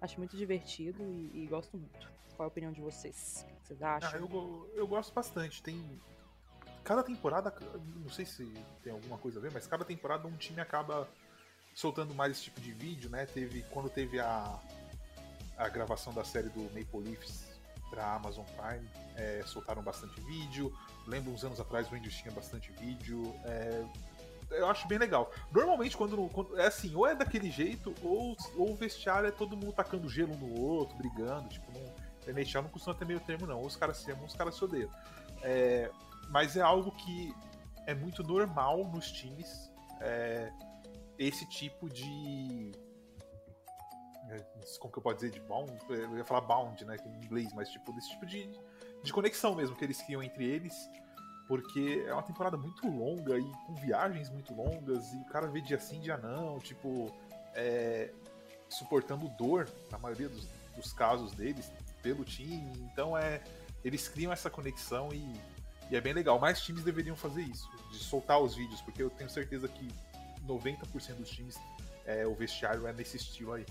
Acho 0.00 0.18
muito 0.18 0.36
divertido 0.36 1.02
e, 1.02 1.42
e, 1.42 1.46
gosto 1.48 1.76
muito. 1.76 2.08
Qual 2.36 2.44
é 2.44 2.48
a 2.48 2.48
opinião 2.48 2.70
de 2.70 2.80
vocês? 2.80 3.44
O 3.44 3.60
que 3.60 3.66
vocês 3.66 3.82
acham? 3.82 4.10
Ah, 4.12 4.18
eu, 4.18 4.70
eu 4.74 4.86
gosto 4.86 5.12
bastante. 5.12 5.62
Tem. 5.62 6.00
Cada 6.84 7.02
temporada, 7.02 7.52
não 7.96 8.10
sei 8.10 8.24
se 8.24 8.44
tem 8.80 8.92
alguma 8.92 9.18
coisa 9.18 9.40
a 9.40 9.42
ver, 9.42 9.50
mas 9.50 9.66
cada 9.66 9.84
temporada 9.84 10.28
um 10.28 10.36
time 10.36 10.60
acaba 10.60 11.08
soltando 11.74 12.14
mais 12.14 12.32
esse 12.32 12.44
tipo 12.44 12.60
de 12.60 12.70
vídeo, 12.70 13.10
né? 13.10 13.26
Teve 13.26 13.62
quando 13.70 13.90
teve 13.90 14.20
a 14.20 14.60
a 15.56 15.68
gravação 15.68 16.12
da 16.12 16.24
série 16.24 16.48
do 16.48 16.62
Maple 16.74 17.10
Leafs 17.10 17.56
para 17.90 18.14
Amazon 18.14 18.44
Prime, 18.44 18.88
é, 19.14 19.42
soltaram 19.46 19.82
bastante 19.82 20.20
vídeo. 20.20 20.72
Lembro 21.06 21.32
uns 21.32 21.44
anos 21.44 21.60
atrás 21.60 21.86
o 21.88 21.90
Rangers 21.90 22.16
tinha 22.16 22.32
bastante 22.32 22.72
vídeo. 22.72 23.34
É, 23.44 23.84
eu 24.50 24.68
acho 24.68 24.86
bem 24.86 24.98
legal. 24.98 25.30
Normalmente, 25.52 25.96
quando, 25.96 26.28
quando, 26.28 26.58
É 26.58 26.66
assim, 26.66 26.94
ou 26.94 27.06
é 27.06 27.14
daquele 27.14 27.50
jeito, 27.50 27.94
ou, 28.02 28.36
ou 28.56 28.72
o 28.72 28.74
vestiário 28.74 29.28
é 29.28 29.32
todo 29.32 29.56
mundo 29.56 29.72
tacando 29.72 30.08
gelo 30.08 30.34
um 30.34 30.36
no 30.36 30.60
outro, 30.60 30.96
brigando. 30.96 31.48
Tipo, 31.48 31.72
não, 31.72 32.34
NHL 32.34 32.62
não 32.62 32.70
costuma 32.70 32.94
ter 32.94 33.04
meio 33.04 33.20
termo, 33.20 33.46
não. 33.46 33.58
Ou 33.60 33.66
os 33.66 33.76
caras 33.76 33.98
se 33.98 34.10
amam, 34.10 34.24
os 34.24 34.34
caras 34.34 34.54
se 34.54 34.64
odeiam. 34.64 34.90
É, 35.42 35.90
mas 36.28 36.56
é 36.56 36.60
algo 36.60 36.90
que 36.92 37.34
é 37.86 37.94
muito 37.94 38.22
normal 38.22 38.84
nos 38.84 39.10
times. 39.10 39.70
É, 40.00 40.52
esse 41.18 41.46
tipo 41.48 41.88
de 41.88 42.72
é, 42.72 42.85
como 44.78 44.92
que 44.92 44.98
eu 44.98 45.02
posso 45.02 45.16
dizer, 45.16 45.30
de 45.30 45.40
bound, 45.40 45.72
eu 45.88 46.16
ia 46.16 46.24
falar 46.24 46.40
bound, 46.42 46.84
né, 46.84 46.96
em 47.04 47.24
inglês, 47.24 47.52
mas 47.54 47.68
tipo, 47.68 47.92
desse 47.92 48.10
tipo 48.10 48.26
de, 48.26 48.50
de 49.02 49.12
conexão 49.12 49.54
mesmo 49.54 49.76
que 49.76 49.84
eles 49.84 50.00
criam 50.02 50.22
entre 50.22 50.44
eles, 50.44 50.74
porque 51.46 52.04
é 52.06 52.12
uma 52.12 52.22
temporada 52.22 52.56
muito 52.56 52.88
longa 52.88 53.38
e 53.38 53.52
com 53.66 53.74
viagens 53.74 54.28
muito 54.30 54.52
longas, 54.54 55.12
e 55.12 55.16
o 55.16 55.24
cara 55.26 55.46
vê 55.46 55.60
dia 55.60 55.78
sim, 55.78 56.00
dia 56.00 56.16
não, 56.16 56.58
tipo, 56.58 57.14
é, 57.54 58.12
suportando 58.68 59.28
dor, 59.28 59.68
na 59.90 59.98
maioria 59.98 60.28
dos, 60.28 60.48
dos 60.74 60.92
casos 60.92 61.32
deles, 61.32 61.72
pelo 62.02 62.24
time, 62.24 62.72
então 62.92 63.16
é, 63.16 63.42
eles 63.84 64.08
criam 64.08 64.32
essa 64.32 64.50
conexão 64.50 65.08
e, 65.12 65.40
e 65.90 65.96
é 65.96 66.00
bem 66.00 66.12
legal. 66.12 66.38
Mais 66.38 66.60
times 66.60 66.82
deveriam 66.82 67.16
fazer 67.16 67.42
isso, 67.42 67.68
de 67.90 67.98
soltar 67.98 68.40
os 68.40 68.54
vídeos, 68.54 68.80
porque 68.80 69.02
eu 69.02 69.10
tenho 69.10 69.30
certeza 69.30 69.68
que 69.68 69.88
90% 70.46 71.14
dos 71.14 71.30
times, 71.30 71.58
é, 72.04 72.26
o 72.26 72.34
vestiário 72.34 72.86
é 72.86 72.92
nesse 72.92 73.16
estilo 73.16 73.52
aí. 73.52 73.66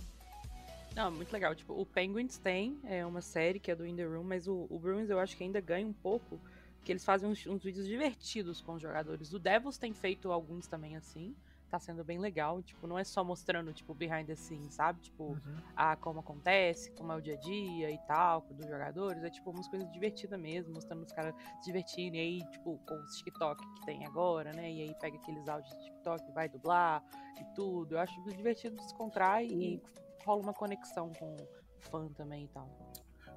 Não, 0.95 1.11
muito 1.11 1.31
legal. 1.33 1.53
Tipo, 1.53 1.73
o 1.73 1.85
Penguins 1.85 2.37
tem 2.37 2.79
é, 2.85 3.05
uma 3.05 3.21
série 3.21 3.59
que 3.59 3.69
é 3.69 3.75
do 3.75 3.85
In 3.85 3.97
The 3.97 4.05
Room, 4.05 4.23
mas 4.23 4.47
o, 4.47 4.65
o 4.69 4.79
Bruins 4.79 5.09
eu 5.09 5.19
acho 5.19 5.35
que 5.35 5.43
ainda 5.43 5.59
ganha 5.59 5.85
um 5.85 5.93
pouco, 5.93 6.39
porque 6.77 6.91
eles 6.91 7.03
fazem 7.03 7.29
uns, 7.29 7.45
uns, 7.45 7.61
vídeos 7.61 7.85
divertidos 7.85 8.61
com 8.61 8.75
os 8.75 8.81
jogadores. 8.81 9.33
O 9.33 9.39
Devils 9.39 9.77
tem 9.77 9.93
feito 9.93 10.31
alguns 10.31 10.67
também 10.67 10.95
assim, 10.95 11.35
tá 11.69 11.77
sendo 11.79 12.01
bem 12.01 12.17
legal. 12.17 12.63
Tipo, 12.63 12.87
não 12.87 12.97
é 12.97 13.03
só 13.03 13.25
mostrando, 13.25 13.73
tipo, 13.73 13.93
behind 13.93 14.25
the 14.25 14.35
scenes, 14.35 14.75
sabe? 14.75 15.01
Tipo, 15.01 15.23
uhum. 15.23 15.57
a, 15.75 15.97
como 15.97 16.21
acontece, 16.21 16.89
como 16.91 17.11
é 17.11 17.15
o 17.17 17.21
dia 17.21 17.33
a 17.33 17.39
dia 17.39 17.91
e 17.91 17.97
tal, 18.07 18.39
dos 18.51 18.65
jogadores. 18.65 19.21
É, 19.21 19.29
tipo, 19.29 19.51
umas 19.51 19.67
coisas 19.67 19.91
divertidas 19.91 20.39
mesmo, 20.39 20.73
mostrando 20.73 21.03
os 21.03 21.11
caras 21.11 21.35
se 21.59 21.65
divertindo. 21.65 22.15
E 22.15 22.19
aí, 22.19 22.51
tipo, 22.51 22.79
com 22.87 22.95
os 23.03 23.17
TikTok 23.17 23.61
que 23.75 23.85
tem 23.85 24.05
agora, 24.05 24.53
né? 24.53 24.71
E 24.71 24.81
aí 24.83 24.95
pega 25.01 25.17
aqueles 25.17 25.45
áudios 25.49 25.75
de 25.75 25.83
TikTok, 25.83 26.31
vai 26.31 26.47
dublar 26.47 27.03
e 27.41 27.43
tudo. 27.53 27.95
Eu 27.95 27.99
acho 27.99 28.23
divertido, 28.23 28.77
descontrai 28.77 29.47
uhum. 29.47 29.61
e 29.61 29.83
rola 30.25 30.41
uma 30.41 30.53
conexão 30.53 31.11
com 31.13 31.35
fã 31.79 32.07
também 32.09 32.45
e 32.45 32.47
tal. 32.47 32.67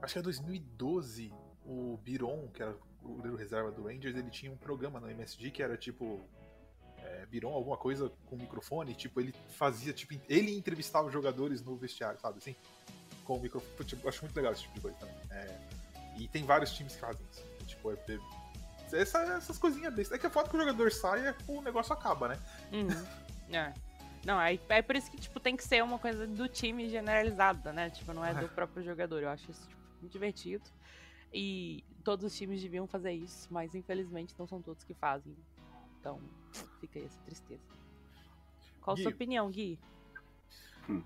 Acho 0.00 0.14
que 0.14 0.18
é 0.18 0.22
2012, 0.22 1.32
o 1.64 1.98
Biron, 1.98 2.48
que 2.48 2.62
era 2.62 2.74
o 3.02 3.14
goleiro 3.14 3.36
reserva 3.36 3.70
do 3.70 3.84
Rangers, 3.84 4.16
ele 4.16 4.30
tinha 4.30 4.50
um 4.50 4.56
programa 4.56 4.98
no 4.98 5.10
MSG 5.10 5.50
que 5.50 5.62
era 5.62 5.76
tipo. 5.76 6.20
É, 6.98 7.26
Biron, 7.26 7.52
alguma 7.52 7.76
coisa 7.76 8.10
com 8.26 8.36
microfone, 8.36 8.92
tipo, 8.92 9.20
ele 9.20 9.32
fazia, 9.48 9.92
tipo, 9.92 10.20
ele 10.28 10.56
entrevistava 10.56 11.06
os 11.06 11.12
jogadores 11.12 11.62
no 11.62 11.76
vestiário, 11.76 12.18
sabe 12.20 12.38
assim? 12.38 12.56
Com 13.24 13.36
o 13.36 13.40
microfone. 13.40 13.88
Tipo, 13.88 14.08
acho 14.08 14.24
muito 14.24 14.36
legal 14.36 14.52
esse 14.52 14.62
tipo 14.62 14.74
de 14.74 14.80
coisa 14.80 14.96
também. 14.98 15.14
É, 15.30 15.68
e 16.16 16.26
tem 16.26 16.44
vários 16.44 16.72
times 16.72 16.94
que 16.94 17.00
fazem 17.00 17.24
isso. 17.30 17.44
Tipo, 17.66 17.92
é, 17.92 17.98
é 18.92 19.00
essa, 19.00 19.22
essas 19.34 19.58
coisinhas 19.58 19.94
bestas. 19.94 20.16
É 20.16 20.18
que 20.18 20.26
a 20.26 20.30
foto 20.30 20.50
que 20.50 20.56
o 20.56 20.60
jogador 20.60 20.90
sai, 20.90 21.28
é, 21.28 21.34
o 21.46 21.60
negócio 21.60 21.92
acaba, 21.92 22.28
né? 22.28 22.38
Uhum. 22.72 22.88
É. 23.50 23.72
Não, 24.28 24.38
é, 24.38 24.58
é 24.68 24.82
por 24.82 24.94
isso 24.94 25.10
que, 25.10 25.16
tipo, 25.16 25.40
tem 25.40 25.56
que 25.56 25.64
ser 25.64 25.82
uma 25.82 25.98
coisa 25.98 26.26
do 26.26 26.46
time 26.46 26.86
generalizada, 26.86 27.72
né? 27.72 27.88
Tipo, 27.88 28.12
não 28.12 28.22
é 28.22 28.34
do 28.34 28.46
próprio 28.50 28.82
jogador. 28.84 29.22
Eu 29.22 29.30
acho 29.30 29.50
isso 29.50 29.66
tipo, 29.66 29.80
muito 30.02 30.12
divertido. 30.12 30.64
E 31.32 31.82
todos 32.04 32.26
os 32.26 32.36
times 32.36 32.60
deviam 32.60 32.86
fazer 32.86 33.12
isso, 33.12 33.48
mas 33.50 33.74
infelizmente 33.74 34.34
não 34.38 34.46
são 34.46 34.60
todos 34.60 34.84
que 34.84 34.92
fazem. 34.92 35.34
Então, 35.98 36.20
fica 36.78 36.98
aí 36.98 37.06
essa 37.06 37.18
tristeza. 37.22 37.62
Qual 38.82 38.98
a 38.98 39.00
sua 39.00 39.10
opinião, 39.10 39.50
Gui? 39.50 39.78
Hum. 40.90 41.02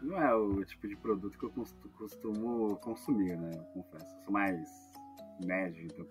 Não 0.00 0.18
é 0.18 0.34
o 0.34 0.64
tipo 0.64 0.88
de 0.88 0.96
produto 0.96 1.38
que 1.38 1.44
eu 1.44 1.52
costumo 1.98 2.76
consumir, 2.76 3.36
né? 3.36 3.50
Eu 3.54 3.82
confesso. 3.82 4.16
Eu 4.16 4.24
sou 4.24 4.32
mais 4.32 4.66
médio, 5.44 5.84
então 5.84 6.06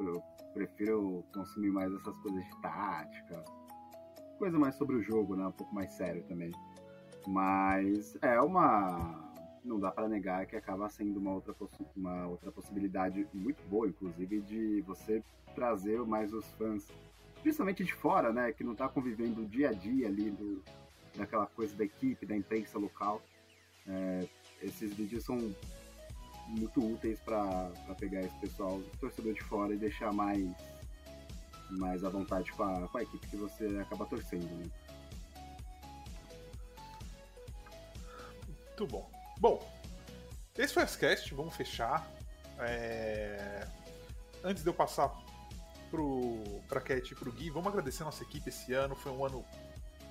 eu 0.00 0.22
prefiro 0.52 1.24
consumir 1.32 1.70
mais 1.70 1.90
essas 1.94 2.18
coisas 2.18 2.44
de 2.44 2.60
tática, 2.60 3.42
coisa 4.44 4.58
mais 4.58 4.74
sobre 4.74 4.96
o 4.96 5.02
jogo, 5.02 5.34
né? 5.34 5.46
Um 5.46 5.52
pouco 5.52 5.74
mais 5.74 5.90
sério 5.92 6.22
também. 6.24 6.52
Mas 7.26 8.14
é 8.20 8.38
uma. 8.42 9.32
Não 9.64 9.80
dá 9.80 9.90
para 9.90 10.06
negar 10.06 10.44
que 10.44 10.54
acaba 10.54 10.86
sendo 10.90 11.18
uma 11.18 11.32
outra, 11.32 11.54
uma 11.96 12.26
outra 12.26 12.52
possibilidade 12.52 13.26
muito 13.32 13.66
boa, 13.70 13.88
inclusive, 13.88 14.42
de 14.42 14.82
você 14.82 15.22
trazer 15.54 15.98
mais 16.00 16.34
os 16.34 16.44
fãs, 16.58 16.86
principalmente 17.40 17.82
de 17.82 17.94
fora, 17.94 18.34
né? 18.34 18.52
Que 18.52 18.62
não 18.62 18.74
tá 18.74 18.86
convivendo 18.86 19.46
dia 19.46 19.70
a 19.70 19.72
dia 19.72 20.08
ali 20.08 20.30
do, 20.30 20.62
daquela 21.16 21.46
coisa 21.46 21.74
da 21.74 21.84
equipe, 21.84 22.26
da 22.26 22.36
imprensa 22.36 22.78
local. 22.78 23.22
É, 23.86 24.28
esses 24.62 24.92
vídeos 24.92 25.24
são 25.24 25.38
muito 26.48 26.84
úteis 26.84 27.18
para 27.20 27.70
pegar 27.98 28.20
esse 28.20 28.38
pessoal, 28.40 28.82
torcedor 29.00 29.32
de 29.32 29.42
fora, 29.42 29.72
e 29.72 29.78
deixar 29.78 30.12
mais 30.12 30.54
mais 31.78 32.04
à 32.04 32.08
vontade 32.08 32.52
com 32.52 32.62
a, 32.62 32.88
com 32.88 32.98
a 32.98 33.02
equipe 33.02 33.26
que 33.26 33.36
você 33.36 33.78
acaba 33.80 34.06
torcendo. 34.06 34.50
Né? 34.56 34.70
Muito 38.46 38.86
bom. 38.86 39.10
Bom, 39.38 39.70
esse 40.56 40.72
foi 40.72 40.84
o 40.84 40.98
cast, 40.98 41.34
vamos 41.34 41.54
fechar. 41.54 42.08
É... 42.58 43.66
Antes 44.42 44.62
de 44.62 44.68
eu 44.68 44.74
passar 44.74 45.10
pro, 45.90 46.42
pra 46.68 46.80
Cat 46.80 47.12
e 47.12 47.14
pro 47.14 47.32
Gui, 47.32 47.50
vamos 47.50 47.68
agradecer 47.68 48.02
a 48.02 48.06
nossa 48.06 48.22
equipe 48.22 48.48
esse 48.48 48.72
ano. 48.72 48.94
Foi 48.94 49.12
um 49.12 49.24
ano 49.24 49.44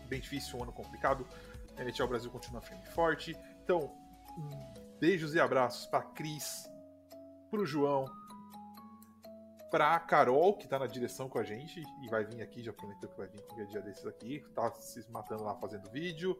bem 0.07 0.19
difícil, 0.19 0.57
um 0.57 0.63
ano 0.63 0.71
complicado. 0.71 1.27
A 1.77 1.83
NHL 1.83 2.07
Brasil 2.07 2.31
continua 2.31 2.61
firme 2.61 2.83
e 2.83 2.91
forte. 2.91 3.35
Então, 3.63 3.91
beijos 4.99 5.35
e 5.35 5.39
abraços 5.39 5.85
para 5.85 6.01
Cris, 6.01 6.69
pro 7.49 7.65
João, 7.65 8.05
pra 9.73 9.99
Carol, 9.99 10.53
que 10.53 10.67
tá 10.67 10.77
na 10.77 10.85
direção 10.85 11.27
com 11.27 11.39
a 11.39 11.43
gente 11.43 11.81
e 12.03 12.07
vai 12.07 12.23
vir 12.23 12.43
aqui, 12.43 12.61
já 12.61 12.71
prometeu 12.71 13.09
que 13.09 13.17
vai 13.17 13.25
vir 13.25 13.41
qualquer 13.41 13.65
dia 13.65 13.81
desses 13.81 14.05
aqui, 14.05 14.45
tá 14.53 14.71
se 14.73 15.03
matando 15.09 15.43
lá 15.43 15.55
fazendo 15.55 15.89
vídeo. 15.89 16.39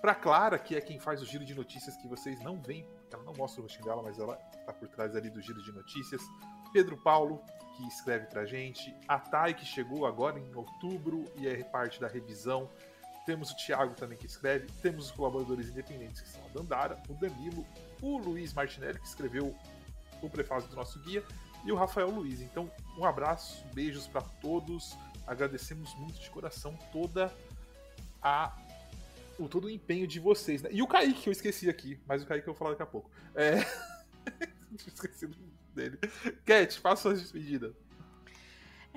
Pra 0.00 0.14
Clara, 0.14 0.58
que 0.58 0.74
é 0.74 0.80
quem 0.80 0.98
faz 0.98 1.20
o 1.20 1.26
giro 1.26 1.44
de 1.44 1.54
notícias 1.54 1.98
que 1.98 2.08
vocês 2.08 2.40
não 2.40 2.58
veem, 2.58 2.88
ela 3.12 3.22
não 3.24 3.34
mostra 3.34 3.60
o 3.60 3.64
rostinho 3.64 3.84
dela, 3.84 4.02
mas 4.02 4.18
ela 4.18 4.36
tá 4.64 4.72
por 4.72 4.88
trás 4.88 5.14
ali 5.14 5.28
do 5.28 5.38
giro 5.42 5.62
de 5.62 5.70
notícias. 5.70 6.22
Pedro 6.72 6.96
Paulo, 6.96 7.42
que 7.76 7.86
escreve 7.88 8.24
pra 8.24 8.46
gente. 8.46 8.96
A 9.06 9.18
Thay, 9.18 9.52
que 9.52 9.66
chegou 9.66 10.06
agora 10.06 10.38
em 10.38 10.54
outubro 10.54 11.26
e 11.36 11.46
é 11.46 11.62
parte 11.62 12.00
da 12.00 12.08
revisão. 12.08 12.70
Temos 13.26 13.50
o 13.50 13.56
Thiago 13.56 13.92
também 13.92 14.16
que 14.16 14.24
escreve. 14.24 14.66
Temos 14.80 15.06
os 15.06 15.10
colaboradores 15.10 15.68
independentes 15.68 16.22
que 16.22 16.28
são 16.30 16.42
a 16.46 16.48
Dandara, 16.48 17.02
o 17.06 17.12
Danilo, 17.12 17.66
o 18.00 18.16
Luiz 18.16 18.54
Martinelli, 18.54 18.98
que 18.98 19.06
escreveu 19.06 19.54
o 20.22 20.30
prefácio 20.30 20.68
do 20.70 20.76
nosso 20.76 20.98
guia, 21.00 21.22
e 21.66 21.72
o 21.72 21.74
Rafael 21.74 22.08
Luiz. 22.08 22.40
Então, 22.40 22.70
um 22.96 23.04
abraço, 23.04 23.64
beijos 23.74 24.06
para 24.06 24.22
todos. 24.22 24.96
Agradecemos 25.26 25.94
muito 25.96 26.20
de 26.20 26.30
coração 26.30 26.78
toda 26.92 27.34
a 28.22 28.56
o 29.38 29.48
todo 29.48 29.66
o 29.66 29.70
empenho 29.70 30.06
de 30.06 30.18
vocês, 30.18 30.62
né? 30.62 30.70
E 30.72 30.80
o 30.80 30.86
Kaique, 30.86 31.22
que 31.22 31.28
eu 31.28 31.32
esqueci 31.32 31.68
aqui, 31.68 32.00
mas 32.06 32.22
o 32.22 32.26
Kaique 32.26 32.48
eu 32.48 32.54
vou 32.54 32.58
falar 32.58 32.70
daqui 32.70 32.82
a 32.84 32.86
pouco. 32.86 33.10
É. 33.34 33.58
esqueci 34.72 35.28
dele. 35.74 35.98
Cat, 36.44 36.78
faça 36.78 37.02
suas 37.02 37.20
despedidas. 37.20 37.74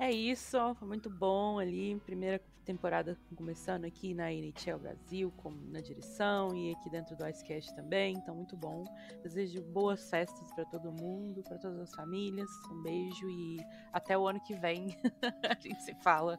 É 0.00 0.10
isso, 0.10 0.56
foi 0.76 0.88
muito 0.88 1.10
bom 1.10 1.58
ali. 1.58 1.94
Primeira 2.06 2.40
temporada 2.64 3.18
começando 3.36 3.84
aqui 3.84 4.14
na 4.14 4.32
NHL 4.32 4.78
Brasil, 4.78 5.30
como 5.36 5.60
na 5.70 5.82
direção 5.82 6.56
e 6.56 6.72
aqui 6.72 6.88
dentro 6.88 7.14
do 7.14 7.28
Icecast 7.28 7.76
também. 7.76 8.14
Então, 8.16 8.34
muito 8.34 8.56
bom. 8.56 8.82
Desejo 9.22 9.60
boas 9.60 10.08
festas 10.08 10.50
para 10.54 10.64
todo 10.64 10.90
mundo, 10.90 11.42
para 11.42 11.58
todas 11.58 11.78
as 11.80 11.94
famílias. 11.94 12.48
Um 12.72 12.82
beijo 12.82 13.28
e 13.28 13.58
até 13.92 14.16
o 14.16 14.26
ano 14.26 14.40
que 14.40 14.54
vem 14.54 14.96
a 15.46 15.60
gente 15.60 15.82
se 15.82 15.94
fala. 15.96 16.38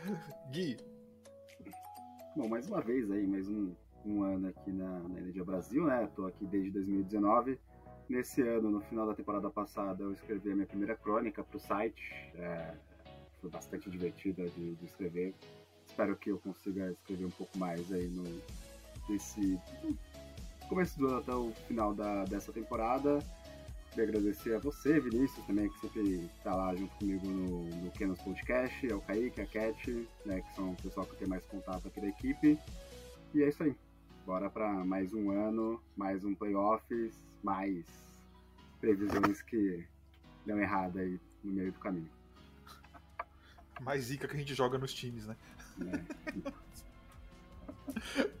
Gui. 0.50 0.78
Bom, 2.34 2.48
mais 2.48 2.66
uma 2.70 2.80
vez 2.80 3.10
aí, 3.10 3.26
mais 3.26 3.46
um, 3.50 3.74
um 4.06 4.22
ano 4.22 4.48
aqui 4.48 4.72
na, 4.72 4.98
na 5.10 5.20
NHL 5.20 5.44
Brasil, 5.44 5.84
né? 5.84 6.04
Estou 6.04 6.26
aqui 6.26 6.46
desde 6.46 6.70
2019. 6.70 7.60
Nesse 8.08 8.42
ano, 8.42 8.70
no 8.70 8.80
final 8.82 9.06
da 9.06 9.14
temporada 9.14 9.48
passada, 9.50 10.02
eu 10.02 10.12
escrevi 10.12 10.52
a 10.52 10.54
minha 10.54 10.66
primeira 10.66 10.94
crônica 10.94 11.42
para 11.42 11.56
o 11.56 11.60
site. 11.60 12.02
É, 12.34 12.74
foi 13.40 13.50
bastante 13.50 13.90
divertida 13.90 14.46
de, 14.50 14.74
de, 14.74 14.84
escrever. 14.84 15.34
Espero 15.86 16.16
que 16.16 16.30
eu 16.30 16.38
consiga 16.38 16.90
escrever 16.90 17.24
um 17.24 17.30
pouco 17.30 17.56
mais 17.58 17.90
aí 17.92 18.08
no 18.08 18.24
desse 19.08 19.58
começo 20.68 20.98
do 20.98 21.08
ano 21.08 21.18
até 21.18 21.34
o 21.34 21.50
final 21.66 21.94
da, 21.94 22.24
dessa 22.24 22.52
temporada. 22.52 23.18
Queria 23.90 24.08
agradecer 24.08 24.56
a 24.56 24.58
você, 24.58 24.98
Vinícius, 24.98 25.46
também, 25.46 25.68
que 25.68 25.78
sempre 25.80 26.28
está 26.36 26.54
lá 26.54 26.74
junto 26.74 26.92
comigo 26.96 27.26
no, 27.28 27.64
no 27.64 27.90
Kenos 27.92 28.20
Podcast, 28.22 28.92
ao 28.92 29.00
Kaique, 29.02 29.40
a 29.40 29.46
Cat, 29.46 30.08
né, 30.26 30.40
que 30.40 30.54
são 30.56 30.72
o 30.72 30.76
pessoal 30.76 31.06
que 31.06 31.16
tem 31.16 31.28
mais 31.28 31.46
contato 31.46 31.86
aqui 31.86 32.00
da 32.00 32.08
equipe. 32.08 32.58
E 33.32 33.42
é 33.42 33.48
isso 33.48 33.62
aí. 33.62 33.74
Bora 34.26 34.50
para 34.50 34.68
mais 34.84 35.12
um 35.14 35.30
ano, 35.30 35.80
mais 35.96 36.24
um 36.24 36.34
playoffs, 36.34 37.14
mais 37.44 37.84
previsões 38.80 39.42
que 39.42 39.86
dão 40.44 40.58
errado 40.58 40.98
aí 40.98 41.20
no 41.44 41.52
meio 41.52 41.70
do 41.70 41.78
caminho. 41.78 42.10
Mais 43.80 44.04
zica 44.04 44.26
que 44.26 44.34
a 44.34 44.38
gente 44.38 44.54
joga 44.54 44.78
nos 44.78 44.94
times, 44.94 45.26
né? 45.26 45.36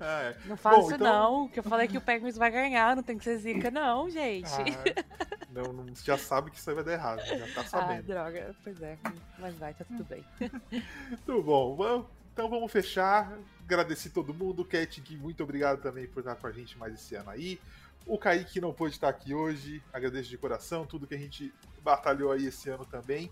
é. 0.30 0.38
Não 0.46 0.56
fala 0.56 0.78
Bom, 0.78 0.92
então... 0.92 0.98
não, 0.98 1.48
que 1.48 1.58
eu 1.58 1.62
falei 1.62 1.86
que 1.86 1.98
o 1.98 2.00
Penguins 2.00 2.36
vai 2.36 2.50
ganhar, 2.50 2.96
não 2.96 3.02
tem 3.02 3.18
que 3.18 3.24
ser 3.24 3.36
zica 3.38 3.70
não, 3.70 4.08
gente. 4.08 4.48
Ah, 4.48 5.44
não, 5.50 5.72
não, 5.72 5.94
já 5.94 6.16
sabe 6.16 6.50
que 6.50 6.56
isso 6.56 6.70
aí 6.70 6.74
vai 6.74 6.84
dar 6.84 6.92
errado, 6.92 7.20
já 7.26 7.46
tá 7.54 7.60
ah, 7.60 7.64
sabendo. 7.64 8.12
Ah, 8.12 8.14
droga, 8.14 8.56
pois 8.62 8.80
é, 8.80 8.98
mas 9.38 9.54
vai, 9.56 9.74
tá 9.74 9.84
tudo 9.84 10.04
bem. 10.04 10.24
Tudo 11.26 11.42
bom, 11.42 12.08
então 12.32 12.48
vamos 12.48 12.72
fechar. 12.72 13.38
Agradecer 13.64 14.10
todo 14.10 14.34
mundo. 14.34 14.64
Cat, 14.64 15.02
muito 15.16 15.42
obrigado 15.42 15.80
também 15.80 16.06
por 16.06 16.20
estar 16.20 16.34
com 16.34 16.46
a 16.46 16.52
gente 16.52 16.76
mais 16.76 16.94
esse 16.94 17.14
ano 17.14 17.30
aí. 17.30 17.60
O 18.06 18.18
Kaique 18.18 18.60
não 18.60 18.72
pôde 18.72 18.94
estar 18.94 19.08
aqui 19.08 19.34
hoje, 19.34 19.82
agradeço 19.92 20.28
de 20.28 20.36
coração 20.36 20.84
tudo 20.84 21.06
que 21.06 21.14
a 21.14 21.18
gente 21.18 21.52
batalhou 21.82 22.32
aí 22.32 22.46
esse 22.46 22.68
ano 22.68 22.84
também. 22.84 23.30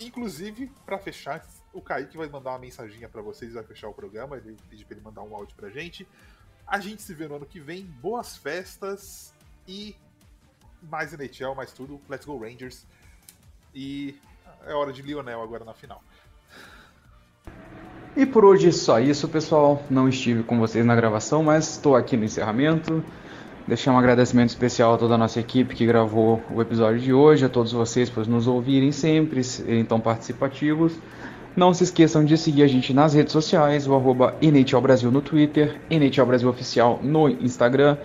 Inclusive, 0.00 0.70
para 0.84 0.98
fechar, 0.98 1.46
o 1.72 1.82
Kaique 1.82 2.16
vai 2.16 2.28
mandar 2.28 2.50
uma 2.50 2.58
mensaginha 2.58 3.08
para 3.08 3.20
vocês, 3.20 3.52
vai 3.52 3.62
fechar 3.62 3.88
o 3.88 3.94
programa, 3.94 4.36
ele 4.36 4.56
pediu 4.70 4.86
para 4.86 4.96
ele 4.96 5.04
mandar 5.04 5.22
um 5.22 5.34
áudio 5.34 5.54
pra 5.54 5.68
gente. 5.68 6.06
A 6.66 6.80
gente 6.80 7.02
se 7.02 7.14
vê 7.14 7.28
no 7.28 7.36
ano 7.36 7.46
que 7.46 7.60
vem, 7.60 7.84
boas 7.84 8.36
festas 8.36 9.32
e 9.68 9.94
mais 10.82 11.12
NHL, 11.12 11.54
mais 11.54 11.72
tudo. 11.72 12.00
Let's 12.08 12.26
go 12.26 12.38
Rangers. 12.38 12.86
E 13.74 14.18
é 14.66 14.72
hora 14.72 14.92
de 14.92 15.02
Lionel 15.02 15.42
agora 15.42 15.64
na 15.64 15.74
final. 15.74 16.02
E 18.16 18.24
por 18.24 18.46
hoje 18.46 18.68
é 18.68 18.72
só 18.72 18.98
isso, 18.98 19.28
pessoal. 19.28 19.84
Não 19.90 20.08
estive 20.08 20.42
com 20.42 20.58
vocês 20.58 20.84
na 20.84 20.96
gravação, 20.96 21.42
mas 21.42 21.72
estou 21.72 21.94
aqui 21.94 22.16
no 22.16 22.24
encerramento. 22.24 23.04
Deixar 23.66 23.90
um 23.90 23.98
agradecimento 23.98 24.50
especial 24.50 24.94
a 24.94 24.96
toda 24.96 25.16
a 25.16 25.18
nossa 25.18 25.40
equipe 25.40 25.74
que 25.74 25.84
gravou 25.84 26.40
o 26.54 26.62
episódio 26.62 27.00
de 27.00 27.12
hoje, 27.12 27.44
a 27.44 27.48
todos 27.48 27.72
vocês 27.72 28.08
por 28.08 28.24
nos 28.28 28.46
ouvirem 28.46 28.92
sempre, 28.92 29.42
serem 29.42 29.84
tão 29.84 29.98
participativos. 29.98 30.96
Não 31.56 31.74
se 31.74 31.82
esqueçam 31.82 32.24
de 32.24 32.38
seguir 32.38 32.62
a 32.62 32.68
gente 32.68 32.94
nas 32.94 33.12
redes 33.12 33.32
sociais, 33.32 33.88
o 33.88 33.94
arroba 33.96 34.36
NHL 34.40 34.80
Brasil 34.80 35.10
no 35.10 35.20
Twitter, 35.20 35.80
NHL 35.90 36.26
Brasil 36.26 36.48
Oficial 36.48 37.00
no 37.02 37.28
Instagram. 37.28 37.96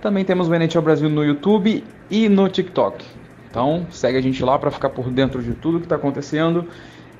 Também 0.00 0.24
temos 0.24 0.48
o 0.48 0.54
NHL 0.54 0.80
Brasil 0.80 1.10
no 1.10 1.22
YouTube 1.22 1.84
e 2.10 2.26
no 2.26 2.48
TikTok. 2.48 3.04
Então 3.50 3.86
segue 3.90 4.16
a 4.16 4.22
gente 4.22 4.42
lá 4.42 4.58
para 4.58 4.70
ficar 4.70 4.88
por 4.88 5.10
dentro 5.10 5.42
de 5.42 5.52
tudo 5.52 5.80
que 5.80 5.84
está 5.84 5.96
acontecendo. 5.96 6.64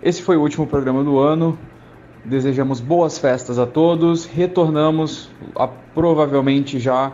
Esse 0.03 0.22
foi 0.22 0.38
o 0.38 0.40
último 0.40 0.66
programa 0.66 1.05
do 1.05 1.18
ano. 1.18 1.59
Desejamos 2.24 2.80
boas 2.80 3.18
festas 3.18 3.59
a 3.59 3.66
todos. 3.66 4.24
Retornamos 4.24 5.28
a, 5.55 5.68
provavelmente 5.68 6.78
já 6.78 7.12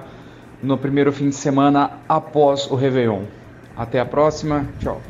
no 0.63 0.79
primeiro 0.79 1.13
fim 1.13 1.29
de 1.29 1.37
semana 1.37 1.91
após 2.09 2.71
o 2.71 2.75
Réveillon. 2.75 3.23
Até 3.77 4.01
a 4.01 4.05
próxima. 4.07 4.67
Tchau. 4.81 5.01